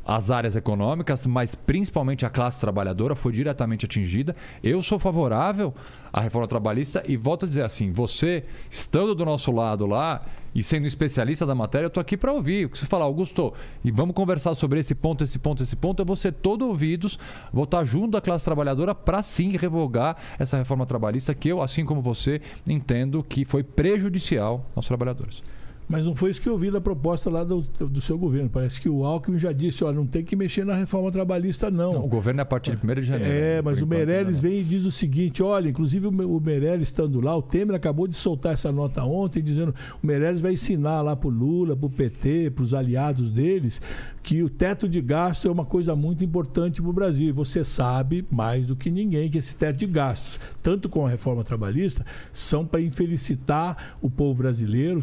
as 0.05 0.31
áreas 0.31 0.57
econômicas, 0.57 1.27
mas 1.27 1.55
principalmente 1.55 2.27
a 2.27 2.31
classe 2.31 2.61
trabalhadora 2.61 3.15
foi 3.15 3.33
diretamente 3.33 3.85
atingida. 3.85 4.35
Eu 4.63 4.83
sou 4.83 4.99
favorável 4.99 5.75
à 6.13 6.21
reforma 6.21 6.49
trabalhista 6.49 7.03
e 7.07 7.17
volto 7.17 7.47
a 7.47 7.49
dizer 7.49 7.63
assim: 7.63 7.93
você, 7.93 8.45
estando 8.71 9.15
do 9.15 9.25
nosso 9.25 9.53
lado 9.53 9.87
lá 9.87 10.25
e 10.55 10.63
sendo 10.63 10.87
especialista 10.87 11.47
da 11.47 11.55
matéria, 11.55 11.87
eu 11.87 11.89
estou 11.89 12.01
aqui 12.01 12.17
para 12.17 12.33
ouvir. 12.33 12.67
O 12.67 12.71
que 12.71 12.79
você 12.79 12.87
falar, 12.87 13.05
Augusto, 13.05 13.55
e 13.83 13.91
vamos 13.91 14.15
conversar 14.15 14.55
sobre 14.55 14.81
esse 14.81 14.95
ponto, 14.95 15.25
esse 15.25 15.39
ponto, 15.39 15.63
esse 15.63 15.77
ponto. 15.77 16.03
Eu 16.03 16.07
vou 16.07 16.17
ser 16.17 16.33
todo 16.33 16.67
ouvidos, 16.67 17.19
vou 17.53 17.65
estar 17.65 17.85
junto 17.85 18.11
da 18.11 18.21
classe 18.21 18.45
trabalhadora 18.45 18.95
para 18.95 19.23
sim 19.23 19.57
revogar 19.57 20.17
essa 20.39 20.59
reforma 20.59 20.85
trabalhista 20.85 21.35
que 21.35 21.49
eu, 21.49 21.63
assim 21.63 21.85
como 21.85 22.03
você, 22.03 22.41
entendo 22.69 23.23
que 23.23 23.45
foi 23.45 23.63
prejudicial 23.63 24.67
aos 24.75 24.87
trabalhadores. 24.87 25.43
Mas 25.93 26.07
não 26.07 26.15
foi 26.15 26.31
isso 26.31 26.41
que 26.41 26.49
eu 26.49 26.57
vi 26.57 26.71
da 26.71 26.81
proposta 26.81 27.29
lá 27.29 27.45
do, 27.45 27.61
do 27.61 28.01
seu 28.01 28.17
governo. 28.17 28.49
Parece 28.49 28.81
que 28.81 28.89
o 28.89 29.05
Alckmin 29.05 29.39
já 29.39 29.53
disse, 29.53 29.85
olha, 29.85 29.97
não 29.97 30.07
tem 30.07 30.25
que 30.25 30.35
mexer 30.35 30.65
na 30.65 30.75
reforma 30.75 31.13
trabalhista, 31.13 31.71
não. 31.71 31.93
Não, 31.93 32.05
o 32.07 32.09
governo 32.09 32.41
é 32.41 32.43
a 32.43 32.47
partir 32.47 32.75
de 32.75 32.87
1 32.91 32.95
de 32.95 33.03
janeiro. 33.03 33.31
É, 33.31 33.57
né? 33.57 33.63
mas 33.63 33.83
o 33.83 33.87
Meirelles 33.87 34.41
vem 34.41 34.61
e 34.61 34.65
diz 34.65 34.87
o 34.87 34.91
seguinte: 34.91 35.43
olha, 35.43 35.69
inclusive 35.69 36.07
o 36.07 36.11
Me- 36.11 36.25
o 36.25 36.41
Meirelles 36.41 36.89
estando 36.89 37.21
lá, 37.21 37.37
o 37.37 37.43
Temer 37.43 37.77
acabou 37.77 38.09
de 38.09 38.17
soltar 38.17 38.55
essa 38.55 38.73
nota 38.73 39.05
ontem, 39.05 39.43
dizendo 39.43 39.75
o 40.03 40.07
Meirelles 40.07 40.41
vai 40.41 40.55
ensinar 40.55 41.03
lá 41.03 41.15
para 41.15 41.29
o 41.29 41.31
Lula, 41.31 41.77
para 41.77 41.87
o 41.87 41.91
PT, 41.91 42.53
para 42.53 42.65
os 42.65 42.73
aliados 42.73 43.31
deles, 43.31 43.79
que 44.23 44.43
o 44.43 44.49
teto 44.49 44.89
de 44.89 45.01
gasto 45.03 45.47
é 45.47 45.51
uma 45.51 45.67
coisa 45.67 45.95
muito 45.95 46.25
importante 46.25 46.81
para 46.81 46.91
o 46.91 46.93
Brasil. 46.95 47.29
E 47.29 47.33
você 47.33 47.67
sabe 47.67 48.25
mais 48.31 48.67
do 48.67 48.75
que 48.75 48.91
ninguém 48.91 49.31
que 49.31 49.37
esse 49.37 49.55
teto 49.55 49.77
de 49.77 49.87
gastos, 49.87 50.41
tanto 50.63 50.89
com 50.89 51.07
a 51.07 51.11
reforma 51.11 51.45
trabalhista, 51.45 52.03
são 52.33 52.65
para 52.65 52.81
infelicitar 52.81 53.97
o 54.01 54.09
povo 54.09 54.35
brasileiro. 54.39 55.03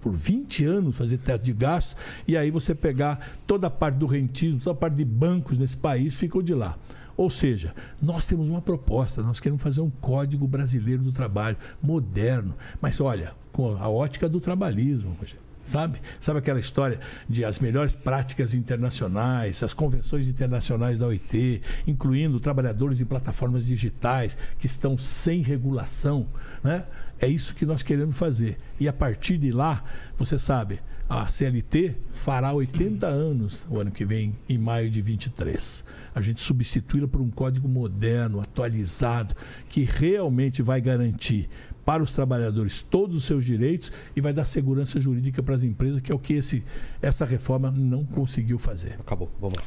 Por 0.00 0.12
20 0.12 0.64
anos 0.64 0.96
fazer 0.96 1.18
teto 1.18 1.44
de 1.44 1.52
gastos, 1.52 1.96
e 2.26 2.36
aí 2.36 2.50
você 2.50 2.74
pegar 2.74 3.32
toda 3.46 3.66
a 3.66 3.70
parte 3.70 3.96
do 3.96 4.06
rentismo, 4.06 4.60
toda 4.60 4.72
a 4.72 4.80
parte 4.80 4.94
de 4.94 5.04
bancos 5.04 5.58
nesse 5.58 5.76
país 5.76 6.14
ficou 6.14 6.42
de 6.42 6.54
lá. 6.54 6.76
Ou 7.16 7.28
seja, 7.28 7.74
nós 8.00 8.26
temos 8.26 8.48
uma 8.48 8.62
proposta, 8.62 9.22
nós 9.22 9.38
queremos 9.38 9.62
fazer 9.62 9.82
um 9.82 9.90
código 9.90 10.48
brasileiro 10.48 11.02
do 11.02 11.12
trabalho, 11.12 11.56
moderno, 11.82 12.54
mas 12.80 12.98
olha, 13.00 13.34
com 13.52 13.76
a 13.76 13.88
ótica 13.88 14.26
do 14.28 14.40
trabalhismo, 14.40 15.14
Rogério. 15.20 15.49
Sabe? 15.70 16.00
Sabe 16.18 16.40
aquela 16.40 16.58
história 16.58 16.98
de 17.28 17.44
as 17.44 17.60
melhores 17.60 17.94
práticas 17.94 18.54
internacionais, 18.54 19.62
as 19.62 19.72
convenções 19.72 20.26
internacionais 20.26 20.98
da 20.98 21.06
OIT, 21.06 21.62
incluindo 21.86 22.40
trabalhadores 22.40 23.00
em 23.00 23.04
plataformas 23.04 23.64
digitais 23.64 24.36
que 24.58 24.66
estão 24.66 24.98
sem 24.98 25.42
regulação, 25.42 26.26
né? 26.60 26.86
É 27.20 27.28
isso 27.28 27.54
que 27.54 27.64
nós 27.64 27.84
queremos 27.84 28.18
fazer. 28.18 28.58
E 28.80 28.88
a 28.88 28.92
partir 28.92 29.38
de 29.38 29.52
lá, 29.52 29.84
você 30.18 30.40
sabe, 30.40 30.80
a 31.08 31.28
CLT 31.28 31.96
fará 32.12 32.52
80 32.52 33.06
anos 33.06 33.66
o 33.68 33.78
ano 33.78 33.90
que 33.90 34.04
vem, 34.04 34.36
em 34.48 34.56
maio 34.56 34.90
de 34.90 35.02
23. 35.02 35.84
A 36.14 36.20
gente 36.20 36.40
substituí-la 36.40 37.06
por 37.06 37.20
um 37.20 37.30
código 37.30 37.68
moderno, 37.68 38.40
atualizado, 38.40 39.36
que 39.68 39.82
realmente 39.82 40.62
vai 40.62 40.80
garantir 40.80 41.48
para 41.84 42.02
os 42.02 42.12
trabalhadores 42.12 42.80
todos 42.80 43.16
os 43.16 43.24
seus 43.24 43.44
direitos 43.44 43.92
e 44.14 44.20
vai 44.20 44.32
dar 44.32 44.44
segurança 44.44 45.00
jurídica 45.00 45.42
para 45.42 45.54
as 45.54 45.62
empresas, 45.62 46.00
que 46.00 46.12
é 46.12 46.14
o 46.14 46.18
que 46.18 46.34
esse, 46.34 46.62
essa 47.00 47.24
reforma 47.24 47.70
não 47.70 48.04
conseguiu 48.04 48.58
fazer. 48.58 48.96
Acabou. 49.00 49.30
Vamos 49.40 49.58
lá. 49.58 49.64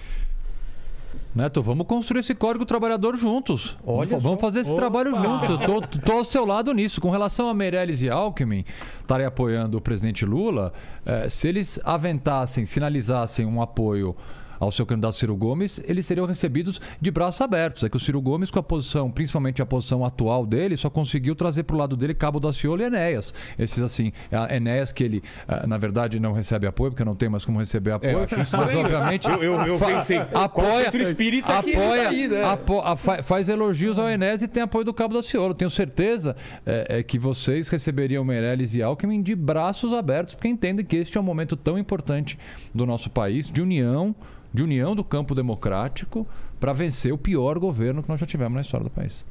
Neto, 1.36 1.64
vamos 1.64 1.88
construir 1.88 2.20
esse 2.20 2.36
código 2.36 2.64
trabalhador 2.64 3.18
juntos. 3.18 3.76
Olha 3.84 4.10
vamos, 4.10 4.24
vamos 4.24 4.40
só. 4.40 4.46
fazer 4.46 4.60
esse 4.60 4.76
trabalho 4.76 5.16
juntos. 5.16 5.50
Eu 5.50 5.58
tô, 5.58 5.82
tô 5.82 6.12
ao 6.12 6.26
seu 6.26 6.46
lado 6.46 6.72
nisso. 6.74 7.02
Com 7.02 7.10
relação 7.10 7.50
a 7.50 7.54
Meirelles 7.56 8.04
e 8.04 8.10
Alckmin 8.10 8.64
estarem 9.02 9.26
apoiando 9.26 9.78
o 9.78 9.82
presidente 9.82 10.26
Lula, 10.26 10.72
eh, 11.04 11.28
se 11.30 11.48
eles 11.48 11.80
aventassem, 11.84 12.66
sinalizassem 12.66 13.48
um 13.48 13.64
apoio 13.64 14.16
ao 14.64 14.72
seu 14.72 14.86
candidato 14.86 15.16
Ciro 15.16 15.36
Gomes, 15.36 15.80
eles 15.86 16.06
seriam 16.06 16.26
recebidos 16.26 16.80
de 17.02 17.12
braços 17.12 17.42
abertos. 17.42 17.84
É 17.84 17.90
que 17.90 17.98
o 17.98 18.00
Ciro 18.00 18.22
Gomes, 18.22 18.50
com 18.50 18.60
a 18.60 18.64
posição, 18.64 19.12
principalmente 19.12 19.62
a 19.62 19.66
posição 19.66 20.06
atual 20.06 20.46
dele, 20.46 20.78
só 20.78 20.90
conseguiu 20.90 21.36
trazer 21.36 21.64
para 21.64 21.76
o 21.76 21.80
lado 21.80 21.96
dele 21.98 22.14
Cabo 22.14 22.40
da 22.40 22.52
Ciolo 22.54 22.82
e 22.82 22.86
Enéas. 22.86 23.34
Esses, 23.60 23.82
assim, 23.84 24.12
a 24.32 24.56
Enéas 24.56 24.92
que 24.92 25.04
ele, 25.04 25.22
ah, 25.48 25.68
na 25.68 25.78
verdade, 25.78 26.20
não 26.20 26.32
recebe 26.34 26.66
apoio, 26.66 26.92
porque 26.92 27.04
não 27.04 27.16
tem 27.16 27.28
mais 27.30 27.44
como 27.44 27.60
receber 27.60 27.92
É, 27.92 27.94
apoio. 27.96 28.24
isso 28.42 28.56
mas, 28.58 28.76
obviamente, 28.76 29.28
Eu- 29.30 29.44
eu- 29.44 29.60
eu 29.68 29.78
pensei, 29.80 30.18
apoia, 30.34 30.90
espírita 30.96 31.62
que 31.62 31.74
apoia, 31.76 32.04
tá 32.04 32.10
aí, 32.10 32.28
né? 32.28 32.44
apo- 32.44 32.82
faz 33.24 33.50
elogios 33.50 34.00
ao 34.00 34.10
Enéas 34.10 34.42
e 34.42 34.48
tem 34.48 34.64
apoio 34.64 34.86
do 34.86 34.94
Cabo 34.94 35.14
da 35.14 35.22
Ciolo. 35.22 35.54
Tenho 35.54 35.70
certeza 35.70 36.36
é, 36.66 37.00
é, 37.00 37.04
que 37.04 37.20
vocês 37.20 37.68
receberiam 37.70 38.24
Meirelles 38.24 38.76
e 38.76 38.82
Alckmin 38.82 39.22
de 39.22 39.36
braços 39.36 39.92
abertos, 39.94 40.34
porque 40.36 40.48
entendem 40.48 40.86
que 40.86 40.96
este 40.96 41.18
é 41.18 41.22
um 41.22 41.24
momento 41.24 41.56
tão 41.58 41.78
importante 41.78 42.38
do 42.74 42.86
nosso 42.86 43.10
país, 43.10 43.50
de 43.52 43.62
união, 43.62 44.16
de 44.54 44.64
união 44.64 44.96
do 44.96 45.04
campo 45.04 45.34
democrático, 45.34 46.28
para 46.60 46.74
vencer 46.74 47.12
o 47.12 47.18
pior 47.18 47.58
governo 47.60 48.02
que 48.04 48.10
nós 48.10 48.20
já 48.20 48.26
tivemos 48.26 48.56
na 48.56 48.62
história 48.62 48.86
do 48.86 48.90
país. 48.90 49.26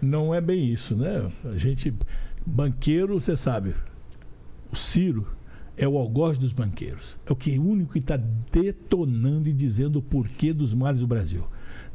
Não 0.00 0.34
é 0.34 0.40
bem 0.40 0.66
isso, 0.72 0.96
né? 0.96 1.30
A 1.44 1.56
gente, 1.56 1.94
banqueiro, 2.44 3.20
você 3.20 3.36
sabe, 3.36 3.74
o 4.72 4.76
Ciro 4.76 5.26
é 5.76 5.86
o 5.86 5.96
algoz 5.96 6.38
dos 6.38 6.52
banqueiros. 6.52 7.18
É 7.26 7.32
o 7.32 7.36
que 7.36 7.54
é 7.54 7.58
único 7.58 7.92
que 7.92 7.98
está 7.98 8.16
detonando 8.16 9.48
e 9.48 9.52
dizendo 9.52 9.98
o 9.98 10.02
porquê 10.02 10.52
dos 10.52 10.74
males 10.74 11.00
do 11.00 11.06
Brasil. 11.06 11.44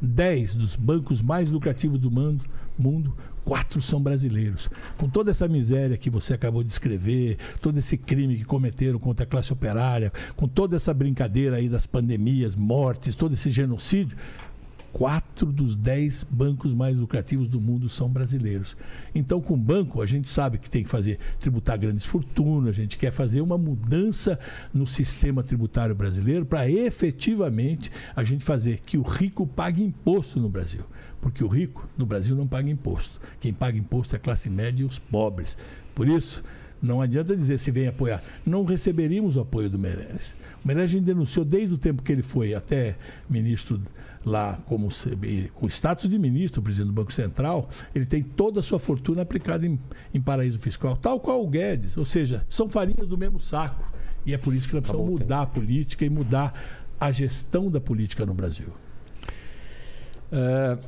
Dez 0.00 0.54
dos 0.54 0.76
bancos 0.76 1.20
mais 1.20 1.50
lucrativos 1.50 1.98
do 1.98 2.10
mundo, 2.10 2.44
mundo 2.78 3.14
quatro 3.44 3.80
são 3.80 4.00
brasileiros. 4.00 4.68
Com 4.96 5.08
toda 5.08 5.30
essa 5.30 5.48
miséria 5.48 5.96
que 5.96 6.10
você 6.10 6.34
acabou 6.34 6.62
de 6.62 6.70
escrever, 6.72 7.38
todo 7.60 7.78
esse 7.78 7.96
crime 7.96 8.36
que 8.36 8.44
cometeram 8.44 8.98
contra 8.98 9.24
a 9.24 9.28
classe 9.28 9.52
operária, 9.52 10.12
com 10.36 10.46
toda 10.46 10.76
essa 10.76 10.92
brincadeira 10.92 11.56
aí 11.56 11.68
das 11.68 11.86
pandemias, 11.86 12.54
mortes, 12.54 13.16
todo 13.16 13.34
esse 13.34 13.50
genocídio, 13.50 14.16
quatro 14.92 15.17
dos 15.46 15.76
dez 15.76 16.24
bancos 16.24 16.74
mais 16.74 16.96
lucrativos 16.96 17.48
do 17.48 17.60
mundo 17.60 17.88
são 17.88 18.08
brasileiros. 18.08 18.76
Então, 19.14 19.40
com 19.40 19.54
o 19.54 19.56
banco, 19.56 20.02
a 20.02 20.06
gente 20.06 20.28
sabe 20.28 20.58
que 20.58 20.70
tem 20.70 20.82
que 20.82 20.90
fazer 20.90 21.18
tributar 21.38 21.78
grandes 21.78 22.04
fortunas, 22.04 22.70
a 22.70 22.80
gente 22.80 22.98
quer 22.98 23.10
fazer 23.10 23.40
uma 23.40 23.58
mudança 23.58 24.38
no 24.72 24.86
sistema 24.86 25.42
tributário 25.42 25.94
brasileiro 25.94 26.44
para 26.44 26.68
efetivamente 26.70 27.90
a 28.14 28.24
gente 28.24 28.44
fazer 28.44 28.80
que 28.84 28.98
o 28.98 29.02
rico 29.02 29.46
pague 29.46 29.82
imposto 29.82 30.40
no 30.40 30.48
Brasil. 30.48 30.82
Porque 31.20 31.42
o 31.42 31.48
rico 31.48 31.88
no 31.96 32.06
Brasil 32.06 32.36
não 32.36 32.46
paga 32.46 32.70
imposto. 32.70 33.20
Quem 33.40 33.52
paga 33.52 33.76
imposto 33.76 34.14
é 34.14 34.18
a 34.18 34.20
classe 34.20 34.48
média 34.48 34.82
e 34.82 34.86
os 34.86 34.98
pobres. 34.98 35.58
Por 35.94 36.08
isso, 36.08 36.44
não 36.80 37.00
adianta 37.00 37.36
dizer 37.36 37.58
se 37.58 37.70
vem 37.70 37.88
apoiar. 37.88 38.22
Não 38.46 38.64
receberíamos 38.64 39.36
o 39.36 39.40
apoio 39.40 39.68
do 39.68 39.78
Meirelles. 39.78 40.34
O 40.64 40.66
Meirelles 40.66 41.02
denunciou 41.02 41.44
desde 41.44 41.74
o 41.74 41.78
tempo 41.78 42.02
que 42.02 42.12
ele 42.12 42.22
foi 42.22 42.54
até 42.54 42.96
ministro 43.28 43.80
lá 44.24 44.58
como 44.66 44.88
com 45.54 45.66
status 45.68 46.08
de 46.08 46.18
ministro, 46.18 46.62
presidente 46.62 46.88
do 46.88 46.92
Banco 46.92 47.12
Central, 47.12 47.68
ele 47.94 48.06
tem 48.06 48.22
toda 48.22 48.60
a 48.60 48.62
sua 48.62 48.78
fortuna 48.78 49.22
aplicada 49.22 49.66
em, 49.66 49.78
em 50.12 50.20
paraíso 50.20 50.58
fiscal, 50.58 50.96
tal 50.96 51.20
qual 51.20 51.42
o 51.42 51.48
Guedes. 51.48 51.96
Ou 51.96 52.04
seja, 52.04 52.44
são 52.48 52.68
farinhas 52.68 53.08
do 53.08 53.16
mesmo 53.16 53.40
saco. 53.40 53.84
E 54.26 54.34
é 54.34 54.38
por 54.38 54.54
isso 54.54 54.68
que 54.68 54.74
nós 54.74 54.82
precisamos 54.82 55.20
mudar 55.20 55.42
a 55.42 55.46
política 55.46 56.04
e 56.04 56.10
mudar 56.10 56.52
a 57.00 57.10
gestão 57.12 57.70
da 57.70 57.80
política 57.80 58.26
no 58.26 58.34
Brasil. 58.34 58.68
É, 60.30 60.78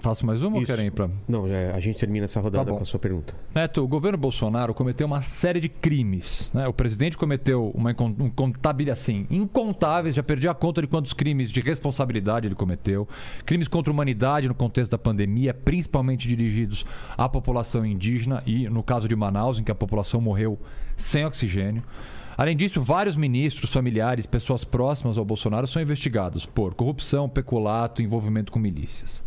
Faço 0.00 0.24
mais 0.26 0.42
uma 0.42 0.50
Isso. 0.58 0.60
ou 0.60 0.66
querem 0.66 0.86
ir 0.86 0.90
pra... 0.90 1.08
Não, 1.26 1.48
já, 1.48 1.72
a 1.74 1.80
gente 1.80 1.98
termina 1.98 2.24
essa 2.26 2.40
rodada 2.40 2.70
Tá 2.70 2.76
com 2.76 2.82
a 2.82 2.86
sua 2.86 3.00
pergunta. 3.00 3.34
Neto, 3.54 3.82
o 3.82 3.88
governo 3.88 4.18
Bolsonaro 4.18 4.72
cometeu 4.74 5.06
uma 5.06 5.22
série 5.22 5.58
de 5.60 5.68
crimes. 5.68 6.50
né? 6.54 6.66
O 6.68 6.72
presidente 6.72 7.16
cometeu 7.16 7.70
uma 7.74 7.90
incon- 7.92 8.14
um 8.18 8.30
contabil- 8.30 8.92
assim, 8.92 9.26
incontáveis, 9.30 10.14
já 10.14 10.22
perdi 10.22 10.48
a 10.48 10.54
conta 10.54 10.80
de 10.82 10.86
quantos 10.86 11.12
crimes 11.12 11.50
de 11.50 11.60
responsabilidade 11.60 12.46
ele 12.46 12.54
cometeu. 12.54 13.08
Crimes 13.44 13.68
contra 13.68 13.90
a 13.90 13.94
humanidade 13.94 14.48
no 14.48 14.54
contexto 14.54 14.90
da 14.90 14.98
pandemia, 14.98 15.52
principalmente 15.54 16.28
dirigidos 16.28 16.84
à 17.16 17.28
população 17.28 17.84
indígena 17.84 18.42
e, 18.46 18.68
no 18.68 18.82
caso 18.82 19.08
de 19.08 19.16
Manaus, 19.16 19.58
em 19.58 19.64
que 19.64 19.72
a 19.72 19.74
população 19.74 20.20
morreu 20.20 20.58
sem 20.96 21.24
oxigênio. 21.24 21.82
Além 22.38 22.54
disso, 22.54 22.82
vários 22.82 23.16
ministros, 23.16 23.72
familiares, 23.72 24.26
pessoas 24.26 24.62
próximas 24.62 25.16
ao 25.16 25.24
Bolsonaro 25.24 25.66
são 25.66 25.80
investigados 25.80 26.44
por 26.44 26.74
corrupção, 26.74 27.30
peculato 27.30 28.02
envolvimento 28.02 28.52
com 28.52 28.58
milícias. 28.58 29.24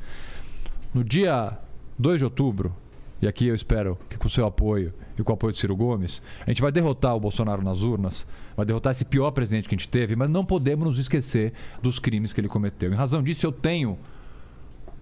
No 0.91 1.03
dia 1.03 1.55
2 1.99 2.17
de 2.17 2.23
outubro, 2.23 2.75
e 3.21 3.27
aqui 3.27 3.45
eu 3.45 3.53
espero 3.53 3.95
que 4.09 4.17
com 4.17 4.25
o 4.25 4.29
seu 4.29 4.45
apoio 4.45 4.91
e 5.17 5.23
com 5.23 5.31
o 5.31 5.35
apoio 5.35 5.53
de 5.53 5.59
Ciro 5.59 5.75
Gomes, 5.75 6.19
a 6.47 6.49
gente 6.49 6.61
vai 6.61 6.71
derrotar 6.71 7.15
o 7.15 7.19
Bolsonaro 7.19 7.61
nas 7.61 7.81
urnas, 7.81 8.25
vai 8.57 8.65
derrotar 8.65 8.91
esse 8.91 9.05
pior 9.05 9.29
presidente 9.31 9.69
que 9.69 9.75
a 9.75 9.77
gente 9.77 9.87
teve, 9.87 10.15
mas 10.15 10.29
não 10.29 10.43
podemos 10.43 10.87
nos 10.87 10.97
esquecer 10.97 11.53
dos 11.81 11.99
crimes 11.99 12.33
que 12.33 12.41
ele 12.41 12.47
cometeu. 12.47 12.91
Em 12.91 12.95
razão 12.95 13.21
disso, 13.21 13.45
eu 13.45 13.51
tenho 13.51 13.99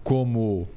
como 0.04 0.68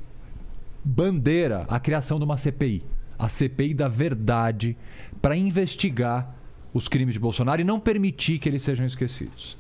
bandeira 0.84 1.66
a 1.68 1.80
criação 1.80 2.18
de 2.18 2.24
uma 2.24 2.38
CPI, 2.38 2.82
a 3.20 3.28
CPI 3.28 3.74
da 3.74 3.90
verdade, 3.90 4.78
para 5.22 5.36
investigar 5.36 6.36
os 6.74 6.88
crimes 6.88 7.16
de 7.16 7.20
Bolsonaro 7.20 7.60
e 7.60 7.66
não 7.66 7.82
permitir 7.82 8.40
que 8.40 8.48
eles 8.48 8.62
sejam 8.62 8.86
esquecidos. 8.86 9.58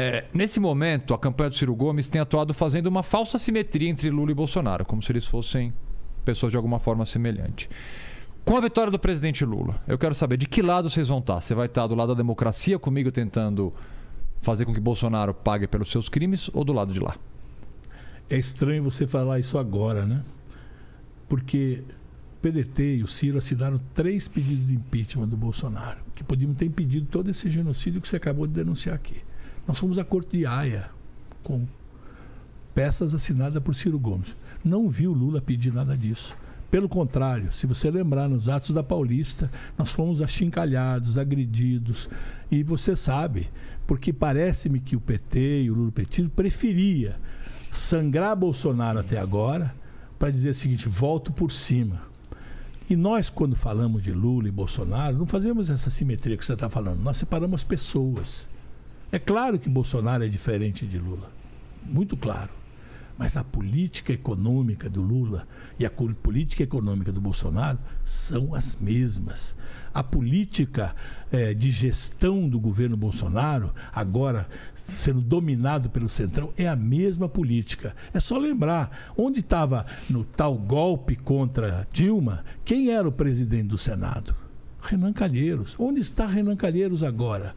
É, 0.00 0.26
nesse 0.32 0.60
momento, 0.60 1.12
a 1.12 1.18
campanha 1.18 1.50
do 1.50 1.56
Ciro 1.56 1.74
Gomes 1.74 2.08
tem 2.08 2.20
atuado 2.20 2.54
fazendo 2.54 2.86
uma 2.86 3.02
falsa 3.02 3.36
simetria 3.36 3.88
entre 3.88 4.08
Lula 4.10 4.30
e 4.30 4.34
Bolsonaro, 4.34 4.84
como 4.84 5.02
se 5.02 5.10
eles 5.10 5.26
fossem 5.26 5.74
pessoas 6.24 6.52
de 6.52 6.56
alguma 6.56 6.78
forma 6.78 7.04
semelhante. 7.04 7.68
Com 8.44 8.56
a 8.56 8.60
vitória 8.60 8.92
do 8.92 8.98
presidente 9.00 9.44
Lula, 9.44 9.82
eu 9.88 9.98
quero 9.98 10.14
saber 10.14 10.36
de 10.36 10.46
que 10.46 10.62
lado 10.62 10.88
vocês 10.88 11.08
vão 11.08 11.18
estar. 11.18 11.40
Você 11.40 11.52
vai 11.52 11.66
estar 11.66 11.88
do 11.88 11.96
lado 11.96 12.10
da 12.10 12.14
democracia 12.14 12.78
comigo 12.78 13.10
tentando 13.10 13.74
fazer 14.40 14.64
com 14.64 14.72
que 14.72 14.78
Bolsonaro 14.78 15.34
pague 15.34 15.66
pelos 15.66 15.90
seus 15.90 16.08
crimes 16.08 16.48
ou 16.54 16.62
do 16.62 16.72
lado 16.72 16.94
de 16.94 17.00
lá? 17.00 17.16
É 18.30 18.38
estranho 18.38 18.84
você 18.84 19.04
falar 19.04 19.40
isso 19.40 19.58
agora, 19.58 20.06
né? 20.06 20.22
Porque 21.28 21.82
o 22.36 22.40
PDT 22.40 22.98
e 22.98 23.02
o 23.02 23.08
Ciro 23.08 23.38
assinaram 23.38 23.80
três 23.94 24.28
pedidos 24.28 24.64
de 24.64 24.74
impeachment 24.74 25.26
do 25.26 25.36
Bolsonaro, 25.36 25.98
que 26.14 26.22
podiam 26.22 26.54
ter 26.54 26.66
impedido 26.66 27.08
todo 27.10 27.28
esse 27.28 27.50
genocídio 27.50 28.00
que 28.00 28.08
você 28.08 28.14
acabou 28.14 28.46
de 28.46 28.52
denunciar 28.52 28.94
aqui. 28.94 29.26
Nós 29.68 29.78
fomos 29.78 29.98
à 29.98 30.04
Corte 30.04 30.38
de 30.38 30.46
Haia 30.46 30.88
com 31.44 31.66
peças 32.74 33.14
assinadas 33.14 33.62
por 33.62 33.74
Ciro 33.74 33.98
Gomes. 33.98 34.34
Não 34.64 34.88
viu 34.88 35.12
Lula 35.12 35.42
pedir 35.42 35.74
nada 35.74 35.94
disso. 35.94 36.34
Pelo 36.70 36.88
contrário, 36.88 37.52
se 37.52 37.66
você 37.66 37.90
lembrar 37.90 38.28
nos 38.28 38.48
atos 38.48 38.70
da 38.70 38.82
Paulista, 38.82 39.50
nós 39.76 39.92
fomos 39.92 40.22
achincalhados, 40.22 41.18
agredidos. 41.18 42.08
E 42.50 42.62
você 42.62 42.96
sabe, 42.96 43.50
porque 43.86 44.10
parece-me 44.10 44.80
que 44.80 44.96
o 44.96 45.00
PT 45.00 45.64
e 45.64 45.70
o 45.70 45.74
Lula 45.74 45.92
Petismo 45.92 46.30
preferia 46.30 47.16
sangrar 47.70 48.34
Bolsonaro 48.36 48.98
até 48.98 49.18
agora 49.18 49.74
para 50.18 50.30
dizer 50.30 50.50
o 50.50 50.54
seguinte: 50.54 50.88
volto 50.88 51.30
por 51.30 51.52
cima. 51.52 52.02
E 52.88 52.96
nós, 52.96 53.28
quando 53.28 53.54
falamos 53.54 54.02
de 54.02 54.12
Lula 54.12 54.48
e 54.48 54.50
Bolsonaro, 54.50 55.18
não 55.18 55.26
fazemos 55.26 55.68
essa 55.68 55.90
simetria 55.90 56.38
que 56.38 56.44
você 56.44 56.54
está 56.54 56.70
falando. 56.70 57.02
Nós 57.02 57.18
separamos 57.18 57.60
as 57.60 57.64
pessoas. 57.64 58.48
É 59.10 59.18
claro 59.18 59.58
que 59.58 59.70
Bolsonaro 59.70 60.22
é 60.22 60.28
diferente 60.28 60.86
de 60.86 60.98
Lula. 60.98 61.30
Muito 61.82 62.16
claro. 62.16 62.50
Mas 63.16 63.36
a 63.36 63.42
política 63.42 64.12
econômica 64.12 64.88
do 64.88 65.00
Lula 65.02 65.48
e 65.78 65.86
a 65.86 65.90
política 65.90 66.62
econômica 66.62 67.10
do 67.10 67.20
Bolsonaro 67.20 67.78
são 68.04 68.54
as 68.54 68.76
mesmas. 68.76 69.56
A 69.94 70.04
política 70.04 70.94
eh, 71.32 71.54
de 71.54 71.70
gestão 71.70 72.48
do 72.48 72.60
governo 72.60 72.96
Bolsonaro, 72.96 73.74
agora 73.92 74.46
sendo 74.74 75.20
dominado 75.20 75.90
pelo 75.90 76.08
Centrão, 76.08 76.52
é 76.56 76.68
a 76.68 76.76
mesma 76.76 77.28
política. 77.28 77.96
É 78.12 78.20
só 78.20 78.38
lembrar 78.38 79.12
onde 79.16 79.40
estava 79.40 79.84
no 80.08 80.22
tal 80.22 80.54
golpe 80.54 81.16
contra 81.16 81.88
Dilma, 81.90 82.44
quem 82.64 82.90
era 82.90 83.08
o 83.08 83.12
presidente 83.12 83.68
do 83.68 83.78
Senado? 83.78 84.34
Renan 84.80 85.12
Calheiros. 85.12 85.74
Onde 85.78 86.00
está 86.00 86.26
Renan 86.26 86.56
Calheiros 86.56 87.02
agora? 87.02 87.56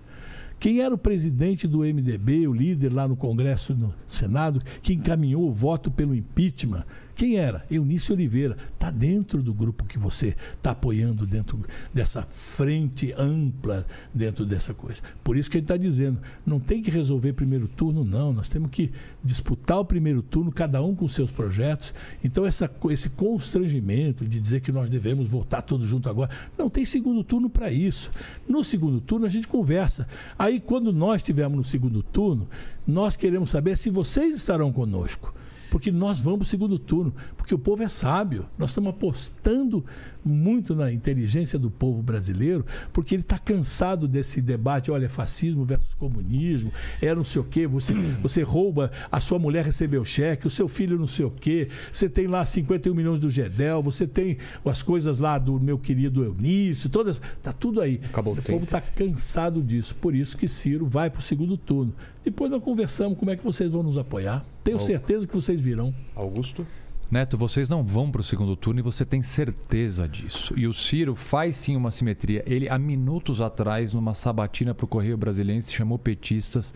Quem 0.61 0.79
era 0.79 0.93
o 0.93 0.97
presidente 0.97 1.67
do 1.67 1.79
MDB, 1.79 2.47
o 2.47 2.53
líder 2.53 2.93
lá 2.93 3.07
no 3.07 3.15
Congresso, 3.15 3.73
no 3.73 3.91
Senado, 4.07 4.61
que 4.83 4.93
encaminhou 4.93 5.49
o 5.49 5.51
voto 5.51 5.89
pelo 5.89 6.13
impeachment? 6.13 6.85
Quem 7.15 7.37
era? 7.37 7.65
Eunício 7.69 8.13
Oliveira. 8.13 8.57
Está 8.73 8.89
dentro 8.89 9.41
do 9.41 9.53
grupo 9.53 9.85
que 9.85 9.99
você 9.99 10.35
está 10.55 10.71
apoiando, 10.71 11.25
dentro 11.25 11.59
dessa 11.93 12.23
frente 12.23 13.13
ampla, 13.17 13.85
dentro 14.13 14.45
dessa 14.45 14.73
coisa. 14.73 15.01
Por 15.23 15.37
isso 15.37 15.49
que 15.49 15.57
ele 15.57 15.65
está 15.65 15.77
dizendo: 15.77 16.19
não 16.45 16.59
tem 16.59 16.81
que 16.81 16.89
resolver 16.89 17.33
primeiro 17.33 17.67
turno, 17.67 18.03
não. 18.03 18.33
Nós 18.33 18.49
temos 18.49 18.71
que 18.71 18.91
disputar 19.23 19.79
o 19.79 19.85
primeiro 19.85 20.21
turno, 20.21 20.51
cada 20.51 20.81
um 20.81 20.95
com 20.95 21.07
seus 21.07 21.31
projetos. 21.31 21.93
Então, 22.23 22.45
essa, 22.45 22.69
esse 22.89 23.09
constrangimento 23.09 24.25
de 24.25 24.39
dizer 24.39 24.61
que 24.61 24.71
nós 24.71 24.89
devemos 24.89 25.27
votar 25.27 25.61
todos 25.61 25.87
juntos 25.87 26.09
agora, 26.09 26.31
não 26.57 26.69
tem 26.69 26.85
segundo 26.85 27.23
turno 27.23 27.49
para 27.49 27.71
isso. 27.71 28.11
No 28.47 28.63
segundo 28.63 28.99
turno, 28.99 29.25
a 29.25 29.29
gente 29.29 29.47
conversa. 29.47 30.07
Aí, 30.37 30.59
quando 30.59 30.91
nós 30.91 31.17
estivermos 31.17 31.57
no 31.57 31.63
segundo 31.63 32.01
turno, 32.01 32.47
nós 32.85 33.15
queremos 33.15 33.49
saber 33.49 33.77
se 33.77 33.89
vocês 33.89 34.35
estarão 34.35 34.71
conosco. 34.71 35.33
Porque 35.71 35.89
nós 35.89 36.19
vamos 36.19 36.39
para 36.39 36.45
o 36.45 36.49
segundo 36.49 36.77
turno, 36.77 37.13
porque 37.37 37.55
o 37.55 37.57
povo 37.57 37.81
é 37.81 37.87
sábio. 37.87 38.45
Nós 38.57 38.71
estamos 38.71 38.89
apostando 38.89 39.85
muito 40.23 40.75
na 40.75 40.91
inteligência 40.91 41.57
do 41.57 41.69
povo 41.69 42.01
brasileiro, 42.01 42.65
porque 42.93 43.15
ele 43.15 43.21
está 43.21 43.37
cansado 43.37 44.07
desse 44.07 44.41
debate, 44.41 44.91
olha, 44.91 45.09
fascismo 45.09 45.63
versus 45.63 45.93
comunismo, 45.95 46.71
é 47.01 47.13
não 47.13 47.23
sei 47.23 47.41
o 47.41 47.45
quê, 47.45 47.67
você, 47.67 47.93
você 48.21 48.41
rouba, 48.43 48.91
a 49.11 49.19
sua 49.19 49.39
mulher 49.39 49.65
recebeu 49.65 50.03
cheque, 50.05 50.47
o 50.47 50.51
seu 50.51 50.67
filho 50.67 50.97
não 50.97 51.07
sei 51.07 51.25
o 51.25 51.31
quê, 51.31 51.69
você 51.91 52.07
tem 52.09 52.27
lá 52.27 52.45
51 52.45 52.93
milhões 52.93 53.19
do 53.19 53.29
Gedel, 53.29 53.81
você 53.81 54.07
tem 54.07 54.37
as 54.65 54.81
coisas 54.81 55.19
lá 55.19 55.37
do 55.37 55.59
meu 55.59 55.77
querido 55.77 56.23
Eunício, 56.23 56.89
todas, 56.89 57.21
tá 57.41 57.51
tudo 57.51 57.81
aí. 57.81 57.99
Acabou 58.05 58.35
o 58.35 58.39
o 58.39 58.41
povo 58.41 58.63
está 58.63 58.81
cansado 58.81 59.61
disso, 59.61 59.95
por 59.95 60.15
isso 60.15 60.37
que 60.37 60.47
Ciro 60.47 60.85
vai 60.85 61.09
para 61.09 61.19
o 61.19 61.23
segundo 61.23 61.57
turno. 61.57 61.93
Depois 62.23 62.51
nós 62.51 62.61
conversamos 62.61 63.17
como 63.17 63.31
é 63.31 63.35
que 63.35 63.43
vocês 63.43 63.71
vão 63.71 63.83
nos 63.83 63.97
apoiar. 63.97 64.45
Tenho 64.63 64.79
certeza 64.79 65.27
que 65.27 65.33
vocês 65.33 65.59
virão. 65.59 65.93
Augusto? 66.15 66.65
Neto, 67.11 67.37
vocês 67.37 67.67
não 67.67 67.83
vão 67.83 68.09
para 68.09 68.21
o 68.21 68.23
segundo 68.23 68.55
turno 68.55 68.79
e 68.79 68.83
você 68.83 69.03
tem 69.03 69.21
certeza 69.21 70.07
disso. 70.07 70.57
E 70.57 70.65
o 70.65 70.71
Ciro 70.71 71.13
faz 71.13 71.57
sim 71.57 71.75
uma 71.75 71.91
simetria. 71.91 72.41
Ele, 72.47 72.69
há 72.69 72.79
minutos 72.79 73.41
atrás, 73.41 73.91
numa 73.91 74.13
sabatina 74.13 74.73
para 74.73 74.85
o 74.85 74.87
Correio 74.87 75.17
Brasiliense, 75.17 75.73
chamou 75.73 75.99
petistas 75.99 76.73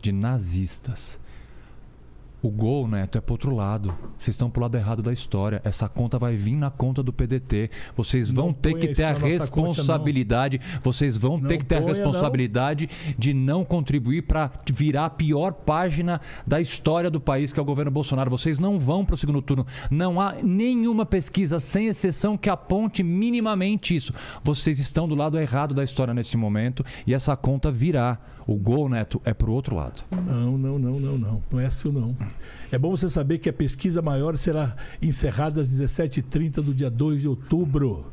de 0.00 0.10
nazistas. 0.10 1.20
O 2.44 2.50
gol, 2.50 2.86
Neto, 2.86 3.16
é 3.16 3.22
pro 3.22 3.32
outro 3.32 3.56
lado. 3.56 3.96
Vocês 4.18 4.34
estão 4.34 4.50
pro 4.50 4.60
lado 4.60 4.76
errado 4.76 5.02
da 5.02 5.10
história. 5.10 5.62
Essa 5.64 5.88
conta 5.88 6.18
vai 6.18 6.36
vir 6.36 6.54
na 6.54 6.70
conta 6.70 7.02
do 7.02 7.10
PDT. 7.10 7.70
Vocês 7.96 8.28
vão 8.28 8.48
Não 8.48 8.52
ter 8.52 8.74
que 8.74 8.88
ter 8.88 9.04
a 9.04 9.12
nossa 9.14 9.22
conta, 9.22 9.62
não. 9.62 9.66
responsabilidade. 9.68 10.60
vocês 10.82 11.16
vão 11.16 11.40
ter 11.40 11.54
Não 11.54 11.58
que 11.58 11.64
ter 11.64 11.76
a 11.76 11.80
ponha, 11.80 11.94
responsabilidade 11.94 12.90
de 13.16 13.32
não 13.32 13.64
contribuir 13.64 14.24
para 14.24 14.50
virar 14.70 15.06
a 15.06 15.10
pior 15.10 15.54
página 15.54 16.20
da 16.46 16.60
história 16.60 17.10
do 17.10 17.18
país, 17.18 17.50
que 17.50 17.58
é 17.58 17.62
o 17.62 17.64
governo 17.64 17.90
Bolsonaro. 17.90 18.30
Vocês 18.30 18.58
não 18.58 18.78
vão 18.78 19.06
para 19.06 19.14
o 19.14 19.16
segundo 19.16 19.40
turno. 19.40 19.66
Não 19.90 20.20
há 20.20 20.34
nenhuma 20.42 21.06
pesquisa, 21.06 21.58
sem 21.58 21.86
exceção, 21.86 22.36
que 22.36 22.50
aponte 22.50 23.02
minimamente 23.02 23.96
isso. 23.96 24.12
Vocês 24.42 24.78
estão 24.78 25.08
do 25.08 25.14
lado 25.14 25.38
errado 25.38 25.72
da 25.74 25.82
história 25.82 26.12
nesse 26.12 26.36
momento 26.36 26.84
e 27.06 27.14
essa 27.14 27.34
conta 27.34 27.70
virá. 27.72 28.18
O 28.46 28.56
gol, 28.56 28.88
Neto, 28.88 29.20
é 29.24 29.32
pro 29.32 29.52
outro 29.52 29.74
lado. 29.76 30.02
Não, 30.10 30.58
não, 30.58 30.78
não, 30.78 31.00
não, 31.00 31.18
não. 31.18 31.42
Não 31.50 31.60
é 31.60 31.66
assim, 31.66 31.90
não. 31.90 32.14
É 32.70 32.76
bom 32.78 32.90
você 32.90 33.08
saber 33.08 33.38
que 33.38 33.48
a 33.48 33.52
pesquisa 33.52 34.02
maior 34.02 34.36
será 34.36 34.76
encerrada 35.00 35.62
às 35.62 35.68
17h30 35.70 36.54
do 36.62 36.74
dia 36.74 36.90
2 36.90 37.22
de 37.22 37.28
outubro. 37.28 38.06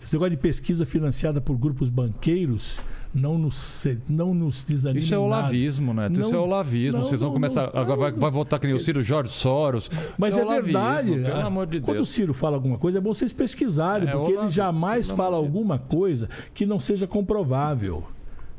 Esse 0.00 0.14
negócio 0.14 0.30
de 0.30 0.36
pesquisa 0.36 0.86
financiada 0.86 1.40
por 1.40 1.56
grupos 1.58 1.90
banqueiros 1.90 2.80
não 3.12 3.36
nos, 3.36 3.84
não 4.08 4.32
nos 4.32 4.62
desanima. 4.62 5.00
Isso 5.00 5.12
é 5.12 5.18
olavismo, 5.18 5.92
Neto. 5.92 6.20
Isso 6.20 6.34
é 6.34 6.38
olavismo. 6.38 7.00
não, 7.00 7.08
Vocês 7.08 7.20
vão 7.20 7.30
não, 7.30 7.34
começar. 7.34 7.70
não, 7.74 7.80
agora 7.80 7.96
vai, 7.98 8.12
vai 8.12 8.30
votar 8.30 8.60
que 8.60 8.66
nem 8.68 8.76
o 8.76 8.78
Ciro 8.78 9.02
Jorge 9.02 9.32
Soros. 9.32 9.90
Mas 10.16 10.30
Isso 10.34 10.38
é, 10.40 10.44
olavismo, 10.44 10.72
verdade. 10.72 11.10
Pelo 11.24 11.36
Ah, 11.36 11.44
amor 11.46 11.66
de 11.66 11.80
Quando 11.80 11.90
o 11.90 11.94
Deus. 11.94 12.10
Ciro 12.10 12.32
fala 12.32 12.56
alguma 12.56 12.78
coisa, 12.78 12.98
é 12.98 13.00
bom 13.00 13.12
vocês 13.12 13.32
pesquisarem, 13.32 14.08
É, 14.08 14.12
porque 14.12 14.32
ele 14.32 14.48
jamais 14.50 15.10
fala 15.10 15.36
alguma 15.36 15.78
coisa 15.80 16.28
que 16.54 16.64
não 16.64 16.78
seja 16.78 17.08
comprovável. 17.08 18.04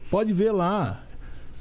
Pode 0.10 0.34
ver 0.34 0.52
lá. 0.52 1.04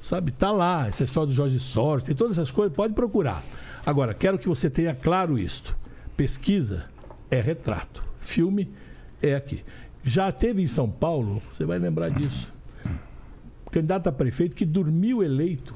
Sabe? 0.00 0.32
Tá 0.32 0.50
lá. 0.50 0.86
Essa 0.88 1.04
história 1.04 1.26
do 1.26 1.32
Jorge 1.32 1.60
Soros, 1.60 2.04
tem 2.04 2.14
todas 2.14 2.38
essas 2.38 2.50
coisas, 2.50 2.74
pode 2.74 2.94
procurar. 2.94 3.42
Agora, 3.84 4.14
quero 4.14 4.38
que 4.38 4.48
você 4.48 4.68
tenha 4.68 4.94
claro 4.94 5.38
isto. 5.38 5.76
Pesquisa 6.16 6.86
é 7.30 7.40
retrato. 7.40 8.02
Filme 8.18 8.70
é 9.22 9.34
aqui. 9.34 9.64
Já 10.04 10.30
teve 10.32 10.62
em 10.62 10.66
São 10.66 10.88
Paulo, 10.90 11.42
você 11.52 11.64
vai 11.64 11.78
lembrar 11.78 12.08
disso. 12.10 12.48
Candidato 13.70 14.08
a 14.08 14.12
prefeito 14.12 14.56
que 14.56 14.64
dormiu 14.64 15.22
eleito 15.22 15.74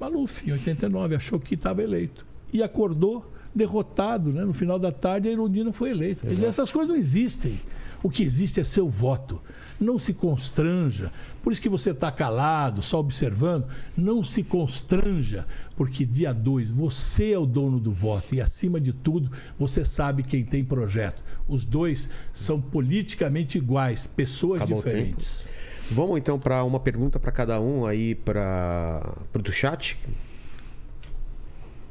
Maluf, 0.00 0.48
em 0.48 0.52
89, 0.52 1.14
achou 1.14 1.38
que 1.38 1.54
estava 1.54 1.82
eleito. 1.82 2.24
E 2.50 2.62
acordou 2.62 3.30
derrotado, 3.54 4.32
né? 4.32 4.42
No 4.44 4.54
final 4.54 4.78
da 4.78 4.90
tarde, 4.90 5.28
a 5.28 5.32
Irondina 5.32 5.72
foi 5.72 5.90
eleita. 5.90 6.26
Essas 6.46 6.72
coisas 6.72 6.88
não 6.88 6.96
existem. 6.96 7.60
O 8.02 8.08
que 8.08 8.22
existe 8.22 8.58
é 8.58 8.64
seu 8.64 8.88
voto. 8.88 9.42
Não 9.80 9.98
se 9.98 10.12
constranja. 10.12 11.10
Por 11.42 11.52
isso 11.52 11.62
que 11.62 11.68
você 11.68 11.90
está 11.90 12.12
calado, 12.12 12.82
só 12.82 13.00
observando. 13.00 13.66
Não 13.96 14.22
se 14.22 14.42
constranja, 14.42 15.46
porque 15.74 16.04
dia 16.04 16.34
2 16.34 16.70
você 16.70 17.32
é 17.32 17.38
o 17.38 17.46
dono 17.46 17.80
do 17.80 17.90
voto. 17.90 18.34
E, 18.34 18.40
acima 18.40 18.78
de 18.78 18.92
tudo, 18.92 19.32
você 19.58 19.84
sabe 19.84 20.22
quem 20.22 20.44
tem 20.44 20.62
projeto. 20.62 21.22
Os 21.48 21.64
dois 21.64 22.10
são 22.32 22.60
politicamente 22.60 23.56
iguais, 23.56 24.06
pessoas 24.06 24.60
Acabou 24.62 24.82
diferentes. 24.82 25.48
Vamos 25.90 26.18
então 26.18 26.38
para 26.38 26.62
uma 26.62 26.78
pergunta 26.78 27.18
para 27.18 27.32
cada 27.32 27.60
um 27.60 27.86
aí 27.86 28.14
para 28.14 29.02
o 29.34 29.52
chat. 29.52 29.98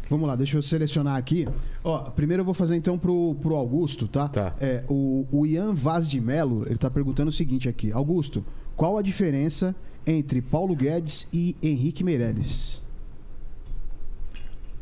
Vamos 0.10 0.28
lá, 0.28 0.36
deixa 0.36 0.58
eu 0.58 0.62
selecionar 0.62 1.18
aqui. 1.18 1.48
Ó, 1.84 2.10
primeiro 2.10 2.42
eu 2.42 2.46
vou 2.46 2.54
fazer 2.54 2.76
então 2.76 2.98
pro, 2.98 3.36
pro 3.36 3.56
Augusto, 3.56 4.08
tá? 4.08 4.28
Tá. 4.28 4.56
É, 4.60 4.84
o, 4.90 5.28
o 5.32 5.46
Ian 5.46 5.74
Vaz 5.76 6.10
de 6.10 6.20
Melo, 6.20 6.66
ele 6.66 6.78
tá 6.78 6.90
perguntando 6.90 7.30
o 7.30 7.32
seguinte 7.32 7.70
aqui. 7.70 7.92
Augusto, 7.92 8.44
qual 8.76 8.98
a 8.98 9.04
diferença 9.04 9.76
entre 10.08 10.42
Paulo 10.42 10.76
Guedes 10.76 11.28
e 11.32 11.56
Henrique 11.62 12.04
Meirelles? 12.04 12.84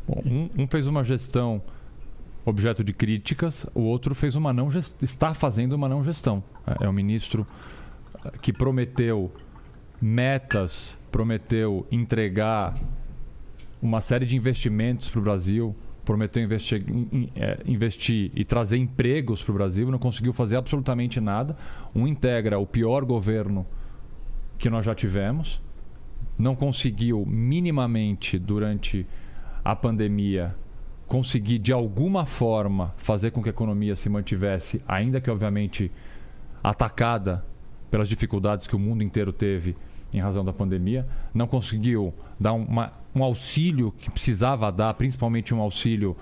Bom, 0.06 0.22
um, 0.24 0.62
um 0.62 0.66
fez 0.66 0.86
uma 0.86 1.04
gestão 1.04 1.60
objeto 2.46 2.82
de 2.82 2.94
críticas, 2.94 3.66
o 3.74 3.82
outro 3.82 4.14
fez 4.14 4.34
uma 4.34 4.54
não 4.54 4.70
gest... 4.70 4.94
está 5.02 5.34
fazendo 5.34 5.74
uma 5.74 5.88
não 5.88 6.02
gestão. 6.02 6.42
É 6.66 6.86
é 6.86 6.88
um 6.88 6.92
ministro 6.92 7.46
eh, 8.24 8.32
que 8.40 8.52
prometeu 8.52 9.30
metas, 10.00 10.98
prometeu 11.12 11.86
entregar 11.90 12.74
uma 13.80 14.00
série 14.00 14.26
de 14.26 14.36
investimentos 14.36 15.08
para 15.08 15.20
o 15.20 15.22
Brasil, 15.22 15.74
prometeu 16.04 16.42
investir, 16.42 16.82
in- 16.90 17.08
in- 17.12 17.30
eh, 17.36 17.58
investir 17.66 18.30
e 18.34 18.44
trazer 18.44 18.78
empregos 18.78 19.42
para 19.42 19.52
o 19.52 19.54
Brasil, 19.54 19.90
não 19.90 19.98
conseguiu 19.98 20.32
fazer 20.32 20.56
absolutamente 20.56 21.20
nada. 21.20 21.56
Um 21.94 22.06
integra 22.06 22.58
o 22.58 22.66
pior 22.66 23.04
governo 23.04 23.66
que 24.58 24.70
nós 24.70 24.84
já 24.84 24.94
tivemos, 24.94 25.60
não 26.38 26.54
conseguiu 26.56 27.24
minimamente 27.26 28.38
durante 28.38 29.06
a 29.64 29.76
pandemia 29.76 30.54
conseguir 31.06 31.58
de 31.58 31.72
alguma 31.72 32.26
forma 32.26 32.94
fazer 32.96 33.30
com 33.30 33.42
que 33.42 33.48
a 33.48 33.50
economia 33.50 33.94
se 33.96 34.08
mantivesse, 34.08 34.80
ainda 34.86 35.20
que 35.20 35.30
obviamente 35.30 35.90
atacada 36.62 37.44
pelas 37.90 38.08
dificuldades 38.08 38.66
que 38.66 38.76
o 38.76 38.78
mundo 38.78 39.02
inteiro 39.02 39.32
teve 39.32 39.76
em 40.12 40.20
razão 40.20 40.44
da 40.44 40.52
pandemia, 40.52 41.06
não 41.34 41.46
conseguiu 41.46 42.12
dar 42.40 42.52
uma- 42.52 42.92
um 43.14 43.22
auxílio 43.22 43.92
que 43.92 44.10
precisava 44.10 44.70
dar, 44.70 44.94
principalmente 44.94 45.54
um 45.54 45.60
auxílio, 45.60 46.16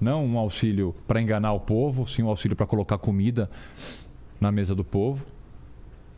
não 0.00 0.24
um 0.24 0.38
auxílio 0.38 0.94
para 1.06 1.20
enganar 1.20 1.52
o 1.52 1.60
povo, 1.60 2.06
sim 2.06 2.22
um 2.22 2.28
auxílio 2.28 2.56
para 2.56 2.66
colocar 2.66 2.98
comida 2.98 3.50
na 4.40 4.50
mesa 4.50 4.74
do 4.74 4.84
povo. 4.84 5.24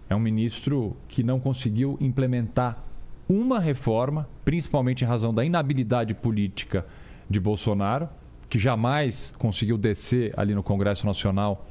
É 0.09 0.15
um 0.15 0.21
ministro 0.21 0.97
que 1.09 1.23
não 1.23 1.41
conseguiu 1.41 1.97
implementar 2.01 2.83
uma 3.29 3.59
reforma, 3.59 4.29
principalmente 4.45 5.05
em 5.05 5.07
razão 5.07 5.33
da 5.33 5.45
inabilidade 5.45 6.15
política 6.15 6.87
de 7.29 7.41
Bolsonaro, 7.41 8.09
que 8.49 8.59
jamais 8.59 9.33
conseguiu 9.39 9.79
descer 9.79 10.35
ali 10.37 10.55
no 10.55 10.63
Congresso 10.63 11.07
Nacional 11.07 11.67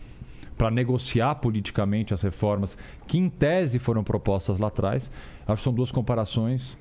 para 0.57 0.71
negociar 0.71 1.35
politicamente 1.35 2.13
as 2.13 2.21
reformas 2.21 2.77
que, 3.07 3.17
em 3.17 3.29
tese, 3.29 3.79
foram 3.79 4.03
propostas 4.03 4.57
lá 4.57 4.67
atrás. 4.67 5.11
Acho 5.47 5.57
que 5.57 5.63
são 5.63 5.73
duas 5.73 5.91
comparações 5.91 6.77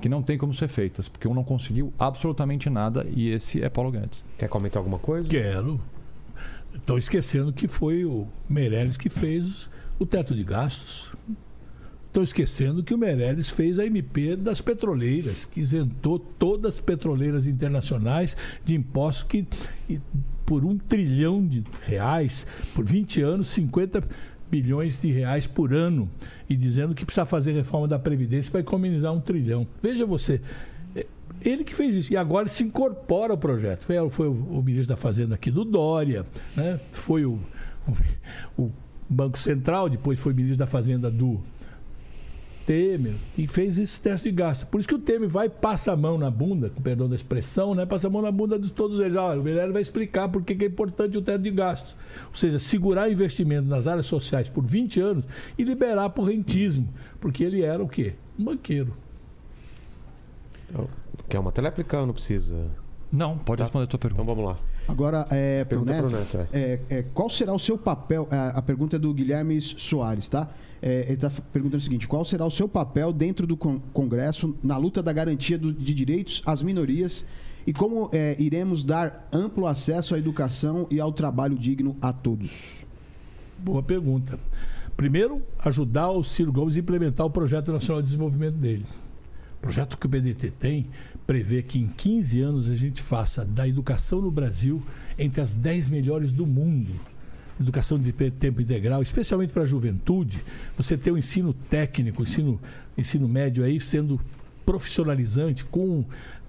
que 0.00 0.08
não 0.08 0.22
tem 0.22 0.36
como 0.36 0.52
ser 0.52 0.68
feitas, 0.68 1.08
porque 1.08 1.28
um 1.28 1.34
não 1.34 1.44
conseguiu 1.44 1.92
absolutamente 1.98 2.68
nada 2.68 3.06
e 3.08 3.30
esse 3.30 3.62
é 3.62 3.68
Paulo 3.68 3.92
Guedes. 3.92 4.24
Quer 4.36 4.48
comentar 4.48 4.78
alguma 4.78 4.98
coisa? 4.98 5.28
Quero. 5.28 5.80
Estão 6.74 6.98
esquecendo 6.98 7.52
que 7.52 7.68
foi 7.68 8.04
o 8.04 8.26
Meirelles 8.48 8.96
que 8.96 9.08
fez 9.08 9.70
o 9.98 10.04
teto 10.04 10.34
de 10.34 10.44
gastos. 10.44 11.14
Estão 12.06 12.22
esquecendo 12.22 12.82
que 12.82 12.94
o 12.94 12.98
Meirelles 12.98 13.50
fez 13.50 13.78
a 13.78 13.84
MP 13.84 14.36
das 14.36 14.60
petroleiras, 14.60 15.44
que 15.44 15.60
isentou 15.60 16.18
todas 16.18 16.74
as 16.74 16.80
petroleiras 16.80 17.46
internacionais 17.46 18.36
de 18.64 18.74
impostos 18.74 19.24
que, 19.24 19.46
por 20.46 20.64
um 20.64 20.78
trilhão 20.78 21.46
de 21.46 21.62
reais, 21.82 22.46
por 22.74 22.84
20 22.84 23.20
anos, 23.20 23.48
50 23.48 24.02
bilhões 24.50 25.00
de 25.00 25.10
reais 25.10 25.46
por 25.46 25.74
ano, 25.74 26.08
e 26.48 26.56
dizendo 26.56 26.94
que 26.94 27.04
precisa 27.04 27.26
fazer 27.26 27.52
reforma 27.52 27.88
da 27.88 27.98
Previdência 27.98 28.50
para 28.50 28.60
economizar 28.60 29.12
um 29.12 29.20
trilhão. 29.20 29.66
Veja 29.82 30.06
você, 30.06 30.40
é, 30.94 31.06
ele 31.40 31.64
que 31.64 31.74
fez 31.74 31.96
isso. 31.96 32.12
E 32.12 32.16
agora 32.16 32.48
se 32.48 32.62
incorpora 32.62 33.32
ao 33.32 33.38
projeto. 33.38 33.84
Foi, 33.84 34.10
foi 34.10 34.28
o, 34.28 34.32
o 34.32 34.62
ministro 34.62 34.88
da 34.88 34.96
Fazenda 34.96 35.34
aqui 35.34 35.50
do 35.50 35.64
Dória, 35.64 36.24
né? 36.56 36.80
foi 36.92 37.24
o, 37.24 37.38
o, 38.56 38.62
o 38.62 38.72
Banco 39.08 39.38
Central, 39.38 39.88
depois 39.88 40.18
foi 40.18 40.32
ministro 40.32 40.58
da 40.58 40.66
Fazenda 40.66 41.10
do 41.10 41.40
Temer 42.66 43.14
e 43.38 43.46
fez 43.46 43.78
esse 43.78 44.00
teste 44.00 44.28
de 44.28 44.34
gasto. 44.36 44.66
Por 44.66 44.80
isso 44.80 44.88
que 44.88 44.94
o 44.94 44.98
Temer 44.98 45.28
vai 45.28 45.48
passa 45.48 45.92
a 45.92 45.96
mão 45.96 46.18
na 46.18 46.30
bunda, 46.30 46.68
com 46.68 46.82
perdão 46.82 47.08
da 47.08 47.14
expressão, 47.14 47.74
né? 47.74 47.86
Passa 47.86 48.08
a 48.08 48.10
mão 48.10 48.20
na 48.20 48.32
bunda 48.32 48.58
de 48.58 48.72
todos 48.72 48.98
eles. 48.98 49.16
Olha, 49.16 49.40
o 49.40 49.44
Meirelles 49.44 49.72
vai 49.72 49.80
explicar 49.82 50.28
por 50.28 50.42
que 50.42 50.52
é 50.64 50.66
importante 50.66 51.16
o 51.16 51.22
teto 51.22 51.42
de 51.42 51.50
gastos. 51.50 51.96
Ou 52.28 52.34
seja, 52.34 52.58
segurar 52.58 53.10
investimento 53.10 53.68
nas 53.68 53.86
áreas 53.86 54.06
sociais 54.06 54.48
por 54.48 54.64
20 54.66 55.00
anos 55.00 55.24
e 55.56 55.62
liberar 55.62 56.10
por 56.10 56.24
rentismo. 56.24 56.88
Porque 57.20 57.44
ele 57.44 57.62
era 57.62 57.82
o 57.82 57.88
quê? 57.88 58.14
Um 58.38 58.44
banqueiro. 58.44 58.92
Quer 61.28 61.38
uma 61.38 61.52
tréplica 61.52 62.00
ou 62.00 62.06
não 62.06 62.14
precisa? 62.14 62.66
Não, 63.12 63.38
pode 63.38 63.58
Tá. 63.58 63.64
responder 63.64 63.84
a 63.84 63.86
tua 63.86 63.98
pergunta. 63.98 64.22
Então 64.22 64.34
vamos 64.34 64.50
lá. 64.50 64.58
Agora, 64.88 65.26
é, 65.30 65.64
pro 65.64 65.84
Pergunta 65.84 65.92
Neto, 65.92 66.08
pro 66.08 66.18
Neto, 66.42 66.54
é. 66.54 66.58
é, 66.58 66.80
é, 66.98 67.02
qual 67.14 67.28
será 67.30 67.52
o 67.52 67.58
seu 67.58 67.76
papel? 67.78 68.28
A, 68.30 68.58
a 68.58 68.62
pergunta 68.62 68.96
é 68.96 68.98
do 68.98 69.12
Guilherme 69.12 69.60
Soares, 69.60 70.28
tá? 70.28 70.48
É, 70.82 71.02
ele 71.04 71.14
está 71.14 71.30
perguntando 71.52 71.78
o 71.78 71.80
seguinte: 71.80 72.06
qual 72.06 72.24
será 72.24 72.44
o 72.44 72.50
seu 72.50 72.68
papel 72.68 73.12
dentro 73.12 73.46
do 73.46 73.56
con- 73.56 73.78
Congresso 73.92 74.54
na 74.62 74.76
luta 74.76 75.02
da 75.02 75.12
garantia 75.12 75.58
do- 75.58 75.72
de 75.72 75.94
direitos 75.94 76.42
às 76.44 76.62
minorias 76.62 77.24
e 77.66 77.72
como 77.72 78.08
é, 78.12 78.36
iremos 78.38 78.84
dar 78.84 79.28
amplo 79.32 79.66
acesso 79.66 80.14
à 80.14 80.18
educação 80.18 80.86
e 80.90 81.00
ao 81.00 81.12
trabalho 81.12 81.56
digno 81.58 81.96
a 82.00 82.12
todos? 82.12 82.86
Boa 83.58 83.82
pergunta. 83.82 84.38
Primeiro, 84.96 85.42
ajudar 85.64 86.10
o 86.10 86.22
Ciro 86.22 86.52
Gomes 86.52 86.76
a 86.76 86.80
implementar 86.80 87.26
o 87.26 87.30
Projeto 87.30 87.72
Nacional 87.72 88.00
de 88.02 88.06
Desenvolvimento 88.08 88.54
dele. 88.56 88.86
O 89.58 89.60
projeto 89.62 89.96
que 89.98 90.06
o 90.06 90.08
PDT 90.08 90.50
tem 90.52 90.86
prevê 91.26 91.62
que 91.62 91.78
em 91.78 91.88
15 91.88 92.40
anos 92.40 92.68
a 92.70 92.74
gente 92.76 93.02
faça 93.02 93.44
da 93.44 93.66
educação 93.66 94.20
no 94.20 94.30
Brasil 94.30 94.80
entre 95.18 95.40
as 95.40 95.54
10 95.54 95.90
melhores 95.90 96.30
do 96.30 96.46
mundo. 96.46 96.92
Educação 97.58 97.98
de 97.98 98.12
tempo 98.12 98.60
integral, 98.60 99.02
especialmente 99.02 99.52
para 99.52 99.62
a 99.62 99.66
juventude, 99.66 100.42
você 100.76 100.96
ter 100.96 101.10
o 101.10 101.16
ensino 101.16 101.54
técnico, 101.54 102.22
ensino, 102.22 102.60
ensino 102.98 103.26
médio 103.26 103.64
aí 103.64 103.80
sendo 103.80 104.20
profissionalizante, 104.64 105.64
com 105.64 106.04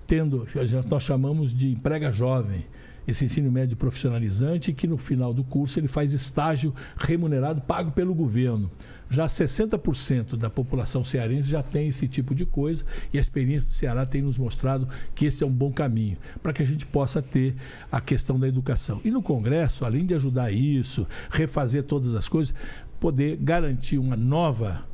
tendo, 0.05 0.47
nós 0.89 1.03
chamamos 1.03 1.53
de 1.53 1.69
emprega 1.71 2.11
jovem, 2.11 2.65
esse 3.07 3.23
ensino 3.23 3.51
médio 3.51 3.77
profissionalizante, 3.77 4.73
que 4.73 4.87
no 4.87 4.97
final 4.97 5.33
do 5.33 5.43
curso 5.43 5.79
ele 5.79 5.87
faz 5.87 6.11
estágio 6.11 6.73
remunerado 6.97 7.61
pago 7.61 7.91
pelo 7.91 8.13
governo. 8.13 8.69
Já 9.09 9.25
60% 9.25 10.35
da 10.35 10.49
população 10.49 11.03
cearense 11.03 11.49
já 11.49 11.63
tem 11.63 11.89
esse 11.89 12.07
tipo 12.07 12.35
de 12.35 12.45
coisa 12.45 12.83
e 13.13 13.17
a 13.17 13.21
experiência 13.21 13.69
do 13.69 13.75
Ceará 13.75 14.05
tem 14.05 14.21
nos 14.21 14.37
mostrado 14.37 14.87
que 15.15 15.25
esse 15.25 15.43
é 15.43 15.47
um 15.47 15.51
bom 15.51 15.71
caminho 15.71 16.17
para 16.41 16.53
que 16.53 16.61
a 16.61 16.65
gente 16.65 16.85
possa 16.85 17.21
ter 17.21 17.55
a 17.91 18.01
questão 18.01 18.39
da 18.39 18.47
educação. 18.47 18.99
E 19.03 19.11
no 19.11 19.21
Congresso, 19.21 19.85
além 19.85 20.05
de 20.05 20.13
ajudar 20.13 20.51
isso, 20.51 21.07
refazer 21.29 21.83
todas 21.83 22.15
as 22.15 22.27
coisas, 22.27 22.53
poder 22.99 23.37
garantir 23.37 23.97
uma 23.97 24.15
nova 24.15 24.85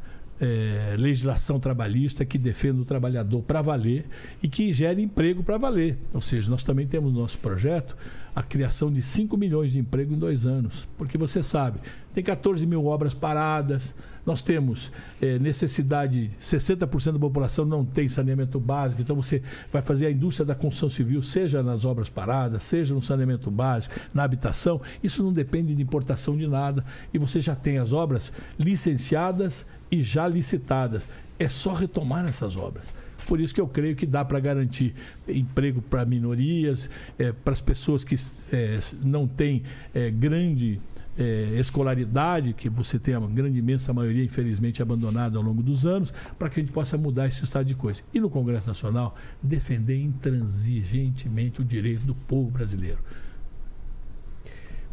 é, 0.44 0.96
legislação 0.98 1.60
trabalhista 1.60 2.26
que 2.26 2.38
defenda 2.38 2.82
o 2.82 2.86
trabalhador 2.86 3.42
para 3.42 3.62
valer 3.62 4.06
e 4.42 4.48
que 4.48 4.74
gere 4.74 5.02
emprego 5.02 5.42
para 5.42 5.58
valer. 5.58 5.98
Ou 6.14 6.22
seja, 6.22 6.52
nós 6.52 6.64
também 6.64 6.86
temos 6.86 7.14
no 7.14 7.22
nosso 7.22 7.40
projeto 7.40 7.96
a 8.36 8.44
criação 8.44 8.92
de 8.92 9.02
5 9.02 9.38
milhões 9.38 9.72
de 9.72 9.80
emprego 9.80 10.14
em 10.14 10.20
dois 10.20 10.46
anos. 10.46 10.86
Porque 10.98 11.18
você 11.18 11.42
sabe, 11.42 11.80
tem 12.14 12.24
14 12.24 12.66
mil 12.66 12.86
obras 12.86 13.14
paradas, 13.14 13.96
nós 14.26 14.42
temos 14.42 14.92
é, 15.22 15.38
necessidade, 15.38 16.32
60% 16.40 17.14
da 17.14 17.20
população 17.20 17.66
não 17.66 17.84
tem 17.84 18.08
saneamento 18.08 18.60
básico, 18.60 19.02
então 19.02 19.16
você 19.16 19.42
vai 19.72 19.82
fazer 19.82 20.06
a 20.06 20.12
indústria 20.12 20.46
da 20.46 20.56
construção 20.56 20.90
civil, 20.90 21.22
seja 21.22 21.62
nas 21.62 21.86
obras 21.86 22.10
paradas, 22.10 22.64
seja 22.64 22.94
no 22.94 23.02
saneamento 23.02 23.52
básico, 23.52 23.94
na 24.14 24.24
habitação, 24.24 24.82
isso 25.04 25.24
não 25.24 25.34
depende 25.34 25.76
de 25.76 25.82
importação 25.82 26.38
de 26.38 26.48
nada 26.48 26.86
e 27.14 27.18
você 27.18 27.42
já 27.42 27.56
tem 27.56 27.78
as 27.78 27.92
obras 27.92 28.32
licenciadas 28.58 29.66
e 29.92 30.02
já 30.02 30.28
licitadas. 30.28 31.08
É 31.38 31.50
só 31.50 31.74
retomar 31.74 32.26
essas 32.26 32.56
obras. 32.56 32.94
Por 33.26 33.40
isso 33.40 33.54
que 33.54 33.62
eu 33.62 33.68
creio 33.68 33.96
que 33.96 34.06
dá 34.06 34.24
para 34.24 34.40
garantir 34.40 34.94
emprego 35.28 35.82
para 35.82 36.06
minorias, 36.06 36.90
é, 37.18 37.32
para 37.32 37.54
as 37.54 37.62
pessoas 37.62 38.04
que 38.04 38.16
é, 38.52 38.80
não 39.02 39.28
têm 39.28 39.64
é, 39.94 40.12
grande 40.12 40.80
é, 41.18 41.56
escolaridade, 41.60 42.54
que 42.54 42.70
você 42.70 42.98
tem 42.98 43.14
a 43.14 43.20
grande 43.20 43.60
imensa 43.60 43.94
maioria, 43.94 44.24
infelizmente, 44.24 44.82
abandonada 44.82 45.38
ao 45.38 45.44
longo 45.44 45.62
dos 45.62 45.86
anos, 45.86 46.14
para 46.38 46.50
que 46.50 46.60
a 46.60 46.64
gente 46.64 46.74
possa 46.74 46.98
mudar 46.98 47.28
esse 47.28 47.44
estado 47.44 47.66
de 47.66 47.76
coisa. 47.76 48.02
E 48.14 48.20
no 48.20 48.30
Congresso 48.30 48.68
Nacional, 48.68 49.16
defender 49.42 49.98
intransigentemente 49.98 51.62
o 51.62 51.66
direito 51.66 52.02
do 52.02 52.16
povo 52.16 52.50
brasileiro. 52.50 53.00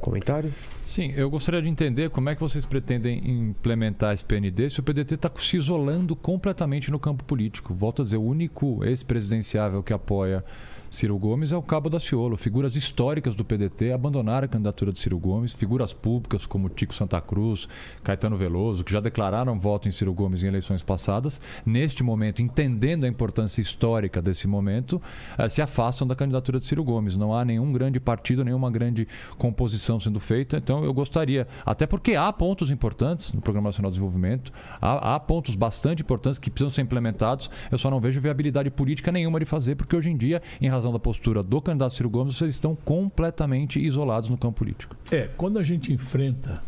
Comentário? 0.00 0.52
Sim, 0.87 1.12
eu 1.14 1.28
gostaria 1.28 1.61
de 1.61 1.68
entender 1.68 2.09
como 2.09 2.30
é 2.30 2.35
que 2.35 2.40
vocês 2.40 2.64
pretendem 2.64 3.20
implementar 3.50 4.14
esse 4.14 4.24
PND 4.24 4.70
se 4.70 4.80
o 4.80 4.83
PDT 4.83 5.14
está 5.14 5.30
se 5.38 5.59
isolando 5.59 6.16
completamente 6.16 6.90
no 6.90 6.98
campo 6.98 7.22
político. 7.22 7.74
Volto 7.74 8.00
a 8.00 8.04
dizer, 8.04 8.16
o 8.16 8.22
único 8.22 8.83
ex-presidenciável 8.83 9.83
que 9.83 9.92
apoia 9.92 10.42
Ciro 10.90 11.16
Gomes 11.16 11.53
é 11.53 11.57
o 11.57 11.62
Cabo 11.62 11.88
da 11.88 12.00
Ciolo. 12.00 12.37
Figuras 12.37 12.74
históricas 12.74 13.37
do 13.37 13.44
PDT 13.44 13.92
abandonaram 13.92 14.46
a 14.46 14.48
candidatura 14.48 14.92
de 14.92 14.98
Ciro 14.98 15.20
Gomes. 15.20 15.53
Figuras 15.53 15.92
públicas 15.92 16.46
como 16.46 16.68
Tico 16.68 16.92
Santa 16.92 17.20
Cruz, 17.20 17.68
Caetano 18.03 18.37
Veloso, 18.37 18.83
que 18.83 18.92
já 18.92 18.98
declararam 18.98 19.57
voto 19.57 19.87
em 19.87 19.92
Ciro 19.92 20.12
Gomes 20.12 20.42
em 20.42 20.48
eleições 20.48 20.83
passadas, 20.83 21.40
neste 21.64 22.03
momento, 22.03 22.42
entendendo 22.42 23.05
a 23.05 23.09
importância 23.09 23.61
histórica 23.61 24.20
desse 24.20 24.48
momento, 24.48 25.00
eh, 25.38 25.48
se 25.48 25.62
afastam 25.62 26.09
da 26.09 26.16
candidatura 26.16 26.59
de 26.59 26.66
Ciro 26.66 26.83
Gomes. 26.83 27.16
Não 27.16 27.33
há 27.33 27.44
nenhum 27.44 27.72
grande 27.72 28.00
partido, 28.00 28.44
nenhuma 28.44 28.68
grande 28.68 29.07
composição 29.38 30.00
sendo 30.00 30.18
feita. 30.18 30.57
Então, 30.57 30.83
eu 30.85 30.92
gostaria, 30.92 31.46
até 31.64 31.87
porque 31.87 32.16
há 32.16 32.33
pontos 32.33 32.68
importantes 32.68 33.33
no 33.33 33.40
Programa 33.40 33.68
Nacional 33.68 33.92
de 33.92 33.94
Desenvolvimento, 33.94 34.53
há, 34.81 35.14
há 35.14 35.20
pontos 35.20 35.55
bastante 35.55 36.03
importantes 36.03 36.40
que 36.40 36.50
precisam 36.50 36.70
ser 36.70 36.83
implementados. 36.83 37.48
Eu 37.70 37.79
só 37.79 37.88
não 37.92 38.00
vejo 38.00 38.20
viabilidade 38.20 38.68
política 38.70 39.12
nenhuma 39.12 39.38
de 39.38 39.44
fazer, 39.44 39.76
porque 39.76 39.94
hoje 39.94 40.11
em 40.11 40.16
dia, 40.16 40.42
em 40.61 40.68
razão 40.68 40.80
razão 40.81 40.93
da 40.93 40.99
postura 40.99 41.43
do 41.43 41.61
candidato 41.61 41.95
Ciro 41.95 42.09
Gomes, 42.09 42.37
vocês 42.37 42.55
estão 42.55 42.75
completamente 42.75 43.79
isolados 43.79 44.31
no 44.31 44.37
campo 44.37 44.59
político. 44.59 44.97
É, 45.11 45.29
quando 45.37 45.59
a 45.59 45.62
gente 45.62 45.93
enfrenta 45.93 46.62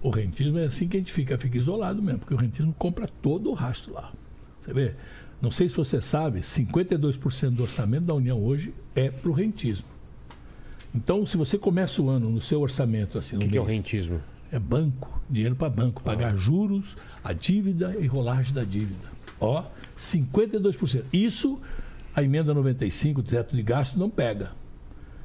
o 0.00 0.10
rentismo, 0.10 0.58
é 0.58 0.66
assim 0.66 0.86
que 0.86 0.96
a 0.96 1.00
gente 1.00 1.12
fica, 1.12 1.36
fica 1.36 1.58
isolado 1.58 2.00
mesmo, 2.00 2.20
porque 2.20 2.34
o 2.34 2.36
rentismo 2.36 2.72
compra 2.78 3.08
todo 3.20 3.50
o 3.50 3.54
rastro 3.54 3.92
lá. 3.92 4.12
Você 4.62 4.72
vê? 4.72 4.94
Não 5.42 5.50
sei 5.50 5.68
se 5.68 5.76
você 5.76 6.00
sabe, 6.00 6.40
52% 6.40 7.50
do 7.50 7.64
orçamento 7.64 8.06
da 8.06 8.14
União 8.14 8.40
hoje 8.40 8.72
é 8.94 9.10
para 9.10 9.30
o 9.30 9.32
rentismo. 9.32 9.86
Então, 10.94 11.26
se 11.26 11.36
você 11.36 11.58
começa 11.58 12.00
o 12.00 12.08
ano 12.08 12.30
no 12.30 12.40
seu 12.40 12.60
orçamento 12.60 13.18
assim, 13.18 13.36
O 13.36 13.40
que, 13.40 13.48
que 13.48 13.58
é 13.58 13.60
o 13.60 13.64
rentismo? 13.64 14.20
É 14.50 14.58
banco, 14.58 15.20
dinheiro 15.28 15.54
para 15.54 15.68
banco, 15.68 16.02
pagar 16.02 16.34
juros, 16.36 16.96
a 17.22 17.32
dívida 17.32 17.94
e 18.00 18.06
rolagem 18.06 18.54
da 18.54 18.64
dívida. 18.64 19.08
Ó, 19.38 19.64
52%. 19.96 21.04
Isso 21.12 21.60
a 22.18 22.22
emenda 22.22 22.52
95, 22.52 23.20
o 23.20 23.22
teto 23.22 23.54
de 23.54 23.62
gasto, 23.62 23.96
não 23.96 24.10
pega. 24.10 24.50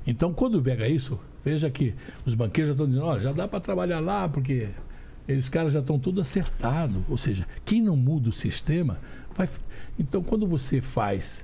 Então, 0.06 0.32
quando 0.32 0.62
pega 0.62 0.88
isso, 0.88 1.20
veja 1.44 1.70
que 1.70 1.96
os 2.24 2.36
banqueiros 2.36 2.70
já 2.70 2.74
estão 2.74 2.88
dizendo, 2.88 3.08
oh, 3.08 3.20
já 3.20 3.32
dá 3.32 3.48
para 3.48 3.60
trabalhar 3.60 4.00
lá, 4.00 4.30
porque 4.30 4.70
eles 5.28 5.50
caras 5.50 5.74
já 5.74 5.80
estão 5.80 5.98
tudo 5.98 6.22
acertado. 6.22 7.04
Ou 7.10 7.18
seja, 7.18 7.48
quem 7.66 7.82
não 7.82 7.98
muda 7.98 8.30
o 8.30 8.34
sistema 8.34 9.00
vai. 9.36 9.50
Então, 9.98 10.22
quando 10.22 10.46
você 10.46 10.82
faz 10.82 11.44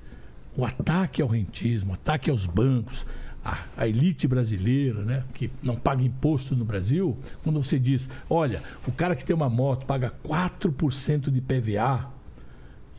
o 0.55 0.63
ataque 0.63 1.19
ao 1.19 1.27
rentismo, 1.27 1.93
ataque 1.93 2.29
aos 2.29 2.45
bancos, 2.45 3.03
a, 3.43 3.57
a, 3.75 3.88
elite 3.88 4.27
brasileira, 4.27 5.03
né, 5.03 5.23
que 5.33 5.49
não 5.63 5.77
paga 5.77 6.03
imposto 6.03 6.55
no 6.55 6.65
Brasil, 6.65 7.17
quando 7.41 7.63
você 7.63 7.79
diz, 7.79 8.07
olha, 8.29 8.62
o 8.85 8.91
cara 8.91 9.15
que 9.15 9.25
tem 9.25 9.35
uma 9.35 9.49
moto 9.49 9.88
paga 9.88 10.13
4% 10.23 11.31
de 11.31 11.41
PVA, 11.41 12.18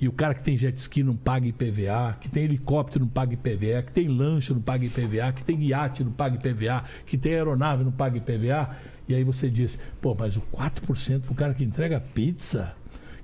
e 0.00 0.08
o 0.08 0.12
cara 0.12 0.34
que 0.34 0.42
tem 0.42 0.56
jet 0.56 0.76
ski 0.78 1.02
não 1.02 1.14
paga 1.14 1.46
IPVA, 1.46 2.16
que 2.18 2.28
tem 2.28 2.44
helicóptero 2.44 3.04
não 3.04 3.10
paga 3.10 3.34
IPVA, 3.34 3.82
que 3.82 3.92
tem 3.92 4.08
lancha 4.08 4.54
não 4.54 4.62
paga 4.62 4.84
IPVA, 4.86 5.32
que 5.32 5.44
tem 5.44 5.62
iate 5.64 6.02
não 6.02 6.12
paga 6.12 6.36
IPVA, 6.36 6.84
que 7.04 7.18
tem 7.18 7.34
aeronave 7.34 7.84
não 7.84 7.92
paga 7.92 8.16
IPVA. 8.16 8.70
E 9.06 9.14
aí 9.14 9.22
você 9.22 9.50
diz, 9.50 9.78
pô, 10.00 10.16
mas 10.18 10.36
o 10.36 10.40
4% 10.40 11.20
pro 11.20 11.34
cara 11.34 11.52
que 11.52 11.62
entrega 11.62 12.00
pizza, 12.00 12.74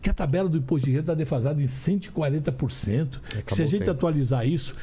que 0.02 0.10
a 0.10 0.14
tabela 0.14 0.48
do 0.48 0.58
imposto 0.58 0.84
de 0.84 0.90
renda 0.90 1.02
está 1.02 1.14
defasada 1.14 1.62
em 1.62 1.66
140%. 1.66 3.20
Se 3.46 3.62
a 3.62 3.66
gente 3.66 3.88
atualizar 3.88 4.46
isso, 4.46 4.76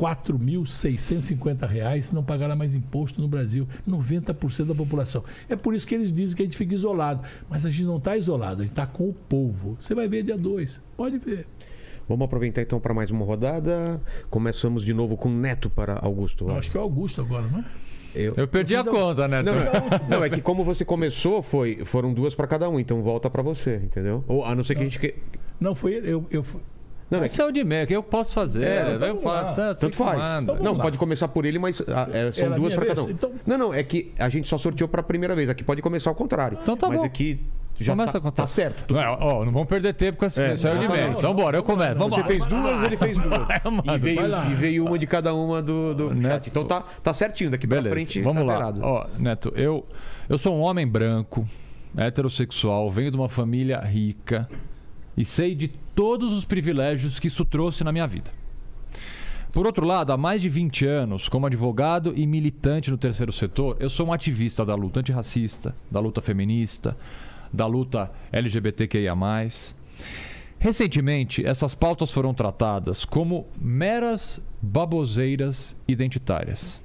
4.650 0.00 1.68
reais 1.68 2.10
não 2.10 2.24
pagará 2.24 2.56
mais 2.56 2.74
imposto 2.74 3.20
no 3.20 3.28
Brasil. 3.28 3.68
90% 3.86 4.64
da 4.64 4.74
população. 4.74 5.22
É 5.46 5.54
por 5.54 5.74
isso 5.74 5.86
que 5.86 5.94
eles 5.94 6.10
dizem 6.10 6.34
que 6.34 6.42
a 6.42 6.46
gente 6.46 6.56
fica 6.56 6.74
isolado. 6.74 7.22
Mas 7.50 7.66
a 7.66 7.70
gente 7.70 7.84
não 7.84 7.98
está 7.98 8.16
isolado, 8.16 8.62
a 8.62 8.64
gente 8.64 8.72
está 8.72 8.86
com 8.86 9.10
o 9.10 9.12
povo. 9.12 9.76
Você 9.78 9.94
vai 9.94 10.08
ver 10.08 10.22
dia 10.22 10.38
2. 10.38 10.80
Pode 10.96 11.18
ver. 11.18 11.46
Vamos 12.08 12.24
aproveitar 12.24 12.62
então 12.62 12.80
para 12.80 12.94
mais 12.94 13.10
uma 13.10 13.26
rodada. 13.26 14.00
Começamos 14.30 14.82
de 14.82 14.94
novo 14.94 15.18
com 15.18 15.28
Neto 15.28 15.68
para 15.68 15.98
Augusto. 16.00 16.48
Eu 16.48 16.56
acho 16.56 16.70
que 16.70 16.78
é 16.78 16.80
Augusto 16.80 17.20
agora, 17.20 17.46
não 17.46 17.58
é? 17.58 17.64
Eu, 18.14 18.34
eu 18.36 18.48
perdi 18.48 18.74
eu 18.74 18.80
a 18.80 18.84
conta, 18.84 19.28
né? 19.28 19.42
Não, 19.42 19.54
não, 20.08 20.24
é 20.24 20.30
que 20.30 20.40
como 20.40 20.64
você 20.64 20.84
começou, 20.84 21.42
foi, 21.42 21.84
foram 21.84 22.12
duas 22.12 22.34
para 22.34 22.46
cada 22.46 22.68
um, 22.68 22.80
então 22.80 23.02
volta 23.02 23.28
para 23.28 23.42
você, 23.42 23.76
entendeu? 23.76 24.24
Ou 24.26 24.44
a 24.44 24.54
não 24.56 24.64
ser 24.64 24.74
que 24.74 24.80
não. 24.80 24.88
a 24.88 24.90
gente. 24.90 25.14
Não, 25.60 25.74
foi 25.74 26.00
eu, 26.02 26.26
eu, 26.30 26.44
não, 27.10 27.24
é 27.24 27.28
que... 27.28 27.42
é 27.42 27.52
de 27.52 27.64
meio, 27.64 27.86
que 27.86 27.96
eu 27.96 28.02
posso 28.02 28.32
fazer. 28.32 28.64
É, 28.64 28.94
então, 28.94 29.08
eu 29.08 29.18
faço, 29.18 29.56
tá, 29.56 29.74
tanto 29.74 29.96
faz. 29.96 30.42
Então, 30.42 30.56
não, 30.56 30.74
lá. 30.74 30.82
pode 30.82 30.96
começar 30.96 31.28
por 31.28 31.44
ele, 31.44 31.58
mas 31.58 31.82
ah, 31.88 32.08
é, 32.12 32.30
são 32.30 32.50
duas 32.52 32.74
para 32.74 32.86
cada 32.86 33.02
um. 33.02 33.10
Então... 33.10 33.32
Não, 33.46 33.58
não, 33.58 33.74
é 33.74 33.82
que 33.82 34.12
a 34.18 34.28
gente 34.28 34.48
só 34.48 34.56
sorteou 34.56 34.88
para 34.88 35.00
a 35.00 35.04
primeira 35.04 35.34
vez. 35.34 35.48
Aqui 35.48 35.64
pode 35.64 35.82
começar 35.82 36.10
ao 36.10 36.14
contrário. 36.14 36.58
Então 36.62 36.76
tá 36.76 36.86
mas 36.86 36.98
bom. 36.98 37.02
Mas 37.02 37.10
aqui 37.10 37.40
já 37.80 37.92
Começa 37.92 38.20
tá, 38.20 38.30
tá 38.30 38.46
certo. 38.46 38.92
Não, 38.92 39.16
ó, 39.20 39.44
não 39.44 39.52
vamos 39.52 39.66
perder 39.66 39.94
tempo 39.94 40.18
com 40.18 40.26
essa 40.26 40.42
é, 40.42 40.54
saiu 40.54 40.78
de 40.78 40.86
mérito. 40.86 41.16
Então 41.16 41.34
bora, 41.34 41.56
eu 41.56 41.62
começo. 41.62 41.94
Vamos 41.94 42.14
Você 42.14 42.24
fez 42.24 42.44
duas, 42.44 42.82
ele 42.82 42.96
fez 42.96 43.16
duas. 43.16 43.48
e, 43.96 43.98
veio, 43.98 44.20
e 44.50 44.54
veio 44.54 44.86
uma 44.86 44.98
de 44.98 45.06
cada 45.06 45.32
uma 45.32 45.62
do, 45.62 45.94
do 45.94 46.14
Neto. 46.14 46.32
chat. 46.32 46.46
Então 46.48 46.66
tá, 46.66 46.82
tá 47.02 47.14
certinho 47.14 47.50
daqui 47.50 47.66
Beleza. 47.66 47.88
pra 47.88 47.96
frente. 47.96 48.20
Vamos 48.20 48.42
tá 48.42 48.46
lá. 48.46 48.54
Zerado. 48.54 48.80
Ó, 48.82 49.06
Neto, 49.18 49.50
eu, 49.56 49.86
eu 50.28 50.36
sou 50.36 50.54
um 50.54 50.60
homem 50.60 50.86
branco, 50.86 51.48
heterossexual, 51.96 52.90
venho 52.90 53.10
de 53.10 53.16
uma 53.16 53.30
família 53.30 53.80
rica 53.80 54.46
e 55.16 55.24
sei 55.24 55.54
de 55.54 55.68
todos 55.94 56.32
os 56.32 56.44
privilégios 56.44 57.18
que 57.18 57.26
isso 57.28 57.44
trouxe 57.44 57.84
na 57.84 57.92
minha 57.92 58.06
vida. 58.06 58.30
Por 59.52 59.66
outro 59.66 59.84
lado, 59.84 60.12
há 60.12 60.16
mais 60.16 60.40
de 60.40 60.48
20 60.48 60.86
anos, 60.86 61.28
como 61.28 61.46
advogado 61.46 62.12
e 62.16 62.24
militante 62.24 62.90
no 62.90 62.96
terceiro 62.96 63.32
setor, 63.32 63.76
eu 63.80 63.90
sou 63.90 64.06
um 64.06 64.12
ativista 64.12 64.64
da 64.64 64.76
luta 64.76 65.00
antirracista, 65.00 65.74
da 65.90 65.98
luta 65.98 66.20
feminista, 66.20 66.96
da 67.52 67.66
luta 67.66 68.10
LGBTQIA. 68.30 69.12
Recentemente, 70.58 71.44
essas 71.44 71.74
pautas 71.74 72.12
foram 72.12 72.32
tratadas 72.32 73.04
como 73.04 73.46
meras 73.58 74.40
baboseiras 74.62 75.76
identitárias. 75.88 76.80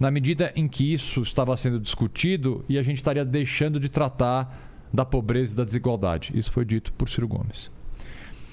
Na 0.00 0.10
medida 0.10 0.52
em 0.56 0.66
que 0.66 0.92
isso 0.92 1.20
estava 1.22 1.56
sendo 1.56 1.78
discutido 1.78 2.64
e 2.68 2.76
a 2.78 2.82
gente 2.82 2.96
estaria 2.96 3.24
deixando 3.24 3.78
de 3.78 3.88
tratar 3.88 4.69
da 4.92 5.04
pobreza 5.04 5.52
e 5.52 5.56
da 5.56 5.64
desigualdade. 5.64 6.32
Isso 6.34 6.50
foi 6.50 6.64
dito 6.64 6.92
por 6.92 7.08
Ciro 7.08 7.28
Gomes. 7.28 7.70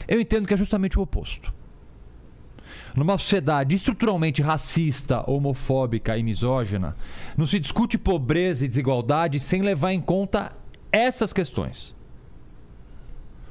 Eu 0.08 0.21
entendo 0.21 0.47
que 0.47 0.54
é 0.54 0.58
justamente 0.58 0.97
o 0.97 1.02
oposto. 1.02 1.54
Numa 2.95 3.18
sociedade 3.18 3.76
estruturalmente 3.76 4.41
racista, 4.41 5.24
homofóbica 5.30 6.18
e 6.18 6.24
misógina, 6.24 6.95
não 7.36 7.45
se 7.45 7.59
discute 7.59 7.97
pobreza 7.97 8.66
e 8.66 8.68
desigualdade 8.68 9.39
sem 9.39 9.62
levar 9.62 9.93
em 9.93 10.01
conta 10.01 10.51
essas 10.91 11.34
questões. 11.34 11.95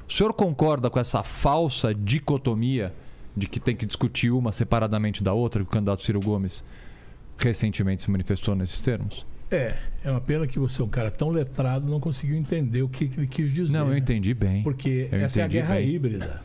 O 0.09 0.13
senhor 0.13 0.33
concorda 0.33 0.89
com 0.89 0.99
essa 0.99 1.23
falsa 1.23 1.95
dicotomia 1.95 2.93
de 3.37 3.47
que 3.47 3.61
tem 3.61 3.77
que 3.77 3.85
discutir 3.85 4.31
uma 4.31 4.53
separadamente 4.53 5.23
da 5.23 5.33
outra, 5.33 5.63
que 5.63 5.69
o 5.69 5.73
candidato 5.73 6.03
Ciro 6.03 6.21
Gomes 6.21 6.65
recentemente 7.37 8.03
se 8.03 8.11
manifestou 8.11 8.55
nesses 8.55 8.81
termos? 8.81 9.27
É, 9.51 9.75
é 10.05 10.11
uma 10.11 10.21
pena 10.21 10.47
que 10.47 10.59
você 10.59 10.83
é 10.83 10.85
um 10.85 10.89
cara 10.89 11.11
tão 11.11 11.31
letrado 11.31 11.89
não 11.89 12.01
conseguiu 12.01 12.37
entender 12.37 12.83
o 12.83 12.89
que 12.89 13.05
ele 13.17 13.27
quis 13.27 13.53
dizer. 13.53 13.73
Não, 13.73 13.87
eu 13.87 13.93
né? 13.93 13.99
entendi 13.99 14.35
bem. 14.35 14.63
Porque 14.63 15.09
Eu 15.11 15.21
essa 15.21 15.41
é 15.41 15.45
a 15.45 15.49
guerra 15.49 15.77
bem. 15.77 15.89
híbrida. 15.89 16.43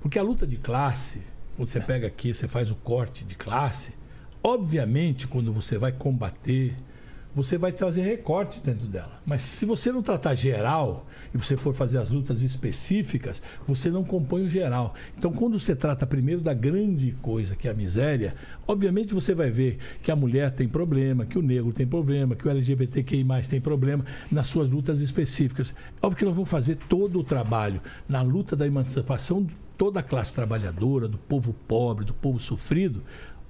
Porque 0.00 0.18
a 0.18 0.22
luta 0.22 0.46
de 0.46 0.56
classe, 0.56 1.20
quando 1.56 1.68
você 1.68 1.80
pega 1.80 2.06
aqui, 2.06 2.34
você 2.34 2.48
faz 2.48 2.70
o 2.70 2.74
corte 2.74 3.24
de 3.24 3.36
classe, 3.36 3.94
obviamente, 4.42 5.26
quando 5.26 5.52
você 5.52 5.78
vai 5.78 5.92
combater, 5.92 6.74
você 7.34 7.58
vai 7.58 7.72
trazer 7.72 8.02
recortes 8.02 8.60
dentro 8.60 8.86
dela. 8.86 9.20
Mas 9.26 9.42
se 9.42 9.64
você 9.64 9.90
não 9.90 10.02
tratar 10.02 10.34
geral 10.34 11.06
e 11.34 11.38
você 11.38 11.56
for 11.56 11.74
fazer 11.74 11.98
as 11.98 12.10
lutas 12.10 12.42
específicas, 12.42 13.42
você 13.66 13.90
não 13.90 14.04
compõe 14.04 14.44
o 14.44 14.48
geral. 14.48 14.94
Então, 15.18 15.32
quando 15.32 15.58
você 15.58 15.74
trata 15.74 16.06
primeiro 16.06 16.40
da 16.40 16.54
grande 16.54 17.12
coisa, 17.20 17.56
que 17.56 17.66
é 17.66 17.70
a 17.72 17.74
miséria, 17.74 18.34
obviamente 18.66 19.12
você 19.12 19.34
vai 19.34 19.50
ver 19.50 19.78
que 20.02 20.10
a 20.10 20.16
mulher 20.16 20.52
tem 20.52 20.68
problema, 20.68 21.26
que 21.26 21.38
o 21.38 21.42
negro 21.42 21.72
tem 21.72 21.86
problema, 21.86 22.36
que 22.36 22.46
o 22.46 22.50
LGBTQI 22.50 23.24
tem 23.48 23.60
problema 23.60 24.04
nas 24.30 24.46
suas 24.46 24.70
lutas 24.70 25.00
específicas. 25.00 25.74
Óbvio 26.00 26.18
que 26.18 26.24
nós 26.24 26.34
vamos 26.34 26.50
fazer 26.50 26.76
todo 26.88 27.18
o 27.18 27.24
trabalho 27.24 27.80
na 28.08 28.22
luta 28.22 28.54
da 28.54 28.66
emancipação 28.66 29.42
de 29.42 29.54
toda 29.76 30.00
a 30.00 30.02
classe 30.02 30.32
trabalhadora, 30.32 31.08
do 31.08 31.18
povo 31.18 31.54
pobre, 31.66 32.04
do 32.04 32.14
povo 32.14 32.38
sofrido. 32.38 33.02